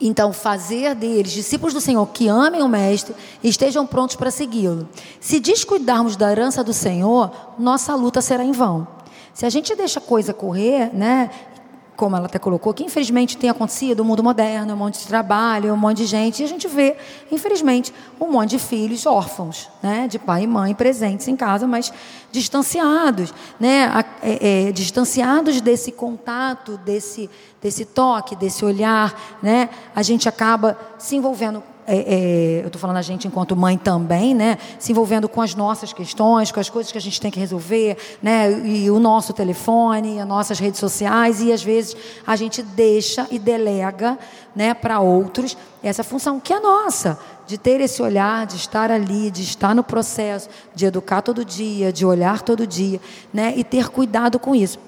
então, 0.00 0.32
fazer 0.32 0.94
deles 0.94 1.32
discípulos 1.32 1.74
do 1.74 1.80
Senhor 1.80 2.06
que 2.06 2.26
amem 2.26 2.62
o 2.62 2.68
Mestre 2.68 3.14
e 3.42 3.48
estejam 3.48 3.86
prontos 3.86 4.16
para 4.16 4.30
segui-lo. 4.30 4.88
Se 5.20 5.38
descuidarmos 5.38 6.16
da 6.16 6.30
herança 6.30 6.64
do 6.64 6.72
Senhor, 6.72 7.30
nossa 7.58 7.94
luta 7.94 8.22
será 8.22 8.42
em 8.42 8.52
vão. 8.52 8.88
Se 9.34 9.44
a 9.44 9.50
gente 9.50 9.74
deixa 9.74 9.98
a 9.98 10.02
coisa 10.02 10.32
correr, 10.32 10.90
né, 10.94 11.30
como 12.00 12.16
ela 12.16 12.24
até 12.24 12.38
colocou, 12.38 12.72
que 12.72 12.82
infelizmente 12.82 13.36
tem 13.36 13.50
acontecido, 13.50 14.00
o 14.00 14.04
mundo 14.06 14.24
moderno, 14.24 14.72
um 14.72 14.76
monte 14.76 15.00
de 15.00 15.06
trabalho, 15.06 15.74
um 15.74 15.76
monte 15.76 15.98
de 15.98 16.06
gente, 16.06 16.40
e 16.40 16.44
a 16.46 16.48
gente 16.48 16.66
vê, 16.66 16.96
infelizmente, 17.30 17.92
um 18.18 18.32
monte 18.32 18.52
de 18.52 18.58
filhos 18.58 19.04
órfãos, 19.04 19.68
né, 19.82 20.08
de 20.08 20.18
pai 20.18 20.44
e 20.44 20.46
mãe 20.46 20.74
presentes 20.74 21.28
em 21.28 21.36
casa, 21.36 21.66
mas 21.66 21.92
distanciados, 22.32 23.34
né, 23.60 24.02
é, 24.22 24.68
é, 24.68 24.72
distanciados 24.72 25.60
desse 25.60 25.92
contato, 25.92 26.78
desse, 26.78 27.28
desse 27.60 27.84
toque, 27.84 28.34
desse 28.34 28.64
olhar, 28.64 29.38
né, 29.42 29.68
a 29.94 30.02
gente 30.02 30.26
acaba 30.26 30.78
se 30.96 31.16
envolvendo 31.16 31.62
é, 31.86 31.96
é, 31.96 32.60
eu 32.62 32.66
estou 32.66 32.80
falando 32.80 32.98
a 32.98 33.02
gente 33.02 33.26
enquanto 33.26 33.56
mãe 33.56 33.76
também, 33.76 34.34
né, 34.34 34.58
se 34.78 34.92
envolvendo 34.92 35.28
com 35.28 35.40
as 35.40 35.54
nossas 35.54 35.92
questões, 35.92 36.52
com 36.52 36.60
as 36.60 36.70
coisas 36.70 36.92
que 36.92 36.98
a 36.98 37.00
gente 37.00 37.20
tem 37.20 37.30
que 37.30 37.40
resolver, 37.40 37.96
né, 38.22 38.50
e 38.64 38.90
o 38.90 38.98
nosso 38.98 39.32
telefone, 39.32 40.20
as 40.20 40.26
nossas 40.26 40.58
redes 40.58 40.78
sociais, 40.78 41.40
e 41.40 41.52
às 41.52 41.62
vezes 41.62 41.96
a 42.26 42.36
gente 42.36 42.62
deixa 42.62 43.26
e 43.30 43.38
delega, 43.38 44.18
né, 44.54 44.74
para 44.74 45.00
outros 45.00 45.56
essa 45.82 46.04
função 46.04 46.38
que 46.38 46.52
é 46.52 46.60
nossa, 46.60 47.18
de 47.46 47.56
ter 47.58 47.80
esse 47.80 48.02
olhar, 48.02 48.46
de 48.46 48.56
estar 48.56 48.90
ali, 48.90 49.30
de 49.30 49.42
estar 49.42 49.74
no 49.74 49.82
processo, 49.82 50.48
de 50.74 50.86
educar 50.86 51.22
todo 51.22 51.44
dia, 51.44 51.92
de 51.92 52.04
olhar 52.04 52.42
todo 52.42 52.66
dia, 52.66 53.00
né, 53.32 53.54
e 53.56 53.64
ter 53.64 53.88
cuidado 53.88 54.38
com 54.38 54.54
isso. 54.54 54.78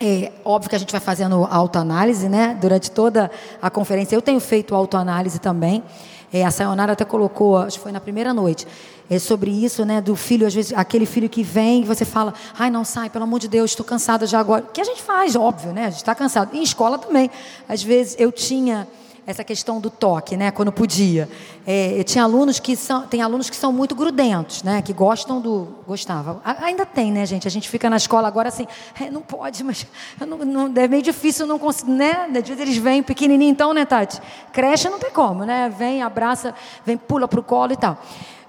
É 0.00 0.32
óbvio 0.44 0.68
que 0.68 0.76
a 0.76 0.78
gente 0.78 0.90
vai 0.90 1.00
fazendo 1.00 1.46
autoanálise, 1.50 2.28
né? 2.28 2.56
Durante 2.60 2.90
toda 2.90 3.30
a 3.62 3.70
conferência. 3.70 4.16
Eu 4.16 4.22
tenho 4.22 4.40
feito 4.40 4.74
autoanálise 4.74 5.38
também. 5.38 5.82
É, 6.32 6.44
a 6.44 6.50
Sayonara 6.50 6.94
até 6.94 7.04
colocou, 7.04 7.58
acho 7.58 7.78
que 7.78 7.82
foi 7.84 7.92
na 7.92 8.00
primeira 8.00 8.34
noite, 8.34 8.66
é 9.08 9.20
sobre 9.20 9.52
isso, 9.52 9.84
né? 9.84 10.00
Do 10.00 10.16
filho, 10.16 10.44
às 10.46 10.52
vezes, 10.52 10.72
aquele 10.72 11.06
filho 11.06 11.28
que 11.28 11.44
vem 11.44 11.82
e 11.82 11.84
você 11.84 12.04
fala, 12.04 12.34
ai, 12.58 12.70
não 12.70 12.84
sai, 12.84 13.08
pelo 13.08 13.22
amor 13.22 13.38
de 13.38 13.46
Deus, 13.46 13.70
estou 13.70 13.86
cansada 13.86 14.26
já 14.26 14.40
agora. 14.40 14.62
Que 14.72 14.80
a 14.80 14.84
gente 14.84 15.00
faz, 15.00 15.36
óbvio, 15.36 15.72
né? 15.72 15.86
A 15.86 15.90
gente 15.90 15.98
está 15.98 16.12
cansado. 16.12 16.56
Em 16.56 16.62
escola 16.62 16.98
também. 16.98 17.30
Às 17.68 17.84
vezes 17.84 18.16
eu 18.18 18.32
tinha 18.32 18.88
essa 19.26 19.42
questão 19.42 19.80
do 19.80 19.88
toque, 19.88 20.36
né? 20.36 20.50
Quando 20.50 20.70
podia. 20.70 21.28
É, 21.66 21.98
eu 21.98 22.04
tinha 22.04 22.24
alunos 22.24 22.58
que 22.58 22.76
são, 22.76 23.06
tem 23.06 23.22
alunos 23.22 23.48
que 23.48 23.56
são 23.56 23.72
muito 23.72 23.94
grudentos, 23.94 24.62
né? 24.62 24.82
Que 24.82 24.92
gostam 24.92 25.40
do, 25.40 25.68
gostava. 25.86 26.40
ainda 26.44 26.84
tem, 26.84 27.10
né, 27.10 27.24
gente? 27.24 27.48
A 27.48 27.50
gente 27.50 27.68
fica 27.68 27.88
na 27.88 27.96
escola 27.96 28.28
agora 28.28 28.48
assim, 28.48 28.66
é, 29.00 29.10
não 29.10 29.22
pode, 29.22 29.64
mas 29.64 29.86
não, 30.20 30.38
não, 30.38 30.72
é 30.82 30.88
meio 30.88 31.02
difícil, 31.02 31.46
não 31.46 31.58
consigo, 31.58 31.90
né? 31.90 32.26
Às 32.26 32.48
vezes 32.48 32.60
eles 32.60 32.76
vêm 32.76 33.02
pequenininho, 33.02 33.50
então, 33.50 33.72
né, 33.72 33.84
Tati? 33.84 34.20
Creche 34.52 34.88
não 34.88 34.98
tem 34.98 35.10
como, 35.10 35.44
né? 35.44 35.72
Vem, 35.76 36.02
abraça, 36.02 36.54
vem, 36.84 36.96
pula 36.96 37.26
pro 37.26 37.42
colo 37.42 37.72
e 37.72 37.76
tal. 37.76 37.98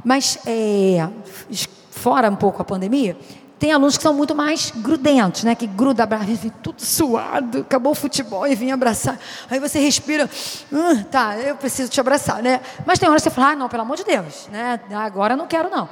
Mas 0.03 0.39
é, 0.45 1.07
fora 1.89 2.29
um 2.29 2.35
pouco 2.35 2.61
a 2.61 2.65
pandemia, 2.65 3.17
tem 3.57 3.71
alunos 3.71 3.97
que 3.97 4.03
são 4.03 4.13
muito 4.13 4.35
mais 4.35 4.71
grudentos, 4.71 5.43
né? 5.43 5.55
Que 5.55 5.65
gruda, 5.65 6.03
abraça, 6.03 6.25
tudo 6.61 6.81
suado, 6.81 7.59
acabou 7.59 7.93
o 7.93 7.95
futebol 7.95 8.45
e 8.47 8.55
vem 8.55 8.71
abraçar. 8.71 9.17
Aí 9.49 9.59
você 9.59 9.79
respira, 9.79 10.29
uh, 10.71 11.03
tá, 11.05 11.37
eu 11.37 11.55
preciso 11.55 11.89
te 11.89 11.99
abraçar, 11.99 12.41
né? 12.41 12.61
Mas 12.85 12.99
tem 12.99 13.09
horas 13.09 13.23
que 13.23 13.29
você 13.29 13.35
fala, 13.35 13.51
ah, 13.51 13.55
não, 13.55 13.69
pelo 13.69 13.83
amor 13.83 13.97
de 13.97 14.03
Deus, 14.03 14.47
né? 14.51 14.79
Agora 14.91 15.33
eu 15.33 15.37
não 15.37 15.47
quero, 15.47 15.69
não. 15.69 15.87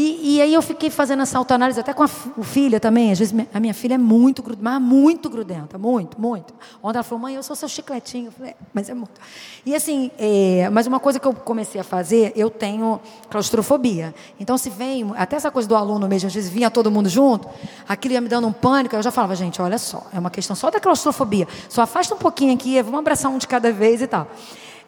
E, 0.00 0.36
e, 0.36 0.40
aí 0.40 0.54
eu 0.54 0.62
fiquei 0.62 0.90
fazendo 0.90 1.24
essa 1.24 1.36
autoanálise 1.36 1.80
até 1.80 1.92
com 1.92 2.04
a 2.04 2.08
filha 2.08 2.78
também. 2.78 3.10
Às 3.10 3.18
vezes 3.18 3.34
a 3.52 3.58
minha 3.58 3.74
filha 3.74 3.94
é 3.94 3.98
muito 3.98 4.44
grudenta, 4.44 4.78
muito 4.78 5.28
grudenta, 5.28 5.76
muito, 5.76 6.20
muito. 6.20 6.54
Ontem 6.80 6.98
ela 6.98 7.02
falou, 7.02 7.22
mãe, 7.22 7.34
eu 7.34 7.42
sou 7.42 7.56
seu 7.56 7.68
chicletinho. 7.68 8.26
Eu 8.26 8.30
falei, 8.30 8.52
é, 8.52 8.54
mas 8.72 8.88
é 8.88 8.94
muito. 8.94 9.20
E 9.66 9.74
assim, 9.74 10.12
é, 10.16 10.70
mas 10.70 10.86
uma 10.86 11.00
coisa 11.00 11.18
que 11.18 11.26
eu 11.26 11.34
comecei 11.34 11.80
a 11.80 11.84
fazer, 11.84 12.32
eu 12.36 12.48
tenho 12.48 13.00
claustrofobia. 13.28 14.14
Então 14.38 14.56
se 14.56 14.70
vem, 14.70 15.04
até 15.16 15.34
essa 15.34 15.50
coisa 15.50 15.68
do 15.68 15.74
aluno 15.74 16.06
mesmo, 16.06 16.28
às 16.28 16.34
vezes 16.34 16.48
vinha 16.48 16.70
todo 16.70 16.92
mundo 16.92 17.08
junto, 17.08 17.48
aquilo 17.88 18.14
ia 18.14 18.20
me 18.20 18.28
dando 18.28 18.46
um 18.46 18.52
pânico, 18.52 18.94
eu 18.94 19.02
já 19.02 19.10
falava, 19.10 19.34
gente, 19.34 19.60
olha 19.60 19.78
só, 19.78 20.06
é 20.14 20.18
uma 20.20 20.30
questão 20.30 20.54
só 20.54 20.70
da 20.70 20.78
claustrofobia. 20.78 21.48
Só 21.68 21.82
afasta 21.82 22.14
um 22.14 22.18
pouquinho 22.18 22.54
aqui, 22.54 22.80
vamos 22.82 23.00
abraçar 23.00 23.32
um 23.32 23.38
de 23.38 23.48
cada 23.48 23.72
vez 23.72 24.00
e 24.00 24.06
tal. 24.06 24.28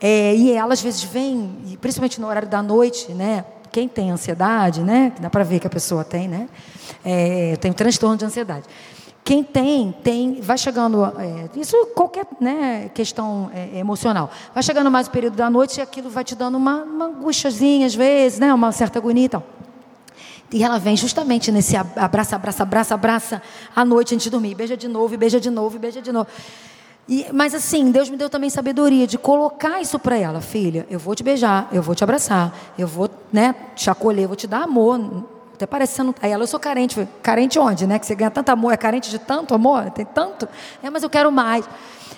É, 0.01 0.37
e 0.37 0.53
ela 0.53 0.73
às 0.73 0.81
vezes 0.81 1.03
vem, 1.03 1.77
principalmente 1.81 2.21
no 2.21 2.29
horário 2.29 2.49
da 2.49 2.63
noite, 2.63 3.11
né? 3.11 3.45
Quem 3.71 3.89
tem 3.89 4.11
ansiedade, 4.11 4.81
né? 4.83 5.13
Dá 5.21 5.31
para 5.31 5.45
ver 5.45 5.61
que 5.61 5.67
a 5.67 5.71
pessoa 5.71 6.05
tem, 6.05 6.29
né? 6.29 6.49
É, 7.05 7.57
tem 7.57 7.73
transtorno 7.73 8.17
de 8.17 8.25
ansiedade. 8.25 8.67
Quem 9.23 9.45
tem, 9.45 9.93
tem, 10.03 10.41
vai 10.41 10.57
chegando, 10.59 11.05
é, 11.05 11.49
isso 11.57 11.77
qualquer 11.95 12.27
né, 12.41 12.91
questão 12.95 13.51
é, 13.55 13.79
emocional, 13.79 14.31
vai 14.53 14.63
chegando 14.63 14.91
mais 14.91 15.07
o 15.07 15.11
período 15.11 15.37
da 15.37 15.49
noite 15.51 15.79
e 15.79 15.81
aquilo 15.81 16.11
vai 16.11 16.25
te 16.25 16.35
dando 16.35 16.57
uma, 16.57 16.83
uma 16.83 17.13
às 17.29 17.95
vezes, 17.95 18.39
né, 18.41 18.53
uma 18.53 18.73
certa 18.73 18.99
agonia 18.99 19.27
e 19.27 19.29
tal. 19.29 19.45
E 20.53 20.65
ela 20.65 20.79
vem 20.79 20.97
justamente 20.97 21.53
nesse 21.53 21.77
abraça, 21.77 22.35
abraça, 22.35 22.63
abraça, 22.65 22.95
abraça 22.95 23.43
à 23.77 23.85
noite 23.85 24.15
antes 24.15 24.25
de 24.25 24.31
dormir, 24.31 24.57
beija 24.57 24.77
de 24.77 24.89
novo, 24.89 25.17
beija 25.17 25.39
de 25.39 25.51
novo, 25.51 25.79
beija 25.79 26.03
de 26.03 26.11
novo. 26.11 26.27
E, 27.11 27.27
mas 27.33 27.57
assim, 27.57 27.91
Deus 27.91 28.09
me 28.09 28.17
deu 28.17 28.31
também 28.31 28.49
sabedoria 28.49 29.05
de 29.05 29.19
colocar 29.19 29.81
isso 29.81 29.99
para 29.99 30.17
ela, 30.17 30.41
filha. 30.41 30.87
Eu 30.89 31.01
vou 31.01 31.13
te 31.13 31.25
beijar, 31.25 31.69
eu 31.73 31.83
vou 31.83 31.93
te 31.93 32.05
abraçar, 32.05 32.55
eu 32.79 32.87
vou, 32.87 33.11
né, 33.33 33.53
te 33.75 33.91
acolher, 33.91 34.23
eu 34.23 34.29
vou 34.29 34.37
te 34.37 34.47
dar 34.47 34.63
amor. 34.63 35.25
Até 35.53 35.67
parece 35.67 35.91
que 35.93 35.97
você 35.97 36.03
não. 36.05 36.15
Aí 36.23 36.31
ela, 36.31 36.45
eu 36.45 36.47
sou 36.47 36.61
carente. 36.61 37.09
Carente 37.21 37.59
onde, 37.59 37.85
né? 37.85 37.99
Que 37.99 38.07
você 38.07 38.15
ganha 38.15 38.31
tanto 38.31 38.51
amor, 38.51 38.73
é 38.73 38.77
carente 38.77 39.11
de 39.11 39.19
tanto 39.19 39.53
amor, 39.53 39.91
tem 39.91 40.07
tanto. 40.07 40.49
É, 40.81 40.89
mas 40.89 41.03
eu 41.03 41.11
quero 41.11 41.33
mais. 41.33 41.69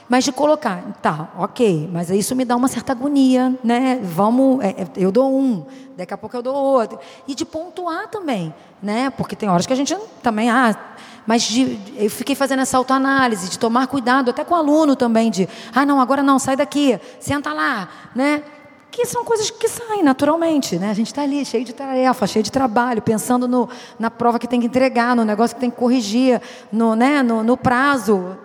Mas 0.09 0.25
de 0.25 0.33
colocar, 0.33 0.83
tá, 1.01 1.31
ok, 1.39 1.89
mas 1.91 2.11
isso 2.11 2.37
me 2.37 2.45
dá 2.45 2.55
uma 2.55 2.69
certa 2.69 2.93
agonia, 2.93 3.59
né? 3.65 3.99
Vamos, 4.03 4.63
é, 4.63 4.83
é, 4.83 4.87
eu 4.97 5.11
dou 5.11 5.35
um, 5.35 5.65
daqui 5.97 6.13
a 6.13 6.19
pouco 6.19 6.37
eu 6.37 6.43
dou 6.43 6.55
outro. 6.55 6.99
E 7.27 7.35
de 7.35 7.47
pontuar 7.47 8.09
também, 8.09 8.53
né? 8.83 9.09
Porque 9.11 9.35
tem 9.35 9.49
horas 9.49 9.67
que 9.67 9.73
a 9.73 9.77
gente 9.77 9.97
também, 10.23 10.51
ah, 10.51 10.77
mas 11.27 11.43
de, 11.43 11.79
eu 11.97 12.11
fiquei 12.11 12.35
fazendo 12.35 12.61
essa 12.61 12.77
autoanálise, 12.77 13.49
de 13.49 13.59
tomar 13.59 13.87
cuidado, 13.87 14.31
até 14.31 14.45
com 14.45 14.55
o 14.55 14.57
aluno 14.57 14.97
também, 14.97 15.31
de, 15.31 15.49
ah, 15.75 15.87
não, 15.87 16.01
agora 16.01 16.23
não, 16.23 16.39
sai 16.39 16.57
daqui, 16.57 16.99
senta 17.21 17.53
lá, 17.53 17.89
né? 18.15 18.43
Que 18.91 19.07
são 19.07 19.25
coisas 19.25 19.51
que 19.51 19.69
saem 19.69 20.03
naturalmente, 20.03 20.79
né? 20.79 20.91
A 20.91 20.95
gente 20.95 21.07
está 21.07 21.23
ali, 21.23 21.45
cheio 21.45 21.65
de 21.65 21.73
tarefa, 21.73 22.27
cheio 22.27 22.43
de 22.43 22.53
trabalho, 22.53 23.01
pensando 23.01 23.49
no, 23.49 23.69
na 23.99 24.11
prova 24.11 24.39
que 24.39 24.47
tem 24.47 24.61
que 24.61 24.67
entregar, 24.67 25.17
no 25.17 25.25
negócio 25.25 25.55
que 25.55 25.61
tem 25.61 25.71
que 25.71 25.77
corrigir, 25.77 26.43
no, 26.71 26.95
né, 26.95 27.23
no, 27.23 27.43
no 27.43 27.57
prazo, 27.57 28.37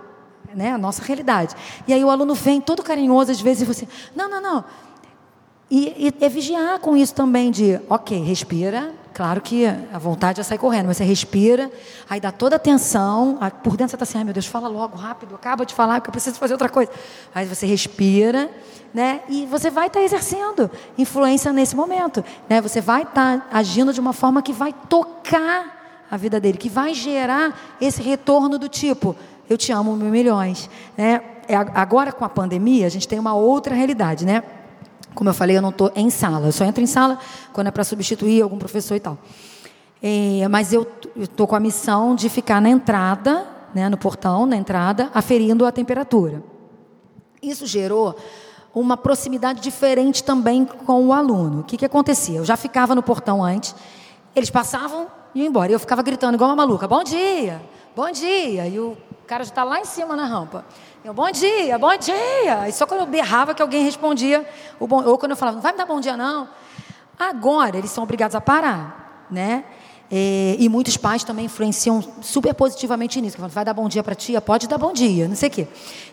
né? 0.54 0.72
A 0.72 0.78
nossa 0.78 1.04
realidade. 1.04 1.56
E 1.88 1.94
aí 1.94 2.04
o 2.04 2.10
aluno 2.10 2.34
vem 2.34 2.62
todo 2.62 2.84
carinhoso, 2.84 3.32
às 3.32 3.42
vezes, 3.42 3.64
e 3.64 3.66
você, 3.66 3.88
não, 4.16 4.30
não, 4.30 4.42
não. 4.42 4.66
E, 5.70 6.12
e 6.20 6.24
é 6.24 6.30
vigiar 6.30 6.80
com 6.80 6.96
isso 6.96 7.14
também, 7.14 7.52
de, 7.52 7.80
ok, 7.90 8.18
respira, 8.24 8.94
Claro 9.18 9.42
que 9.42 9.66
a 9.66 9.98
vontade 9.98 10.40
é 10.40 10.44
sair 10.44 10.60
correndo, 10.60 10.86
mas 10.86 10.98
você 10.98 11.04
respira, 11.04 11.72
aí 12.08 12.20
dá 12.20 12.32
toda 12.32 12.56
a 12.56 12.58
atenção, 12.58 13.40
por 13.64 13.76
dentro 13.76 13.90
você 13.90 13.96
está 13.96 14.04
assim, 14.04 14.20
ai 14.20 14.24
meu 14.24 14.32
Deus, 14.32 14.46
fala 14.46 14.68
logo, 14.68 14.96
rápido, 14.96 15.34
acaba 15.34 15.66
de 15.66 15.74
falar, 15.74 15.96
porque 15.96 16.10
eu 16.10 16.12
preciso 16.12 16.38
fazer 16.38 16.54
outra 16.54 16.70
coisa. 16.70 16.92
Aí 17.34 17.48
você 17.48 17.66
respira, 17.66 18.48
né? 18.94 19.22
E 19.28 19.48
você 19.48 19.72
vai 19.72 19.88
estar 19.88 20.02
tá 20.02 20.06
exercendo 20.06 20.70
influência 21.00 21.52
nesse 21.52 21.76
momento, 21.76 22.24
né? 22.48 22.62
Você 22.62 22.80
vai 22.80 23.02
estar 23.02 23.40
tá 23.40 23.48
agindo 23.52 23.92
de 23.92 24.00
uma 24.00 24.14
forma 24.14 24.40
que 24.44 24.54
vai 24.54 24.72
tocar 24.88 26.06
a 26.12 26.16
vida 26.16 26.40
dele, 26.40 26.60
que 26.60 26.70
vai 26.70 26.94
gerar 26.94 27.60
esse 27.82 28.04
retorno 28.04 28.60
do 28.60 28.70
tipo, 28.70 29.16
eu 29.50 29.58
te 29.58 29.72
amo 29.72 29.96
mil 29.96 30.12
milhões, 30.12 30.70
né? 30.96 31.22
É, 31.48 31.56
agora 31.56 32.12
com 32.12 32.24
a 32.24 32.30
pandemia, 32.30 32.86
a 32.86 32.90
gente 32.90 33.08
tem 33.08 33.18
uma 33.18 33.34
outra 33.34 33.74
realidade, 33.74 34.28
né? 34.28 34.44
Como 35.18 35.32
eu 35.32 35.34
falei, 35.34 35.58
eu 35.58 35.64
não 35.64 35.70
estou 35.70 35.92
em 35.96 36.12
sala. 36.12 36.46
Eu 36.48 36.52
só 36.52 36.64
entro 36.64 36.84
em 36.84 36.86
sala 36.86 37.18
quando 37.52 37.66
é 37.66 37.72
para 37.72 37.84
substituir 37.84 38.40
algum 38.40 38.60
professor 38.60 38.94
e 38.94 39.00
tal. 39.00 39.18
É, 40.00 40.48
mas 40.48 40.72
eu 40.72 40.88
estou 41.16 41.48
com 41.48 41.56
a 41.56 41.60
missão 41.60 42.14
de 42.14 42.30
ficar 42.30 42.62
na 42.62 42.70
entrada, 42.70 43.48
né, 43.74 43.90
no 43.90 43.98
portão, 43.98 44.46
na 44.46 44.56
entrada, 44.56 45.10
aferindo 45.16 45.66
a 45.66 45.72
temperatura. 45.72 46.44
Isso 47.42 47.66
gerou 47.66 48.16
uma 48.76 48.96
proximidade 48.96 49.60
diferente 49.60 50.24
também 50.24 50.64
com 50.66 51.08
o 51.08 51.12
aluno. 51.12 51.62
O 51.62 51.64
que, 51.64 51.78
que 51.78 51.86
acontecia? 51.86 52.38
Eu 52.38 52.46
já 52.46 52.56
ficava 52.56 52.94
no 52.94 53.02
portão 53.02 53.44
antes, 53.44 53.74
eles 54.36 54.52
passavam 54.52 55.08
e 55.34 55.40
iam 55.40 55.48
embora. 55.48 55.72
Eu 55.72 55.80
ficava 55.80 56.04
gritando 56.04 56.36
igual 56.36 56.52
uma 56.52 56.56
maluca: 56.56 56.88
bom 56.88 57.04
dia, 57.04 57.60
bom 57.96 58.12
dia. 58.12 58.68
E 58.68 58.80
o 58.80 58.96
cara 59.26 59.44
já 59.44 59.50
está 59.50 59.64
lá 59.64 59.80
em 59.80 59.86
cima 59.86 60.16
na 60.16 60.28
rampa. 60.28 60.64
Eu, 61.06 61.14
bom 61.14 61.30
dia, 61.32 61.78
bom 61.78 61.96
dia. 61.96 62.68
E 62.68 62.72
só 62.72 62.86
quando 62.86 63.02
eu 63.02 63.06
berrava 63.06 63.54
que 63.54 63.62
alguém 63.62 63.84
respondia, 63.84 64.46
ou 64.80 65.18
quando 65.18 65.32
eu 65.32 65.38
falava, 65.38 65.56
não 65.56 65.62
vai 65.62 65.72
me 65.72 65.78
dar 65.78 65.86
bom 65.86 66.00
dia 66.00 66.18
não. 66.18 66.50
Agora 67.18 67.78
eles 67.78 67.92
são 67.92 68.04
obrigados 68.04 68.36
a 68.36 68.42
parar, 68.42 69.26
né? 69.30 69.64
E, 70.10 70.56
e 70.60 70.70
muitos 70.70 70.98
pais 70.98 71.24
também 71.24 71.46
influenciam 71.46 72.04
super 72.22 72.54
positivamente 72.54 73.22
nisso. 73.22 73.38
Falam, 73.38 73.50
vai 73.50 73.64
dar 73.64 73.74
bom 73.74 73.88
dia 73.88 74.02
para 74.02 74.14
a 74.14 74.16
tia? 74.16 74.42
Pode 74.42 74.68
dar 74.68 74.78
bom 74.78 74.92
dia, 74.92 75.28
não 75.28 75.36
sei 75.36 75.50
o 75.50 75.52
quê. 75.52 75.68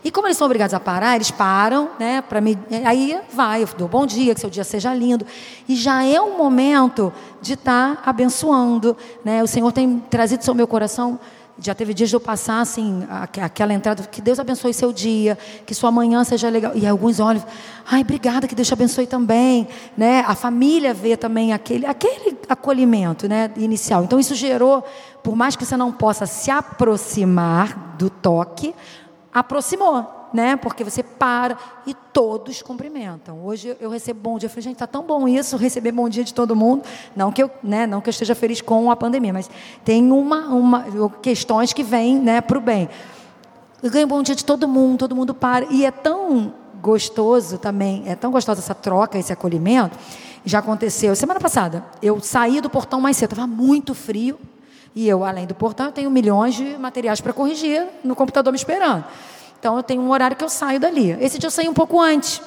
E 0.04 0.10
como 0.10 0.26
eles 0.26 0.36
são 0.36 0.46
obrigados 0.46 0.74
a 0.74 0.80
parar, 0.80 1.14
eles 1.16 1.30
param, 1.30 1.90
né? 1.98 2.20
Para 2.20 2.40
me, 2.40 2.58
aí 2.84 3.18
vai, 3.32 3.62
eu 3.62 3.68
dou 3.78 3.88
bom 3.88 4.04
dia, 4.04 4.34
que 4.34 4.40
seu 4.40 4.50
dia 4.50 4.64
seja 4.64 4.92
lindo. 4.94 5.26
E 5.66 5.76
já 5.76 6.04
é 6.04 6.20
um 6.20 6.36
momento 6.36 7.12
de 7.40 7.54
estar 7.54 7.96
tá 7.96 8.02
abençoando, 8.04 8.96
né? 9.24 9.42
O 9.42 9.46
Senhor 9.46 9.72
tem 9.72 9.98
trazido 10.10 10.42
isso 10.42 10.50
ao 10.50 10.56
meu 10.56 10.66
coração 10.66 11.18
já 11.58 11.74
teve 11.74 11.94
dias 11.94 12.10
de 12.10 12.16
eu 12.16 12.20
passar 12.20 12.60
assim, 12.60 13.06
aquela 13.40 13.72
entrada, 13.72 14.02
que 14.04 14.20
Deus 14.20 14.38
abençoe 14.38 14.74
seu 14.74 14.92
dia, 14.92 15.38
que 15.64 15.74
sua 15.74 15.90
manhã 15.90 16.24
seja 16.24 16.48
legal. 16.48 16.72
E 16.74 16.86
alguns 16.86 17.20
olham, 17.20 17.44
ai, 17.86 18.00
obrigada, 18.00 18.48
que 18.48 18.54
Deus 18.54 18.66
te 18.66 18.74
abençoe 18.74 19.06
também. 19.06 19.68
Né? 19.96 20.24
A 20.26 20.34
família 20.34 20.92
vê 20.92 21.16
também 21.16 21.52
aquele, 21.52 21.86
aquele 21.86 22.36
acolhimento 22.48 23.28
né, 23.28 23.50
inicial. 23.56 24.04
Então 24.04 24.18
isso 24.18 24.34
gerou, 24.34 24.84
por 25.22 25.36
mais 25.36 25.54
que 25.54 25.64
você 25.64 25.76
não 25.76 25.92
possa 25.92 26.26
se 26.26 26.50
aproximar 26.50 27.94
do 27.96 28.10
toque, 28.10 28.74
aproximou 29.32 30.23
né? 30.34 30.56
Porque 30.56 30.82
você 30.82 31.00
para 31.00 31.56
e 31.86 31.94
todos 31.94 32.60
cumprimentam. 32.60 33.46
Hoje 33.46 33.76
eu 33.80 33.88
recebo 33.88 34.18
bom 34.18 34.36
dia, 34.36 34.48
eu 34.48 34.50
falei, 34.50 34.62
gente, 34.64 34.76
tá 34.76 34.86
tão 34.86 35.04
bom 35.04 35.28
isso, 35.28 35.56
receber 35.56 35.92
bom 35.92 36.08
dia 36.08 36.24
de 36.24 36.34
todo 36.34 36.56
mundo. 36.56 36.82
Não 37.14 37.30
que 37.30 37.40
eu, 37.40 37.48
né, 37.62 37.86
não 37.86 38.00
que 38.00 38.08
eu 38.08 38.10
esteja 38.10 38.34
feliz 38.34 38.60
com 38.60 38.90
a 38.90 38.96
pandemia, 38.96 39.32
mas 39.32 39.48
tem 39.84 40.10
uma, 40.10 40.48
uma 40.48 41.10
questões 41.22 41.72
que 41.72 41.84
vêm, 41.84 42.18
né, 42.18 42.40
para 42.40 42.58
o 42.58 42.60
bem. 42.60 42.88
Eu 43.80 43.92
ganho 43.92 44.08
bom 44.08 44.20
dia 44.22 44.34
de 44.34 44.44
todo 44.44 44.66
mundo, 44.66 44.98
todo 44.98 45.14
mundo 45.14 45.32
para 45.32 45.66
e 45.70 45.84
é 45.86 45.92
tão 45.92 46.52
gostoso 46.82 47.56
também, 47.56 48.02
é 48.06 48.16
tão 48.16 48.32
gostosa 48.32 48.60
essa 48.60 48.74
troca, 48.74 49.16
esse 49.16 49.32
acolhimento. 49.32 49.96
Já 50.44 50.58
aconteceu 50.58 51.14
semana 51.14 51.38
passada. 51.38 51.84
Eu 52.02 52.20
saí 52.20 52.60
do 52.60 52.68
portão 52.68 53.00
mais 53.00 53.16
cedo, 53.16 53.32
estava 53.32 53.46
muito 53.46 53.94
frio. 53.94 54.38
E 54.96 55.08
eu, 55.08 55.24
além 55.24 55.46
do 55.46 55.54
portão, 55.54 55.86
eu 55.86 55.92
tenho 55.92 56.10
milhões 56.10 56.54
de 56.54 56.76
materiais 56.76 57.20
para 57.20 57.32
corrigir 57.32 57.86
no 58.04 58.14
computador 58.14 58.52
me 58.52 58.56
esperando. 58.56 59.04
Então 59.64 59.78
eu 59.78 59.82
tenho 59.82 60.02
um 60.02 60.10
horário 60.10 60.36
que 60.36 60.44
eu 60.44 60.48
saio 60.50 60.78
dali. 60.78 61.16
Esse 61.18 61.38
dia 61.38 61.46
eu 61.46 61.50
saí 61.50 61.66
um 61.66 61.72
pouco 61.72 61.98
antes. 61.98 62.42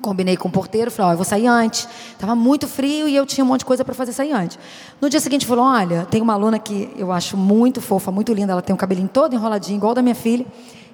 Combinei 0.00 0.36
com 0.36 0.46
o 0.46 0.52
porteiro, 0.52 0.88
falei, 0.88 1.06
ó, 1.06 1.10
oh, 1.10 1.12
eu 1.14 1.16
vou 1.16 1.24
sair 1.24 1.48
antes. 1.48 1.88
Estava 2.12 2.36
muito 2.36 2.68
frio 2.68 3.08
e 3.08 3.16
eu 3.16 3.26
tinha 3.26 3.44
um 3.44 3.48
monte 3.48 3.62
de 3.62 3.64
coisa 3.64 3.84
para 3.84 3.92
fazer 3.92 4.12
sair 4.12 4.30
antes. 4.30 4.56
No 5.00 5.10
dia 5.10 5.18
seguinte, 5.18 5.44
falou, 5.44 5.64
olha, 5.64 6.06
tem 6.08 6.22
uma 6.22 6.34
aluna 6.34 6.56
que 6.60 6.94
eu 6.96 7.10
acho 7.10 7.36
muito 7.36 7.80
fofa, 7.80 8.12
muito 8.12 8.32
linda, 8.32 8.52
ela 8.52 8.62
tem 8.62 8.72
um 8.72 8.76
cabelinho 8.76 9.08
todo 9.08 9.34
enroladinho, 9.34 9.78
igual 9.78 9.94
da 9.94 10.00
minha 10.00 10.14
filha. 10.14 10.46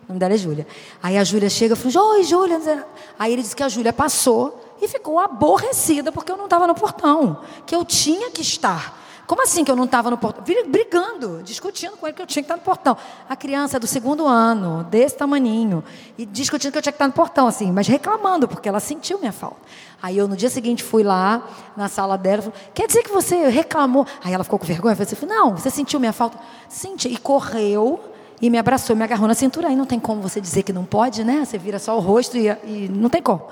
O 0.05 0.09
nome 0.09 0.19
dela 0.19 0.33
é 0.33 0.39
Júlia. 0.39 0.67
Aí 1.03 1.19
a 1.19 1.25
Júlia 1.25 1.51
chega 1.51 1.75
e 1.75 1.77
falou, 1.77 2.13
oi, 2.13 2.25
Júlia. 2.25 2.87
Aí 3.19 3.31
ele 3.31 3.43
disse 3.43 3.55
que 3.55 3.63
a 3.63 3.69
Júlia 3.69 3.93
passou 3.93 4.59
e 4.81 4.89
ficou 4.89 5.19
aborrecida 5.19 6.11
porque 6.11 6.33
eu 6.33 6.39
não 6.39 6.45
estava 6.45 6.67
no 6.67 6.75
portão, 6.75 7.43
que 7.67 7.77
eu 7.77 7.85
tinha 7.85 8.31
que 8.31 8.41
estar. 8.41 9.04
Como 9.27 9.43
assim 9.43 9.65
que 9.65 9.71
eu 9.71 9.77
não 9.77 9.85
estava 9.85 10.11
no 10.11 10.19
portão? 10.19 10.45
Brigando, 10.45 11.43
discutindo 11.43 11.97
com 11.97 12.07
ele 12.07 12.15
que 12.15 12.23
eu 12.23 12.27
tinha 12.27 12.43
que 12.43 12.47
estar 12.47 12.57
no 12.57 12.63
portão. 12.63 12.97
A 13.29 13.35
criança 13.35 13.81
do 13.81 13.87
segundo 13.87 14.27
ano, 14.27 14.85
desse 14.85 15.17
tamaninho, 15.17 15.83
e 16.19 16.27
discutindo 16.27 16.73
que 16.73 16.79
eu 16.79 16.83
tinha 16.83 16.93
que 16.93 16.97
estar 16.97 17.07
no 17.07 17.13
portão, 17.13 17.47
assim, 17.47 17.73
mas 17.73 17.89
reclamando, 17.89 18.47
porque 18.47 18.69
ela 18.69 18.81
sentiu 18.81 19.19
minha 19.19 19.33
falta. 19.33 19.57
Aí 20.03 20.19
eu 20.19 20.29
no 20.29 20.37
dia 20.37 20.51
seguinte 20.51 20.83
fui 20.83 21.03
lá 21.03 21.43
na 21.75 21.89
sala 21.89 22.19
dela, 22.19 22.43
falei, 22.43 22.59
quer 22.75 22.87
dizer 22.87 23.03
que 23.03 23.11
você 23.11 23.49
reclamou? 23.49 24.07
Aí 24.23 24.35
ela 24.35 24.45
ficou 24.45 24.59
com 24.59 24.67
vergonha, 24.67 24.95
eu 24.99 25.17
falei, 25.17 25.35
não, 25.35 25.57
você 25.57 25.71
sentiu 25.71 25.99
minha 25.99 26.13
falta? 26.13 26.39
Senti, 26.69 27.09
e 27.09 27.17
correu 27.17 28.01
e 28.43 28.51
me 28.51 28.59
abraçou, 28.59 28.95
me 28.95 29.03
agarrou 29.03 29.27
na 29.27 29.35
cintura. 29.35 29.69
Aí 29.69 29.77
não 29.77 29.87
tem 29.87 29.99
como 29.99 30.21
você 30.21 30.41
dizer 30.41 30.63
que 30.63 30.73
não 30.73 30.85
pode, 30.85 31.25
né? 31.25 31.45
Você 31.45 31.57
vira 31.57 31.79
só 31.79 31.97
o 31.97 32.01
rosto 32.01 32.37
e, 32.37 32.49
e 32.49 32.91
não 32.93 33.09
tem 33.09 33.23
como. 33.23 33.47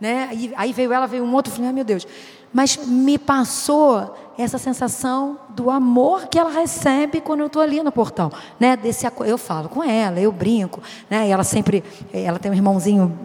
Né? 0.00 0.30
E, 0.32 0.52
aí 0.56 0.72
veio 0.72 0.92
ela, 0.92 1.06
veio 1.06 1.24
um 1.24 1.34
outro, 1.34 1.52
falei, 1.52 1.72
meu 1.72 1.84
Deus. 1.84 2.06
Mas 2.52 2.76
me 2.76 3.18
passou 3.18 4.14
essa 4.38 4.58
sensação 4.58 5.38
do 5.50 5.70
amor 5.70 6.26
que 6.28 6.38
ela 6.38 6.50
recebe 6.50 7.20
quando 7.20 7.40
eu 7.40 7.46
estou 7.46 7.62
ali 7.62 7.82
no 7.82 7.90
portão, 7.90 8.30
né? 8.60 8.76
Desse 8.76 9.06
eu 9.26 9.38
falo 9.38 9.68
com 9.68 9.82
ela, 9.82 10.20
eu 10.20 10.30
brinco, 10.30 10.82
né? 11.08 11.28
E 11.28 11.30
ela 11.30 11.44
sempre, 11.44 11.82
ela 12.12 12.38
tem 12.38 12.50
um 12.50 12.54
irmãozinho 12.54 13.16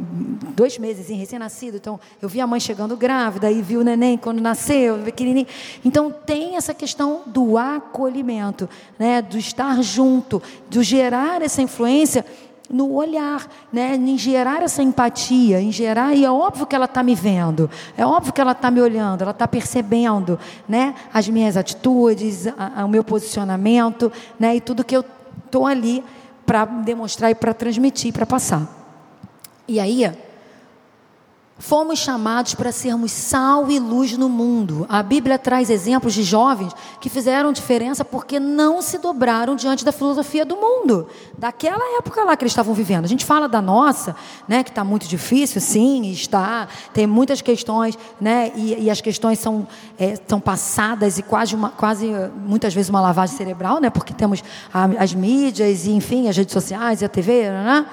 dois 0.55 0.77
meses 0.77 1.07
recém-nascido, 1.09 1.77
então 1.77 1.99
eu 2.21 2.29
vi 2.29 2.39
a 2.39 2.47
mãe 2.47 2.59
chegando 2.59 2.95
grávida 2.95 3.51
e 3.51 3.61
vi 3.61 3.77
o 3.77 3.83
neném 3.83 4.17
quando 4.17 4.41
nasceu, 4.41 4.97
pequenininho. 4.99 5.47
Então 5.83 6.11
tem 6.11 6.55
essa 6.55 6.73
questão 6.73 7.21
do 7.25 7.57
acolhimento, 7.57 8.69
né? 8.97 9.21
Do 9.21 9.37
estar 9.37 9.81
junto, 9.81 10.41
do 10.69 10.81
gerar 10.81 11.41
essa 11.41 11.61
influência 11.61 12.25
no 12.71 12.93
olhar, 12.93 13.47
né? 13.71 13.95
em 13.95 14.17
gerar 14.17 14.63
essa 14.63 14.81
empatia, 14.81 15.59
em 15.59 15.71
gerar, 15.71 16.15
e 16.15 16.23
é 16.23 16.31
óbvio 16.31 16.65
que 16.65 16.75
ela 16.75 16.85
está 16.85 17.03
me 17.03 17.13
vendo, 17.13 17.69
é 17.97 18.05
óbvio 18.05 18.33
que 18.33 18.39
ela 18.39 18.53
está 18.53 18.71
me 18.71 18.81
olhando, 18.81 19.21
ela 19.21 19.31
está 19.31 19.47
percebendo 19.47 20.39
né? 20.67 20.95
as 21.13 21.27
minhas 21.27 21.57
atitudes, 21.57 22.47
a, 22.47 22.81
a, 22.81 22.85
o 22.85 22.89
meu 22.89 23.03
posicionamento, 23.03 24.11
né? 24.39 24.55
e 24.55 24.61
tudo 24.61 24.83
que 24.83 24.95
eu 24.95 25.03
estou 25.45 25.67
ali 25.67 26.03
para 26.45 26.65
demonstrar 26.65 27.29
e 27.31 27.35
para 27.35 27.53
transmitir, 27.53 28.13
para 28.13 28.25
passar. 28.25 28.67
E 29.67 29.79
aí, 29.79 30.05
Fomos 31.61 31.99
chamados 31.99 32.55
para 32.55 32.71
sermos 32.71 33.11
sal 33.11 33.69
e 33.69 33.77
luz 33.77 34.17
no 34.17 34.27
mundo. 34.27 34.83
A 34.89 35.03
Bíblia 35.03 35.37
traz 35.37 35.69
exemplos 35.69 36.11
de 36.11 36.23
jovens 36.23 36.73
que 36.99 37.07
fizeram 37.07 37.53
diferença 37.53 38.03
porque 38.03 38.39
não 38.39 38.81
se 38.81 38.97
dobraram 38.97 39.55
diante 39.55 39.85
da 39.85 39.91
filosofia 39.91 40.43
do 40.43 40.57
mundo, 40.57 41.07
daquela 41.37 41.99
época 41.99 42.23
lá 42.23 42.35
que 42.35 42.43
eles 42.43 42.51
estavam 42.51 42.73
vivendo. 42.73 43.05
A 43.05 43.07
gente 43.07 43.23
fala 43.23 43.47
da 43.47 43.61
nossa, 43.61 44.15
né, 44.47 44.63
que 44.63 44.71
está 44.71 44.83
muito 44.83 45.07
difícil, 45.07 45.61
sim, 45.61 46.09
está. 46.09 46.67
Tem 46.95 47.05
muitas 47.05 47.43
questões, 47.43 47.95
né, 48.19 48.51
e, 48.55 48.85
e 48.85 48.89
as 48.89 48.99
questões 48.99 49.37
são, 49.37 49.67
é, 49.99 50.19
são 50.27 50.39
passadas 50.39 51.19
e 51.19 51.21
quase, 51.21 51.53
uma, 51.53 51.69
quase 51.69 52.11
muitas 52.43 52.73
vezes 52.73 52.89
uma 52.89 52.99
lavagem 52.99 53.37
cerebral, 53.37 53.79
né, 53.79 53.91
porque 53.91 54.15
temos 54.15 54.43
a, 54.73 54.85
as 54.97 55.13
mídias 55.13 55.85
e, 55.85 55.91
enfim, 55.91 56.27
as 56.27 56.35
redes 56.35 56.53
sociais 56.53 57.03
e 57.03 57.05
a 57.05 57.09
TV, 57.09 57.51
né? 57.51 57.85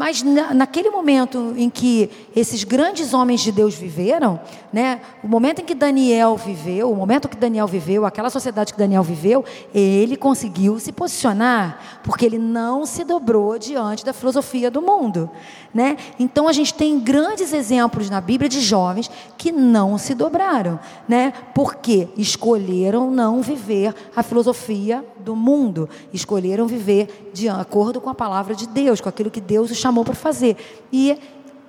Mas 0.00 0.22
na, 0.22 0.54
naquele 0.54 0.88
momento 0.88 1.52
em 1.58 1.68
que 1.68 2.08
esses 2.34 2.64
grandes 2.64 3.12
homens 3.12 3.42
de 3.42 3.52
Deus 3.52 3.74
viveram, 3.74 4.40
né, 4.72 4.98
o 5.22 5.28
momento 5.28 5.60
em 5.60 5.64
que 5.66 5.74
Daniel 5.74 6.38
viveu, 6.38 6.90
o 6.90 6.96
momento 6.96 7.28
que 7.28 7.36
Daniel 7.36 7.66
viveu, 7.66 8.06
aquela 8.06 8.30
sociedade 8.30 8.72
que 8.72 8.78
Daniel 8.78 9.02
viveu, 9.02 9.44
ele 9.74 10.16
conseguiu 10.16 10.78
se 10.78 10.90
posicionar, 10.90 12.00
porque 12.02 12.24
ele 12.24 12.38
não 12.38 12.86
se 12.86 13.04
dobrou 13.04 13.58
diante 13.58 14.02
da 14.02 14.14
filosofia 14.14 14.70
do 14.70 14.80
mundo. 14.80 15.28
Né? 15.72 15.96
Então 16.18 16.48
a 16.48 16.52
gente 16.52 16.74
tem 16.74 16.98
grandes 16.98 17.52
exemplos 17.52 18.10
na 18.10 18.20
Bíblia 18.20 18.48
de 18.48 18.60
jovens 18.60 19.08
que 19.38 19.52
não 19.52 19.96
se 19.98 20.16
dobraram, 20.16 20.80
né? 21.08 21.32
porque 21.54 22.08
escolheram 22.16 23.08
não 23.08 23.40
viver 23.40 23.94
a 24.16 24.22
filosofia 24.22 25.04
do 25.20 25.36
mundo, 25.36 25.88
escolheram 26.12 26.66
viver 26.66 27.30
de 27.32 27.48
acordo 27.48 28.00
com 28.00 28.10
a 28.10 28.14
palavra 28.14 28.52
de 28.52 28.66
Deus, 28.66 29.00
com 29.00 29.08
aquilo 29.08 29.30
que 29.30 29.40
Deus 29.40 29.70
os 29.70 29.76
chamou 29.76 30.04
para 30.04 30.14
fazer. 30.14 30.56
E 30.92 31.16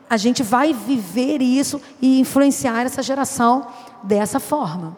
a 0.09 0.17
gente 0.17 0.41
vai 0.41 0.73
viver 0.73 1.41
isso 1.41 1.79
e 2.01 2.19
influenciar 2.19 2.81
essa 2.81 3.03
geração 3.03 3.67
dessa 4.03 4.39
forma. 4.39 4.97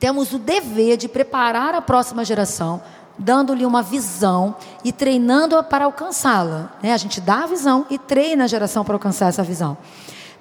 Temos 0.00 0.32
o 0.32 0.38
dever 0.38 0.96
de 0.96 1.08
preparar 1.08 1.74
a 1.74 1.82
próxima 1.82 2.24
geração 2.24 2.82
dando-lhe 3.20 3.66
uma 3.66 3.82
visão 3.82 4.56
e 4.82 4.90
treinando-a 4.90 5.62
para 5.62 5.84
alcançá-la. 5.84 6.72
Né? 6.82 6.92
A 6.92 6.96
gente 6.96 7.20
dá 7.20 7.44
a 7.44 7.46
visão 7.46 7.86
e 7.90 7.98
treina 7.98 8.44
a 8.44 8.46
geração 8.46 8.82
para 8.82 8.94
alcançar 8.94 9.28
essa 9.28 9.42
visão. 9.42 9.76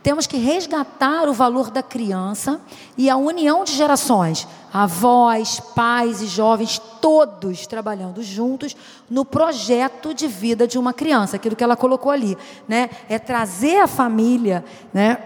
Temos 0.02 0.26
que 0.26 0.38
resgatar 0.38 1.28
o 1.28 1.34
valor 1.34 1.70
da 1.70 1.84
criança 1.84 2.62
e 2.98 3.10
a 3.10 3.18
união 3.18 3.66
de 3.66 3.74
gerações, 3.74 4.48
avós, 4.72 5.60
pais 5.60 6.22
e 6.22 6.26
jovens, 6.26 6.82
todos 7.02 7.68
trabalhando 7.68 8.24
juntos 8.24 8.78
no 9.10 9.26
projeto 9.26 10.14
de 10.14 10.26
vida 10.26 10.66
de 10.66 10.80
uma 10.80 10.94
criança, 10.94 11.36
aquilo 11.36 11.54
que 11.54 11.64
ela 11.64 11.76
colocou 11.76 12.14
ali, 12.14 12.38
né? 12.66 12.90
É 13.10 13.20
trazer 13.20 13.82
a 13.82 13.88
família, 13.88 14.64
né? 14.94 15.18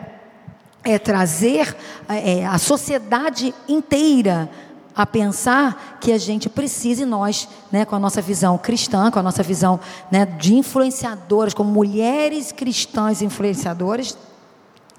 É 0.83 0.97
trazer 0.97 1.77
é, 2.09 2.43
a 2.43 2.57
sociedade 2.57 3.53
inteira 3.69 4.49
a 4.95 5.05
pensar 5.05 5.97
que 5.99 6.11
a 6.11 6.17
gente 6.17 6.49
precisa, 6.49 7.03
e 7.03 7.05
nós, 7.05 7.47
né, 7.71 7.85
com 7.85 7.95
a 7.95 7.99
nossa 7.99 8.21
visão 8.21 8.57
cristã, 8.57 9.09
com 9.09 9.19
a 9.19 9.23
nossa 9.23 9.41
visão 9.41 9.79
né, 10.11 10.25
de 10.25 10.55
influenciadoras, 10.55 11.53
como 11.53 11.71
mulheres 11.71 12.51
cristãs 12.51 13.21
influenciadoras, 13.21 14.17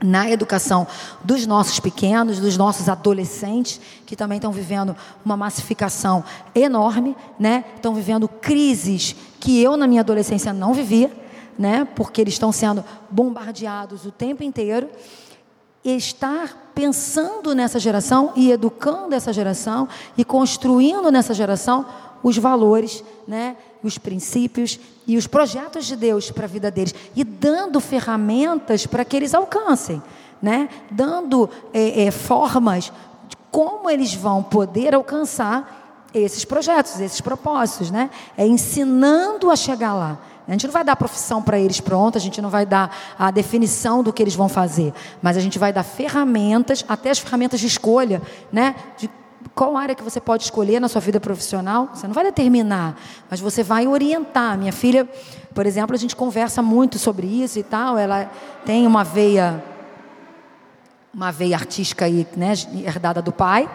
na 0.02 0.28
educação 0.28 0.86
dos 1.22 1.46
nossos 1.46 1.78
pequenos, 1.80 2.40
dos 2.40 2.56
nossos 2.56 2.88
adolescentes, 2.88 3.80
que 4.04 4.16
também 4.16 4.36
estão 4.36 4.52
vivendo 4.52 4.94
uma 5.24 5.36
massificação 5.36 6.24
enorme, 6.54 7.16
né? 7.38 7.64
estão 7.76 7.94
vivendo 7.94 8.28
crises 8.28 9.14
que 9.38 9.62
eu, 9.62 9.76
na 9.76 9.86
minha 9.86 10.00
adolescência, 10.00 10.52
não 10.52 10.74
vivia, 10.74 11.10
né? 11.58 11.86
porque 11.94 12.20
eles 12.20 12.34
estão 12.34 12.50
sendo 12.50 12.84
bombardeados 13.10 14.04
o 14.04 14.10
tempo 14.10 14.42
inteiro 14.42 14.88
estar 15.84 16.70
pensando 16.74 17.54
nessa 17.54 17.78
geração 17.78 18.32
e 18.34 18.50
educando 18.50 19.14
essa 19.14 19.32
geração 19.32 19.88
e 20.16 20.24
construindo 20.24 21.10
nessa 21.10 21.34
geração 21.34 21.84
os 22.22 22.38
valores, 22.38 23.04
né, 23.28 23.56
os 23.82 23.98
princípios 23.98 24.80
e 25.06 25.16
os 25.16 25.26
projetos 25.26 25.84
de 25.84 25.94
Deus 25.94 26.30
para 26.30 26.44
a 26.44 26.48
vida 26.48 26.70
deles 26.70 26.94
e 27.14 27.22
dando 27.22 27.78
ferramentas 27.80 28.86
para 28.86 29.04
que 29.04 29.14
eles 29.14 29.34
alcancem, 29.34 30.02
né, 30.40 30.70
dando 30.90 31.50
é, 31.72 32.04
é, 32.04 32.10
formas 32.10 32.84
de 33.28 33.36
como 33.50 33.90
eles 33.90 34.14
vão 34.14 34.42
poder 34.42 34.94
alcançar 34.94 36.08
esses 36.14 36.44
projetos, 36.44 36.98
esses 36.98 37.20
propósitos, 37.20 37.90
né, 37.90 38.08
é 38.36 38.46
ensinando 38.46 39.50
a 39.50 39.56
chegar 39.56 39.94
lá. 39.94 40.18
A 40.46 40.52
gente 40.52 40.66
não 40.66 40.72
vai 40.72 40.84
dar 40.84 40.92
a 40.92 40.96
profissão 40.96 41.42
para 41.42 41.58
eles 41.58 41.80
pronta, 41.80 42.18
a 42.18 42.20
gente 42.20 42.40
não 42.42 42.50
vai 42.50 42.66
dar 42.66 42.94
a 43.18 43.30
definição 43.30 44.02
do 44.02 44.12
que 44.12 44.22
eles 44.22 44.34
vão 44.34 44.48
fazer, 44.48 44.92
mas 45.22 45.36
a 45.36 45.40
gente 45.40 45.58
vai 45.58 45.72
dar 45.72 45.82
ferramentas, 45.82 46.84
até 46.86 47.10
as 47.10 47.18
ferramentas 47.18 47.60
de 47.60 47.66
escolha, 47.66 48.20
né? 48.52 48.74
De 48.98 49.08
qual 49.54 49.76
área 49.76 49.94
que 49.94 50.02
você 50.02 50.20
pode 50.20 50.44
escolher 50.44 50.80
na 50.80 50.88
sua 50.88 51.00
vida 51.00 51.18
profissional. 51.18 51.88
Você 51.94 52.06
não 52.06 52.14
vai 52.14 52.24
determinar, 52.24 52.96
mas 53.30 53.40
você 53.40 53.62
vai 53.62 53.86
orientar. 53.86 54.58
Minha 54.58 54.72
filha, 54.72 55.08
por 55.54 55.64
exemplo, 55.64 55.94
a 55.94 55.98
gente 55.98 56.14
conversa 56.14 56.60
muito 56.60 56.98
sobre 56.98 57.26
isso 57.26 57.58
e 57.58 57.62
tal. 57.62 57.96
Ela 57.96 58.30
tem 58.66 58.86
uma 58.86 59.04
veia, 59.04 59.62
uma 61.12 61.30
veia 61.30 61.56
artística 61.56 62.04
aí, 62.04 62.26
né, 62.36 62.52
herdada 62.84 63.22
do 63.22 63.32
pai 63.32 63.68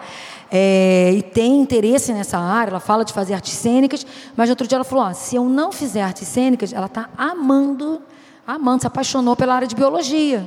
é, 0.50 1.12
e 1.14 1.22
tem 1.22 1.60
interesse 1.60 2.12
nessa 2.12 2.36
área, 2.38 2.72
ela 2.72 2.80
fala 2.80 3.04
de 3.04 3.12
fazer 3.12 3.34
artes 3.34 3.52
cênicas, 3.52 4.04
mas 4.36 4.50
outro 4.50 4.66
dia 4.66 4.76
ela 4.76 4.84
falou: 4.84 5.04
ó, 5.04 5.12
se 5.12 5.36
eu 5.36 5.44
não 5.44 5.70
fizer 5.70 6.02
artes 6.02 6.26
cênicas, 6.26 6.72
ela 6.72 6.86
está 6.86 7.08
amando, 7.16 8.02
amando, 8.46 8.80
se 8.80 8.86
apaixonou 8.86 9.36
pela 9.36 9.54
área 9.54 9.68
de 9.68 9.76
biologia, 9.76 10.44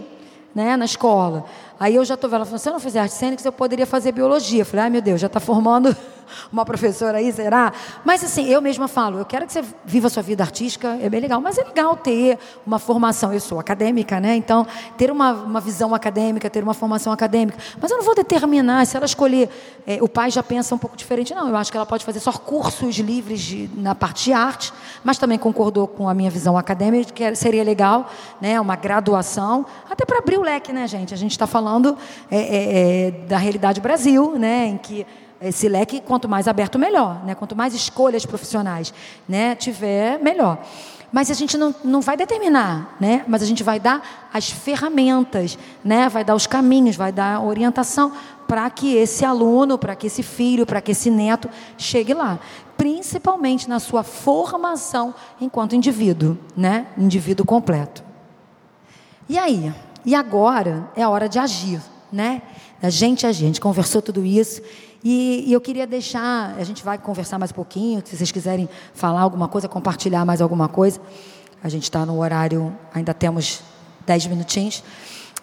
né, 0.54 0.76
na 0.76 0.86
escola. 0.86 1.46
Aí 1.80 1.96
eu 1.96 2.06
já 2.06 2.14
estou 2.14 2.30
vendo, 2.30 2.38
ela 2.38 2.46
falou: 2.46 2.60
se 2.60 2.70
eu 2.70 2.74
não 2.74 2.80
fizer 2.80 3.00
artes 3.00 3.18
cênicas, 3.18 3.46
eu 3.46 3.52
poderia 3.52 3.86
fazer 3.86 4.12
biologia. 4.12 4.62
Eu 4.62 4.66
falei: 4.66 4.84
ai 4.86 4.90
meu 4.90 5.02
Deus, 5.02 5.20
já 5.20 5.28
está 5.28 5.40
formando 5.40 5.96
uma 6.52 6.66
professora 6.66 7.18
aí, 7.18 7.32
será? 7.32 7.74
Mas 8.04 8.24
assim, 8.24 8.46
eu 8.48 8.62
mesma 8.62 8.88
falo, 8.88 9.20
eu 9.20 9.26
quero 9.26 9.46
que 9.46 9.54
você 9.54 9.64
viva 9.86 10.08
a 10.08 10.10
sua 10.10 10.24
vida 10.24 10.44
artística, 10.44 10.98
é 11.02 11.10
bem 11.10 11.20
legal, 11.20 11.42
mas 11.42 11.58
é 11.58 11.64
legal 11.64 11.96
ter 11.96 12.38
uma 12.66 12.80
formação, 12.80 13.34
eu 13.34 13.40
sou 13.40 13.60
acadêmica, 13.60 14.20
né? 14.20 14.36
Então, 14.36 14.66
ter 14.98 15.12
uma, 15.12 15.32
uma 15.32 15.60
visão 15.60 15.94
acadêmica, 15.94 16.50
ter 16.50 16.64
uma 16.64 16.74
formação 16.74 17.12
acadêmica. 17.12 17.58
Mas 17.82 17.92
eu 17.92 17.98
não 17.98 18.06
vou 18.06 18.16
determinar, 18.16 18.86
se 18.86 18.96
ela 18.96 19.06
escolher, 19.06 19.50
é, 19.86 20.00
o 20.02 20.08
pai 20.08 20.32
já 20.32 20.44
pensa 20.44 20.76
um 20.76 20.78
pouco 20.78 20.96
diferente, 20.96 21.34
não, 21.34 21.50
eu 21.50 21.56
acho 21.56 21.72
que 21.72 21.78
ela 21.78 21.86
pode 21.86 22.06
fazer 22.06 22.20
só 22.20 22.32
cursos 22.32 22.96
livres 22.98 23.42
de, 23.42 23.70
na 23.76 23.96
parte 23.96 24.26
de 24.26 24.34
arte, 24.34 24.74
mas 25.04 25.18
também 25.18 25.38
concordou 25.38 25.88
com 25.88 26.08
a 26.08 26.14
minha 26.14 26.30
visão 26.30 26.58
acadêmica, 26.58 27.12
que 27.12 27.36
seria 27.36 27.64
legal, 27.64 28.10
né? 28.40 28.60
Uma 28.60 28.76
graduação, 28.76 29.66
até 29.90 30.06
para 30.06 30.20
abrir 30.20 30.38
o 30.38 30.42
leque, 30.42 30.72
né, 30.72 30.88
gente? 30.88 31.14
A 31.14 31.18
gente 31.18 31.32
está 31.32 31.48
falando 31.48 31.63
é, 32.30 32.38
é, 32.38 33.08
é, 33.08 33.12
da 33.12 33.38
realidade 33.38 33.82
Brasil, 33.82 34.38
né? 34.38 34.68
Em 34.68 34.78
que 34.78 35.06
esse 35.44 35.68
leque, 35.68 36.00
quanto 36.00 36.30
mais 36.30 36.48
aberto, 36.48 36.80
melhor. 36.80 37.24
Né? 37.26 37.36
Quanto 37.36 37.56
mais 37.56 37.74
escolhas 37.74 38.26
profissionais 38.26 38.94
né, 39.28 39.56
tiver, 39.56 40.18
melhor. 40.20 40.64
Mas 41.12 41.30
a 41.30 41.34
gente 41.34 41.58
não, 41.58 41.76
não 41.84 42.02
vai 42.02 42.18
determinar, 42.18 42.96
né? 43.00 43.24
mas 43.28 43.44
a 43.44 43.46
gente 43.46 43.62
vai 43.62 43.80
dar 43.80 44.30
as 44.34 44.50
ferramentas, 44.50 45.60
né? 45.84 46.10
vai 46.10 46.24
dar 46.24 46.34
os 46.34 46.48
caminhos, 46.48 46.96
vai 46.96 47.12
dar 47.12 47.44
orientação 47.44 48.12
para 48.48 48.68
que 48.70 48.96
esse 48.96 49.24
aluno, 49.24 49.78
para 49.78 49.96
que 49.96 50.08
esse 50.08 50.24
filho, 50.24 50.66
para 50.66 50.82
que 50.82 50.92
esse 50.92 51.12
neto 51.12 51.50
chegue 51.78 52.14
lá. 52.14 52.40
Principalmente 52.78 53.70
na 53.70 53.80
sua 53.80 54.02
formação 54.02 55.14
enquanto 55.40 55.76
indivíduo, 55.76 56.38
né? 56.58 56.88
indivíduo 56.98 57.46
completo. 57.46 58.04
E 59.30 59.38
aí? 59.38 59.72
E 60.06 60.16
agora 60.16 60.90
é 60.96 61.04
a 61.04 61.10
hora 61.10 61.30
de 61.30 61.40
agir, 61.40 61.82
né? 62.12 62.42
A 62.82 62.90
gente 62.90 63.26
agir. 63.26 63.46
A 63.46 63.48
gente 63.48 63.62
conversou 63.62 64.02
tudo 64.02 64.26
isso 64.26 64.62
e, 65.04 65.44
e, 65.48 65.52
eu 65.52 65.60
queria 65.60 65.86
deixar, 65.86 66.56
a 66.58 66.64
gente 66.64 66.82
vai 66.82 66.98
conversar 66.98 67.38
mais 67.38 67.52
um 67.52 67.56
pouquinho, 67.56 68.02
se 68.06 68.16
vocês 68.16 68.32
quiserem 68.32 68.70
falar 68.94 69.20
alguma 69.20 69.50
coisa, 69.50 69.68
compartilhar 69.68 70.24
mais 70.24 70.42
alguma 70.42 70.70
coisa. 70.70 71.02
A 71.62 71.68
gente 71.68 71.84
está 71.84 72.06
no 72.06 72.20
horário, 72.20 72.74
ainda 72.94 73.14
temos 73.14 73.62
dez 74.06 74.26
minutinhos. 74.26 74.82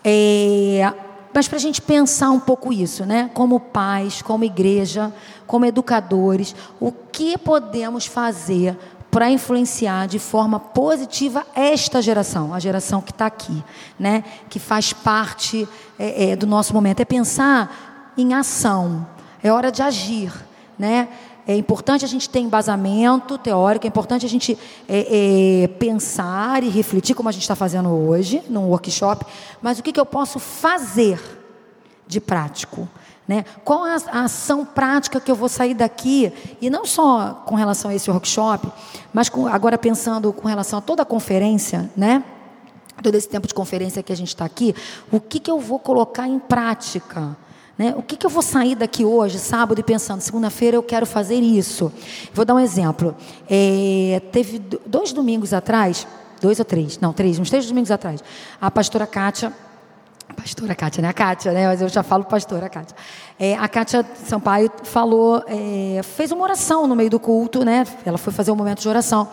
É, 0.03 0.91
mas 1.35 1.47
para 1.47 1.59
a 1.59 1.61
gente 1.61 1.83
pensar 1.83 2.31
um 2.31 2.41
pouco 2.41 2.73
isso, 2.73 3.05
né? 3.05 3.31
Como 3.35 3.61
pais, 3.61 4.23
como 4.23 4.45
igreja, 4.45 5.13
como 5.47 5.67
educadores, 5.67 6.55
o 6.81 6.91
que 6.91 7.37
podemos 7.37 8.07
fazer 8.07 8.79
para 9.11 9.31
influenciar 9.31 10.07
de 10.07 10.19
forma 10.19 10.61
positiva 10.61 11.45
esta 11.55 12.01
geração, 12.01 12.55
a 12.55 12.61
geração 12.61 13.01
que 13.01 13.11
está 13.11 13.27
aqui, 13.27 13.63
né? 13.99 14.23
Que 14.49 14.59
faz 14.59 14.93
parte 14.93 15.69
é, 15.99 16.31
é, 16.31 16.37
do 16.37 16.47
nosso 16.47 16.73
momento. 16.73 17.01
É 17.01 17.05
pensar 17.05 18.13
em 18.17 18.35
ação. 18.35 19.07
É 19.43 19.53
hora 19.53 19.73
de 19.73 19.83
agir, 19.83 20.33
né? 20.79 21.09
É 21.47 21.57
importante 21.57 22.05
a 22.05 22.09
gente 22.09 22.31
ter 22.31 22.39
embasamento 22.39 23.37
teórico, 23.37 23.85
é 23.87 23.89
importante 23.89 24.25
a 24.25 24.29
gente 24.29 24.57
é, 24.89 25.65
é, 25.65 25.69
pensar 25.69 26.63
e 26.63 26.69
refletir, 26.69 27.15
como 27.15 27.29
a 27.29 27.33
gente 27.33 27.43
está 27.43 27.57
fazendo 27.57 27.89
hoje, 27.89 28.43
num 28.49 28.69
workshop, 28.69 29.27
mas 29.61 29.79
o 29.79 29.83
que, 29.83 29.93
que 29.93 29.99
eu 29.99 30.07
posso 30.07 30.39
fazer 30.39 31.21
de 32.07 32.21
prático? 32.21 32.89
Né? 33.31 33.45
Qual 33.63 33.85
a, 33.85 33.97
a 34.11 34.25
ação 34.25 34.67
prática 34.67 35.21
que 35.21 35.31
eu 35.31 35.37
vou 35.37 35.49
sair 35.49 35.73
daqui? 35.73 36.33
E 36.61 36.69
não 36.69 36.85
só 36.85 37.45
com 37.47 37.55
relação 37.55 37.89
a 37.89 37.95
esse 37.95 38.11
workshop, 38.11 38.67
mas 39.13 39.29
com, 39.29 39.47
agora 39.47 39.79
pensando 39.79 40.33
com 40.33 40.49
relação 40.49 40.81
a 40.81 40.83
toda 40.83 41.03
a 41.03 41.05
conferência, 41.05 41.89
né? 41.97 42.25
todo 43.01 43.15
esse 43.15 43.29
tempo 43.29 43.47
de 43.47 43.55
conferência 43.55 44.03
que 44.03 44.13
a 44.13 44.17
gente 44.17 44.31
está 44.31 44.45
aqui, 44.45 44.75
o 45.13 45.21
que, 45.21 45.39
que 45.39 45.49
eu 45.49 45.61
vou 45.61 45.79
colocar 45.79 46.27
em 46.27 46.41
prática? 46.41 47.37
Né? 47.79 47.95
O 47.97 48.03
que, 48.03 48.17
que 48.17 48.27
eu 48.27 48.31
vou 48.31 48.43
sair 48.43 48.75
daqui 48.75 49.05
hoje, 49.05 49.39
sábado, 49.39 49.79
e 49.79 49.85
pensando, 49.85 50.21
segunda-feira 50.21 50.77
eu 50.77 50.83
quero 50.83 51.07
fazer 51.07 51.37
isso? 51.37 51.93
Vou 52.35 52.45
dar 52.45 52.57
um 52.57 52.61
exemplo. 52.61 53.15
É, 53.49 54.21
teve 54.33 54.59
dois 54.85 55.13
domingos 55.13 55.55
atrás, 55.55 56.05
dois 56.43 56.59
ou 56.59 56.65
três, 56.65 56.99
não, 56.99 57.13
três, 57.13 57.39
uns 57.39 57.49
três 57.49 57.65
domingos 57.65 57.93
atrás, 57.93 58.25
a 58.61 58.73
pastora 58.73 59.07
Kátia 59.07 59.53
Pastora 60.35 60.75
Kátia, 60.75 61.03
né? 61.03 61.09
A 61.09 61.13
Kátia, 61.13 61.53
né? 61.53 61.67
Mas 61.67 61.83
eu 61.83 61.89
já 61.89 62.03
falo 62.03 62.25
pastora 62.25 62.69
Kátia. 62.69 62.97
É, 63.39 63.55
a 63.57 63.69
Kátia 63.69 64.05
Sampaio 64.27 64.71
falou, 64.85 65.43
é, 65.47 66.03
fez 66.03 66.31
uma 66.31 66.43
oração 66.43 66.87
no 66.87 66.95
meio 66.95 67.11
do 67.11 67.19
culto, 67.19 67.65
né? 67.65 67.87
Ela 68.05 68.19
foi 68.19 68.33
fazer 68.33 68.51
um 68.51 68.57
momento 68.57 68.81
de 68.81 68.89
oração. 68.89 69.29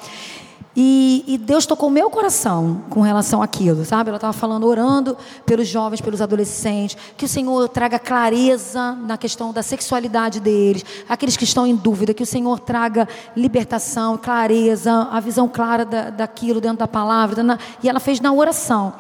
E, 0.80 1.24
e 1.26 1.40
Deus 1.40 1.66
tocou 1.66 1.90
meu 1.90 2.08
coração 2.08 2.84
com 2.92 3.02
relação 3.02 3.42
àquilo, 3.42 3.84
sabe? 3.84 4.10
Ela 4.10 4.18
estava 4.18 4.32
falando, 4.32 4.68
orando 4.68 5.18
pelos 5.44 5.68
jovens, 5.68 6.02
pelos 6.02 6.22
adolescentes, 6.22 6.96
que 7.18 7.26
o 7.26 7.28
Senhor 7.28 7.68
traga 7.68 7.98
clareza 7.98 8.92
na 8.92 9.18
questão 9.18 9.52
da 9.52 9.64
sexualidade 9.64 10.40
deles, 10.40 10.86
aqueles 11.10 11.36
que 11.36 11.46
estão 11.46 11.66
em 11.66 11.76
dúvida, 11.76 12.14
que 12.14 12.22
o 12.22 12.28
Senhor 12.28 12.60
traga 12.60 13.08
libertação, 13.36 14.20
clareza, 14.20 15.08
a 15.12 15.20
visão 15.20 15.50
clara 15.50 15.84
da, 15.84 16.12
daquilo 16.12 16.62
dentro 16.62 16.78
da 16.78 16.88
palavra. 16.88 17.58
E 17.82 17.90
ela 17.90 18.00
fez 18.00 18.20
na 18.20 18.32
oração. 18.32 18.94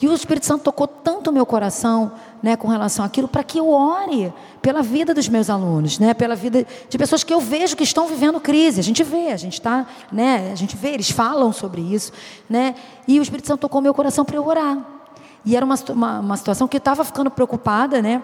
E 0.00 0.06
o 0.06 0.12
Espírito 0.12 0.44
Santo 0.44 0.62
tocou 0.62 0.86
tanto 0.86 1.30
o 1.30 1.32
meu 1.32 1.46
coração 1.46 2.12
né, 2.42 2.54
com 2.54 2.68
relação 2.68 3.04
àquilo, 3.04 3.26
para 3.26 3.42
que 3.42 3.58
eu 3.58 3.70
ore 3.70 4.32
pela 4.60 4.82
vida 4.82 5.14
dos 5.14 5.28
meus 5.28 5.48
alunos, 5.48 5.98
né, 5.98 6.12
pela 6.12 6.36
vida 6.36 6.66
de 6.88 6.98
pessoas 6.98 7.24
que 7.24 7.32
eu 7.32 7.40
vejo 7.40 7.74
que 7.74 7.82
estão 7.82 8.06
vivendo 8.06 8.38
crise. 8.38 8.78
A 8.78 8.82
gente 8.82 9.02
vê, 9.02 9.32
a 9.32 9.36
gente 9.36 9.54
está, 9.54 9.86
né, 10.12 10.50
a 10.52 10.54
gente 10.54 10.76
vê, 10.76 10.90
eles 10.90 11.10
falam 11.10 11.50
sobre 11.52 11.80
isso, 11.80 12.12
né, 12.48 12.74
e 13.08 13.18
o 13.18 13.22
Espírito 13.22 13.48
Santo 13.48 13.60
tocou 13.60 13.80
meu 13.80 13.94
coração 13.94 14.24
para 14.24 14.36
eu 14.36 14.46
orar. 14.46 14.78
E 15.44 15.56
era 15.56 15.64
uma, 15.64 15.76
uma, 15.90 16.20
uma 16.20 16.36
situação 16.36 16.68
que 16.68 16.76
eu 16.76 16.78
estava 16.78 17.02
ficando 17.02 17.30
preocupada, 17.30 18.02
né, 18.02 18.22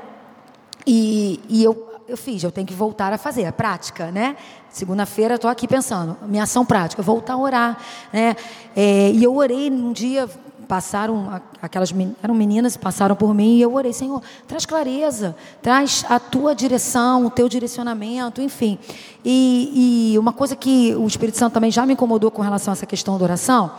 e, 0.87 1.41
e 1.49 1.64
eu 1.64 1.93
eu 2.09 2.16
fiz, 2.16 2.43
eu 2.43 2.51
tenho 2.51 2.66
que 2.66 2.75
voltar 2.75 3.12
a 3.12 3.16
fazer, 3.16 3.47
a 3.47 3.53
prática, 3.53 4.11
né? 4.11 4.37
Segunda-feira 4.68 5.37
estou 5.37 5.49
aqui 5.49 5.66
pensando, 5.66 6.16
minha 6.27 6.43
ação 6.43 6.64
prática, 6.64 7.01
voltar 7.01 7.35
a 7.35 7.39
orar, 7.39 7.79
né? 8.12 8.37
É, 8.77 9.11
e 9.11 9.23
eu 9.23 9.35
orei 9.35 9.70
num 9.70 9.93
dia, 9.93 10.29
passaram, 10.73 11.39
aquelas 11.61 11.93
eram 12.23 12.35
meninas, 12.35 12.79
passaram 12.79 13.14
por 13.14 13.35
mim 13.35 13.57
e 13.57 13.61
eu 13.61 13.75
orei, 13.75 13.93
Senhor, 13.93 14.23
traz 14.49 14.64
clareza, 14.64 15.37
traz 15.61 16.03
a 16.09 16.18
tua 16.18 16.55
direção, 16.55 17.27
o 17.27 17.31
teu 17.31 17.47
direcionamento, 17.47 18.41
enfim. 18.41 18.79
E, 19.23 20.12
e 20.14 20.18
uma 20.18 20.33
coisa 20.33 20.57
que 20.57 20.95
o 20.95 21.07
Espírito 21.07 21.37
Santo 21.37 21.53
também 21.53 21.70
já 21.70 21.85
me 21.85 21.93
incomodou 21.93 22.31
com 22.31 22.41
relação 22.41 22.73
a 22.73 22.75
essa 22.75 22.87
questão 22.87 23.18
da 23.18 23.25
oração, 23.25 23.70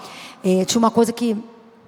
é, 0.44 0.66
tinha 0.66 0.78
uma 0.78 0.92
coisa 0.92 1.12
que 1.12 1.36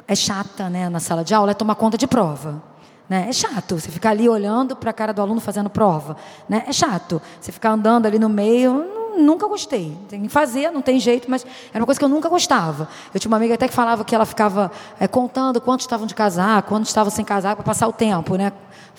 é 0.08 0.16
chata, 0.16 0.72
né, 0.72 0.90
na 0.90 1.00
sala 1.00 1.24
de 1.24 1.36
aula, 1.36 1.52
é 1.52 1.54
tomar 1.54 1.76
conta 1.76 2.00
de 2.00 2.08
prova. 2.08 2.64
Né? 3.08 3.28
É 3.30 3.32
chato 3.32 3.80
você 3.80 3.92
ficar 3.92 4.10
ali 4.10 4.28
olhando 4.28 4.76
para 4.76 4.90
a 4.90 4.94
cara 4.94 5.14
do 5.14 5.22
aluno 5.22 5.40
fazendo 5.40 5.70
prova. 5.70 6.18
Né? 6.50 6.64
É 6.66 6.74
chato 6.74 7.22
você 7.40 7.52
ficar 7.52 7.74
andando 7.74 8.08
ali 8.08 8.18
no 8.18 8.28
meio 8.28 9.05
nunca 9.18 9.48
gostei. 9.48 9.96
Tem 10.10 10.22
que 10.22 10.30
fazer, 10.30 10.72
não 10.72 10.82
tem 10.82 11.00
jeito, 11.00 11.30
mas 11.30 11.46
era 11.74 11.80
uma 11.80 11.86
coisa 11.86 12.00
que 12.00 12.06
eu 12.06 12.10
nunca 12.10 12.30
gostava. 12.30 12.88
Eu 13.14 13.20
tinha 13.20 13.30
uma 13.30 13.38
amiga 13.38 13.56
até 13.56 13.68
que 13.68 13.74
falava 13.74 14.04
que 14.04 14.14
ela 14.14 14.26
ficava 14.26 14.72
é, 15.00 15.08
contando 15.08 15.60
quantos 15.62 15.86
estavam 15.86 16.06
de 16.06 16.16
casar, 16.16 16.64
quantos 16.64 16.90
estavam 16.90 17.10
sem 17.12 17.26
casar, 17.26 17.56
para 17.56 17.64
passar 17.64 17.88
o 17.88 17.94
tempo, 17.94 18.36
né? 18.36 18.52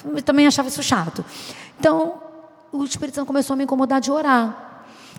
Eu 0.05 0.23
também 0.23 0.47
achava 0.47 0.69
isso 0.69 0.83
chato. 0.83 1.25
Então, 1.79 2.15
o 2.73 2.85
Espírito 2.85 3.15
Santo 3.15 3.27
começou 3.27 3.55
a 3.55 3.57
me 3.57 3.65
incomodar 3.65 4.01
de 4.01 4.11
orar. 4.11 4.66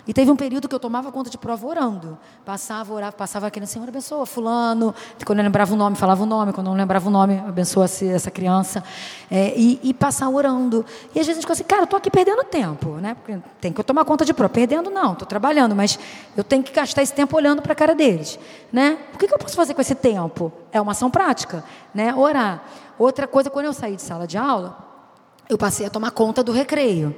E 0.07 0.13
teve 0.13 0.31
um 0.31 0.35
período 0.37 0.69
que 0.69 0.73
eu 0.73 0.79
tomava 0.79 1.11
conta 1.11 1.29
de 1.29 1.37
prova 1.37 1.67
orando. 1.67 2.17
Passava, 2.45 2.93
orava, 2.93 3.11
passava 3.11 3.47
aqui 3.47 3.65
Senhora, 3.67 3.91
abençoa 3.91 4.25
fulano. 4.25 4.95
Quando 5.25 5.39
eu 5.39 5.43
lembrava 5.43 5.73
o 5.73 5.75
nome, 5.75 5.97
falava 5.97 6.23
o 6.23 6.25
nome. 6.25 6.53
Quando 6.53 6.67
eu 6.67 6.71
não 6.71 6.77
lembrava 6.77 7.09
o 7.09 7.11
nome, 7.11 7.37
abençoa 7.45 7.85
essa 7.85 8.31
criança. 8.31 8.81
É, 9.29 9.53
e, 9.57 9.79
e 9.83 9.95
orando. 10.33 10.85
E 11.13 11.19
às 11.19 11.25
vezes 11.25 11.29
a 11.29 11.33
gente 11.33 11.41
fica 11.41 11.53
assim, 11.53 11.63
cara, 11.65 11.81
eu 11.81 11.85
estou 11.85 11.97
aqui 11.97 12.09
perdendo 12.09 12.41
tempo. 12.45 12.91
Né? 12.91 13.15
Porque 13.15 13.37
tem 13.59 13.73
que 13.73 13.79
eu 13.79 13.83
tomar 13.83 14.05
conta 14.05 14.23
de 14.23 14.33
prova. 14.33 14.53
Perdendo 14.53 14.89
não, 14.89 15.11
estou 15.11 15.27
trabalhando. 15.27 15.75
Mas 15.75 15.99
eu 16.37 16.43
tenho 16.43 16.63
que 16.63 16.71
gastar 16.71 17.01
esse 17.01 17.13
tempo 17.13 17.35
olhando 17.35 17.61
para 17.61 17.73
a 17.73 17.75
cara 17.75 17.93
deles. 17.93 18.39
Né? 18.71 18.97
O 19.13 19.17
que, 19.17 19.27
que 19.27 19.33
eu 19.33 19.37
posso 19.37 19.57
fazer 19.57 19.73
com 19.73 19.81
esse 19.81 19.95
tempo? 19.95 20.53
É 20.71 20.79
uma 20.79 20.93
ação 20.93 21.11
prática. 21.11 21.65
Né? 21.93 22.15
Orar. 22.15 22.63
Outra 22.97 23.27
coisa, 23.27 23.49
quando 23.49 23.65
eu 23.65 23.73
saí 23.73 23.97
de 23.97 24.01
sala 24.01 24.25
de 24.25 24.37
aula, 24.37 24.77
eu 25.49 25.57
passei 25.57 25.85
a 25.85 25.89
tomar 25.89 26.11
conta 26.11 26.41
do 26.43 26.53
recreio. 26.53 27.13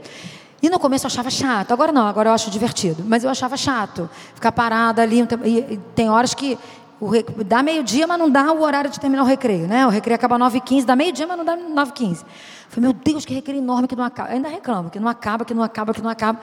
E 0.62 0.70
no 0.70 0.80
começo 0.80 1.06
eu 1.06 1.08
achava 1.08 1.30
chato, 1.30 1.72
agora 1.72 1.92
não, 1.92 2.06
agora 2.06 2.30
eu 2.30 2.34
acho 2.34 2.50
divertido. 2.50 3.04
Mas 3.08 3.24
eu 3.24 3.30
achava 3.30 3.56
chato 3.56 4.10
ficar 4.36 4.52
parada 4.52 5.02
ali. 5.02 5.26
E 5.46 5.78
tem 5.96 6.10
horas 6.10 6.34
que 6.34 6.58
o 7.00 7.12
dá 7.46 7.64
meio-dia, 7.64 8.06
mas 8.06 8.20
não 8.20 8.30
dá 8.30 8.52
o 8.52 8.62
horário 8.62 8.90
de 8.90 9.00
terminar 9.00 9.24
o 9.24 9.26
recreio, 9.26 9.68
né? 9.68 9.88
O 9.88 9.90
recreio 9.90 10.16
acaba 10.16 10.38
9h15, 10.38 10.84
dá 10.84 10.96
meio-dia, 10.96 11.26
mas 11.26 11.38
não 11.38 11.46
dá 11.46 11.56
9h15. 11.56 12.26
Falei, 12.68 12.90
meu 12.90 12.94
Deus, 12.94 13.26
que 13.26 13.34
recreio 13.34 13.60
enorme 13.60 13.88
que 13.88 13.96
não 13.96 14.04
acaba. 14.04 14.30
Eu 14.30 14.36
ainda 14.36 14.50
reclamo, 14.50 14.90
que 14.90 15.00
não 15.00 15.08
acaba, 15.08 15.46
que 15.46 15.54
não 15.54 15.64
acaba, 15.64 15.94
que 15.94 16.02
não 16.02 16.10
acaba. 16.10 16.40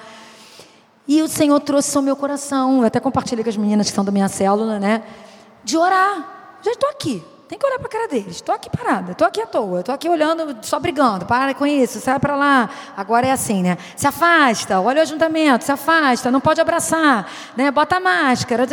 E 1.06 1.22
o 1.22 1.28
Senhor 1.28 1.60
trouxe 1.60 1.94
ao 1.96 2.02
meu 2.02 2.16
coração. 2.16 2.80
Eu 2.80 2.86
até 2.86 2.98
compartilhei 2.98 3.44
com 3.44 3.50
as 3.50 3.56
meninas 3.56 3.88
que 3.88 3.94
são 3.94 4.04
da 4.04 4.10
minha 4.10 4.28
célula, 4.28 4.78
né? 4.78 5.02
De 5.62 5.76
orar. 5.76 6.58
Já 6.62 6.72
estou 6.72 6.88
aqui. 6.88 7.22
Tem 7.48 7.56
que 7.56 7.64
olhar 7.64 7.78
para 7.78 7.86
a 7.86 7.90
cara 7.90 8.08
deles. 8.08 8.36
Estou 8.36 8.54
aqui 8.54 8.68
parada, 8.68 9.12
estou 9.12 9.26
aqui 9.26 9.40
à 9.40 9.46
toa, 9.46 9.80
estou 9.80 9.94
aqui 9.94 10.08
olhando, 10.08 10.56
só 10.62 10.80
brigando. 10.80 11.26
Para 11.26 11.54
com 11.54 11.64
isso, 11.64 12.00
sai 12.00 12.18
para 12.18 12.34
lá. 12.34 12.68
Agora 12.96 13.26
é 13.26 13.30
assim, 13.30 13.62
né? 13.62 13.78
Se 13.94 14.06
afasta, 14.06 14.80
olha 14.80 14.98
o 14.98 15.02
ajuntamento, 15.02 15.64
se 15.64 15.70
afasta, 15.70 16.30
não 16.30 16.40
pode 16.40 16.60
abraçar, 16.60 17.30
né? 17.56 17.70
Bota 17.70 18.00
máscara. 18.00 18.66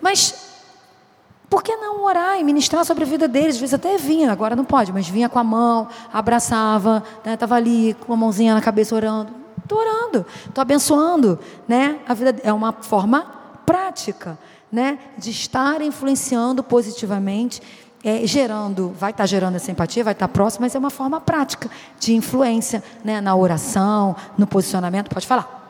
Mas 0.00 0.52
por 1.52 1.62
que 1.62 1.74
não 1.76 2.02
orar 2.04 2.38
e 2.38 2.44
ministrar 2.44 2.84
sobre 2.84 3.04
a 3.04 3.06
vida 3.06 3.26
deles? 3.26 3.56
Às 3.56 3.60
vezes 3.60 3.74
até 3.74 3.96
vinha, 3.96 4.30
agora 4.30 4.54
não 4.54 4.64
pode, 4.64 4.92
mas 4.92 5.08
vinha 5.08 5.28
com 5.28 5.38
a 5.38 5.44
mão, 5.44 5.88
abraçava, 6.12 7.02
estava 7.24 7.54
né? 7.54 7.60
ali 7.60 7.94
com 7.94 8.12
a 8.12 8.16
mãozinha 8.16 8.54
na 8.54 8.60
cabeça 8.60 8.94
orando. 8.94 9.32
Estou 9.62 9.78
orando, 9.78 10.26
estou 10.46 10.60
abençoando, 10.60 11.38
né? 11.66 11.98
A 12.06 12.14
vida 12.14 12.36
é 12.42 12.52
uma 12.52 12.72
forma 12.72 13.26
prática, 13.64 14.38
né? 14.70 14.98
De 15.16 15.30
estar 15.30 15.80
influenciando 15.82 16.62
positivamente 16.62 17.62
é, 18.04 18.26
gerando, 18.26 18.90
vai 18.90 19.10
estar 19.10 19.22
tá 19.22 19.26
gerando 19.26 19.56
essa 19.56 19.70
empatia, 19.70 20.02
vai 20.02 20.12
estar 20.12 20.26
tá 20.26 20.32
próximo, 20.32 20.62
mas 20.64 20.74
é 20.74 20.78
uma 20.78 20.90
forma 20.90 21.20
prática 21.20 21.70
de 21.98 22.14
influência 22.14 22.82
né, 23.04 23.20
na 23.20 23.34
oração, 23.34 24.16
no 24.36 24.46
posicionamento. 24.46 25.08
Pode 25.08 25.26
falar. 25.26 25.60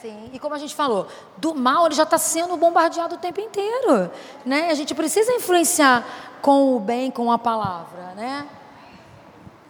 Sim, 0.00 0.30
e 0.32 0.38
como 0.38 0.54
a 0.54 0.58
gente 0.58 0.74
falou, 0.74 1.08
do 1.36 1.54
mal 1.54 1.86
ele 1.86 1.94
já 1.94 2.04
está 2.04 2.18
sendo 2.18 2.56
bombardeado 2.56 3.16
o 3.16 3.18
tempo 3.18 3.40
inteiro. 3.40 4.10
Né? 4.44 4.70
A 4.70 4.74
gente 4.74 4.94
precisa 4.94 5.32
influenciar 5.32 6.06
com 6.40 6.76
o 6.76 6.80
bem, 6.80 7.10
com 7.10 7.32
a 7.32 7.38
palavra. 7.38 8.14
Né? 8.14 8.46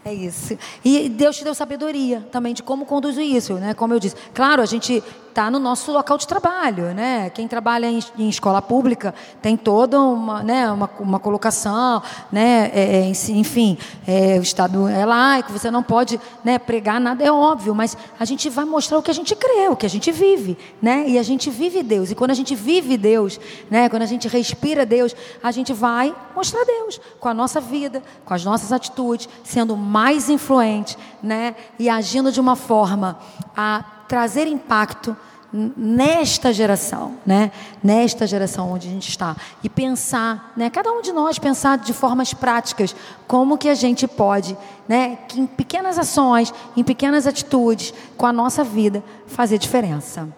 É 0.05 0.13
isso. 0.13 0.59
E 0.85 1.09
Deus 1.09 1.37
te 1.37 1.45
deu 1.45 1.55
sabedoria 1.55 2.29
também 2.31 2.53
de 2.53 2.63
como 2.63 2.85
conduzir 2.85 3.25
isso, 3.25 3.55
né? 3.55 3.75
Como 3.75 3.93
eu 3.93 3.99
disse. 3.99 4.15
Claro, 4.33 4.63
a 4.63 4.67
gente 4.67 5.03
está 5.37 5.51
no 5.51 5.59
nosso 5.59 5.93
local 5.93 6.17
de 6.17 6.27
trabalho, 6.27 6.95
né? 6.95 7.29
Quem 7.29 7.47
trabalha 7.47 7.87
em, 7.87 8.03
em 8.17 8.27
escola 8.27 8.63
pública 8.63 9.15
tem 9.43 9.55
toda 9.55 10.01
uma, 10.01 10.43
né, 10.43 10.71
uma, 10.71 10.89
uma 10.99 11.21
colocação, 11.21 12.03
né? 12.33 12.71
É, 12.73 13.01
é 13.01 13.09
enfim, 13.11 13.77
é, 14.07 14.39
o 14.39 14.43
Estado 14.43 14.89
é 14.89 15.05
laico, 15.05 15.53
você 15.53 15.71
não 15.71 15.83
pode 15.83 16.19
né, 16.43 16.59
pregar 16.59 16.99
nada, 16.99 17.23
é 17.23 17.31
óbvio, 17.31 17.75
mas 17.75 17.99
a 18.19 18.25
gente 18.25 18.49
vai 18.49 18.65
mostrar 18.65 18.97
o 18.97 19.03
que 19.03 19.11
a 19.11 19.15
gente 19.15 19.37
crê, 19.37 19.69
o 19.69 19.77
que 19.77 19.85
a 19.85 19.91
gente 19.91 20.11
vive, 20.11 20.57
né? 20.81 21.05
E 21.07 21.19
a 21.19 21.23
gente 21.23 21.51
vive 21.51 21.83
Deus. 21.83 22.11
E 22.11 22.15
quando 22.15 22.31
a 22.31 22.35
gente 22.35 22.55
vive 22.55 22.97
Deus, 22.97 23.39
né? 23.71 23.91
Quando 23.91 24.03
a 24.03 24.07
gente 24.07 24.27
respira 24.29 24.87
Deus, 24.87 25.15
a 25.43 25.51
gente 25.51 25.75
vai 25.75 26.17
mostrar 26.35 26.65
Deus 26.65 26.99
com 27.21 27.29
a 27.29 27.35
nossa 27.35 27.61
vida, 27.61 28.03
com 28.25 28.33
as 28.33 28.43
nossas 28.43 28.73
atitudes, 28.73 29.29
sendo 29.45 29.77
mais 29.77 30.31
influente, 30.31 30.97
né? 31.23 31.55
E 31.79 31.91
agindo 31.91 32.33
de 32.33 32.41
uma 32.41 32.57
forma 32.57 33.19
a 33.55 33.96
trazer 34.09 34.47
impacto 34.47 35.17
nesta 35.53 36.53
geração, 36.53 37.17
né? 37.25 37.51
Nesta 37.83 38.27
geração 38.27 38.73
onde 38.73 38.89
a 38.89 38.91
gente 38.91 39.09
está 39.09 39.37
e 39.63 39.69
pensar, 39.69 40.53
né? 40.57 40.69
Cada 40.69 40.93
um 40.93 41.01
de 41.01 41.13
nós 41.13 41.39
pensar 41.39 41.79
de 41.79 41.93
formas 41.93 42.35
práticas 42.35 42.95
como 43.27 43.57
que 43.57 43.69
a 43.69 43.75
gente 43.75 44.07
pode, 44.07 44.57
né? 44.89 45.17
Que 45.29 45.41
em 45.41 45.47
pequenas 45.47 45.99
ações, 45.99 46.53
em 46.77 46.83
pequenas 46.83 47.27
atitudes, 47.27 47.95
com 48.17 48.27
a 48.27 48.33
nossa 48.33 48.65
vida, 48.65 49.03
fazer 49.27 49.59
diferença. 49.59 50.29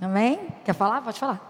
Amém? 0.00 0.40
Quer 0.64 0.74
falar? 0.74 1.00
Pode 1.02 1.18
falar. 1.18 1.40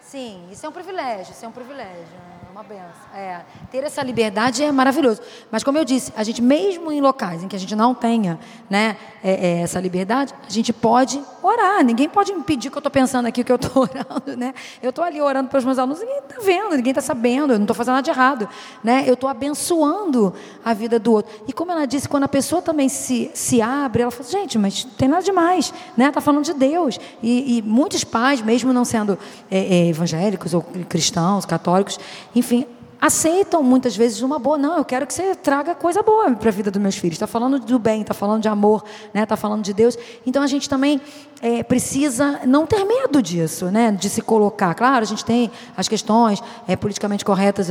Sim, 0.00 0.48
isso 0.50 0.66
é 0.66 0.68
um 0.68 0.72
privilégio, 0.72 1.32
isso 1.32 1.44
é 1.44 1.48
um 1.48 1.52
privilégio 1.52 2.31
uma 2.52 2.62
benção. 2.62 2.84
É, 3.14 3.40
ter 3.70 3.82
essa 3.82 4.02
liberdade 4.02 4.62
é 4.62 4.70
maravilhoso. 4.70 5.22
Mas 5.50 5.64
como 5.64 5.78
eu 5.78 5.84
disse, 5.86 6.12
a 6.14 6.22
gente 6.22 6.42
mesmo 6.42 6.92
em 6.92 7.00
locais 7.00 7.42
em 7.42 7.48
que 7.48 7.56
a 7.56 7.58
gente 7.58 7.74
não 7.74 7.94
tenha, 7.94 8.38
né, 8.68 8.98
é, 9.24 9.32
é, 9.32 9.62
essa 9.62 9.80
liberdade, 9.80 10.34
a 10.46 10.52
gente 10.52 10.70
pode 10.70 11.22
orar. 11.42 11.82
Ninguém 11.82 12.10
pode 12.10 12.30
impedir 12.30 12.70
que 12.70 12.76
eu 12.76 12.80
estou 12.80 12.90
pensando 12.90 13.26
aqui 13.26 13.40
o 13.40 13.44
que 13.44 13.52
eu 13.52 13.56
estou 13.56 13.82
orando, 13.88 14.36
né? 14.36 14.52
Eu 14.82 14.90
estou 14.90 15.02
ali 15.02 15.20
orando 15.20 15.48
para 15.48 15.58
os 15.58 15.64
meus 15.64 15.78
alunos, 15.78 16.00
ninguém 16.00 16.18
está 16.18 16.40
vendo, 16.42 16.76
ninguém 16.76 16.90
está 16.90 17.00
sabendo. 17.00 17.54
Eu 17.54 17.58
não 17.58 17.64
estou 17.64 17.74
fazendo 17.74 17.94
nada 17.94 18.04
de 18.04 18.10
errado, 18.10 18.48
né? 18.84 19.04
Eu 19.06 19.14
estou 19.14 19.30
abençoando 19.30 20.34
a 20.62 20.74
vida 20.74 20.98
do 20.98 21.12
outro. 21.12 21.32
E 21.48 21.52
como 21.54 21.72
ela 21.72 21.86
disse, 21.86 22.06
quando 22.06 22.24
a 22.24 22.28
pessoa 22.28 22.60
também 22.60 22.88
se, 22.90 23.30
se 23.32 23.62
abre, 23.62 24.02
ela 24.02 24.10
fala, 24.10 24.28
gente, 24.28 24.58
mas 24.58 24.84
tem 24.84 25.08
nada 25.08 25.22
demais, 25.22 25.72
né? 25.96 26.08
Está 26.08 26.20
falando 26.20 26.44
de 26.44 26.52
Deus. 26.52 27.00
E, 27.22 27.58
e, 27.58 27.62
muitos 27.62 28.04
pais, 28.04 28.42
mesmo 28.42 28.72
não 28.74 28.84
sendo 28.84 29.18
é, 29.50 29.58
é, 29.58 29.88
evangélicos 29.88 30.52
ou 30.52 30.62
cristãos, 30.88 31.46
católicos, 31.46 31.98
enfim, 32.34 32.41
aceitam 33.02 33.64
muitas 33.64 33.96
vezes 33.96 34.22
uma 34.22 34.38
boa. 34.38 34.56
Não, 34.56 34.78
eu 34.78 34.84
quero 34.84 35.04
que 35.08 35.12
você 35.12 35.34
traga 35.34 35.74
coisa 35.74 36.04
boa 36.04 36.30
para 36.36 36.48
a 36.48 36.52
vida 36.52 36.70
dos 36.70 36.80
meus 36.80 36.96
filhos. 36.96 37.16
Está 37.16 37.26
falando 37.26 37.58
do 37.58 37.78
bem, 37.78 38.02
está 38.02 38.14
falando 38.14 38.40
de 38.40 38.46
amor, 38.46 38.84
está 38.84 39.10
né? 39.12 39.26
Tá 39.26 39.36
falando 39.36 39.64
de 39.64 39.74
Deus. 39.74 39.98
Então 40.24 40.40
a 40.40 40.46
gente 40.46 40.68
também 40.68 41.00
é, 41.40 41.64
precisa 41.64 42.40
não 42.46 42.64
ter 42.64 42.84
medo 42.84 43.20
disso, 43.20 43.66
né? 43.72 43.90
de 43.90 44.08
se 44.08 44.22
colocar. 44.22 44.72
Claro, 44.74 45.02
a 45.02 45.06
gente 45.06 45.24
tem 45.24 45.50
as 45.76 45.88
questões 45.88 46.40
é, 46.68 46.76
politicamente 46.76 47.24
corretas, 47.24 47.68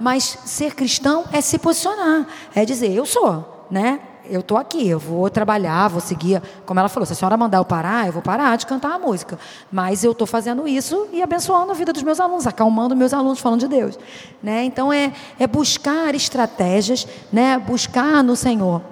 mas 0.00 0.24
ser 0.44 0.74
cristão 0.74 1.24
é 1.32 1.40
se 1.40 1.56
posicionar, 1.58 2.26
é 2.52 2.64
dizer, 2.64 2.92
eu 2.92 3.06
sou. 3.06 3.57
Né? 3.70 4.00
Eu 4.30 4.40
estou 4.40 4.58
aqui, 4.58 4.86
eu 4.86 4.98
vou 4.98 5.30
trabalhar, 5.30 5.88
vou 5.88 6.00
seguir. 6.00 6.42
Como 6.66 6.78
ela 6.78 6.88
falou, 6.88 7.06
se 7.06 7.14
a 7.14 7.16
senhora 7.16 7.36
mandar 7.36 7.58
eu 7.58 7.64
parar, 7.64 8.06
eu 8.06 8.12
vou 8.12 8.20
parar 8.20 8.56
de 8.56 8.66
cantar 8.66 8.92
a 8.92 8.98
música. 8.98 9.38
Mas 9.72 10.04
eu 10.04 10.12
estou 10.12 10.26
fazendo 10.26 10.68
isso 10.68 11.06
e 11.12 11.22
abençoando 11.22 11.72
a 11.72 11.74
vida 11.74 11.92
dos 11.92 12.02
meus 12.02 12.20
alunos, 12.20 12.46
acalmando 12.46 12.94
meus 12.94 13.14
alunos, 13.14 13.38
falando 13.38 13.60
de 13.60 13.68
Deus. 13.68 13.98
Né? 14.42 14.64
Então 14.64 14.92
é, 14.92 15.12
é 15.38 15.46
buscar 15.46 16.14
estratégias, 16.14 17.06
né? 17.32 17.58
buscar 17.58 18.22
no 18.22 18.36
Senhor 18.36 18.82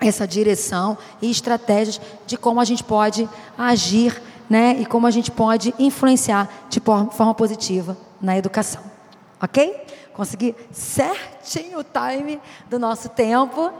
essa 0.00 0.26
direção 0.26 0.96
e 1.20 1.30
estratégias 1.30 2.00
de 2.26 2.36
como 2.36 2.58
a 2.58 2.64
gente 2.64 2.82
pode 2.82 3.28
agir 3.56 4.20
né? 4.48 4.76
e 4.80 4.86
como 4.86 5.06
a 5.06 5.10
gente 5.10 5.30
pode 5.30 5.74
influenciar 5.78 6.48
de 6.70 6.80
forma 6.80 7.34
positiva 7.34 7.96
na 8.20 8.38
educação. 8.38 8.82
Ok? 9.40 9.82
Consegui 10.14 10.54
certinho 10.70 11.80
o 11.80 11.84
time 11.84 12.40
do 12.68 12.78
nosso 12.78 13.08
tempo. 13.08 13.72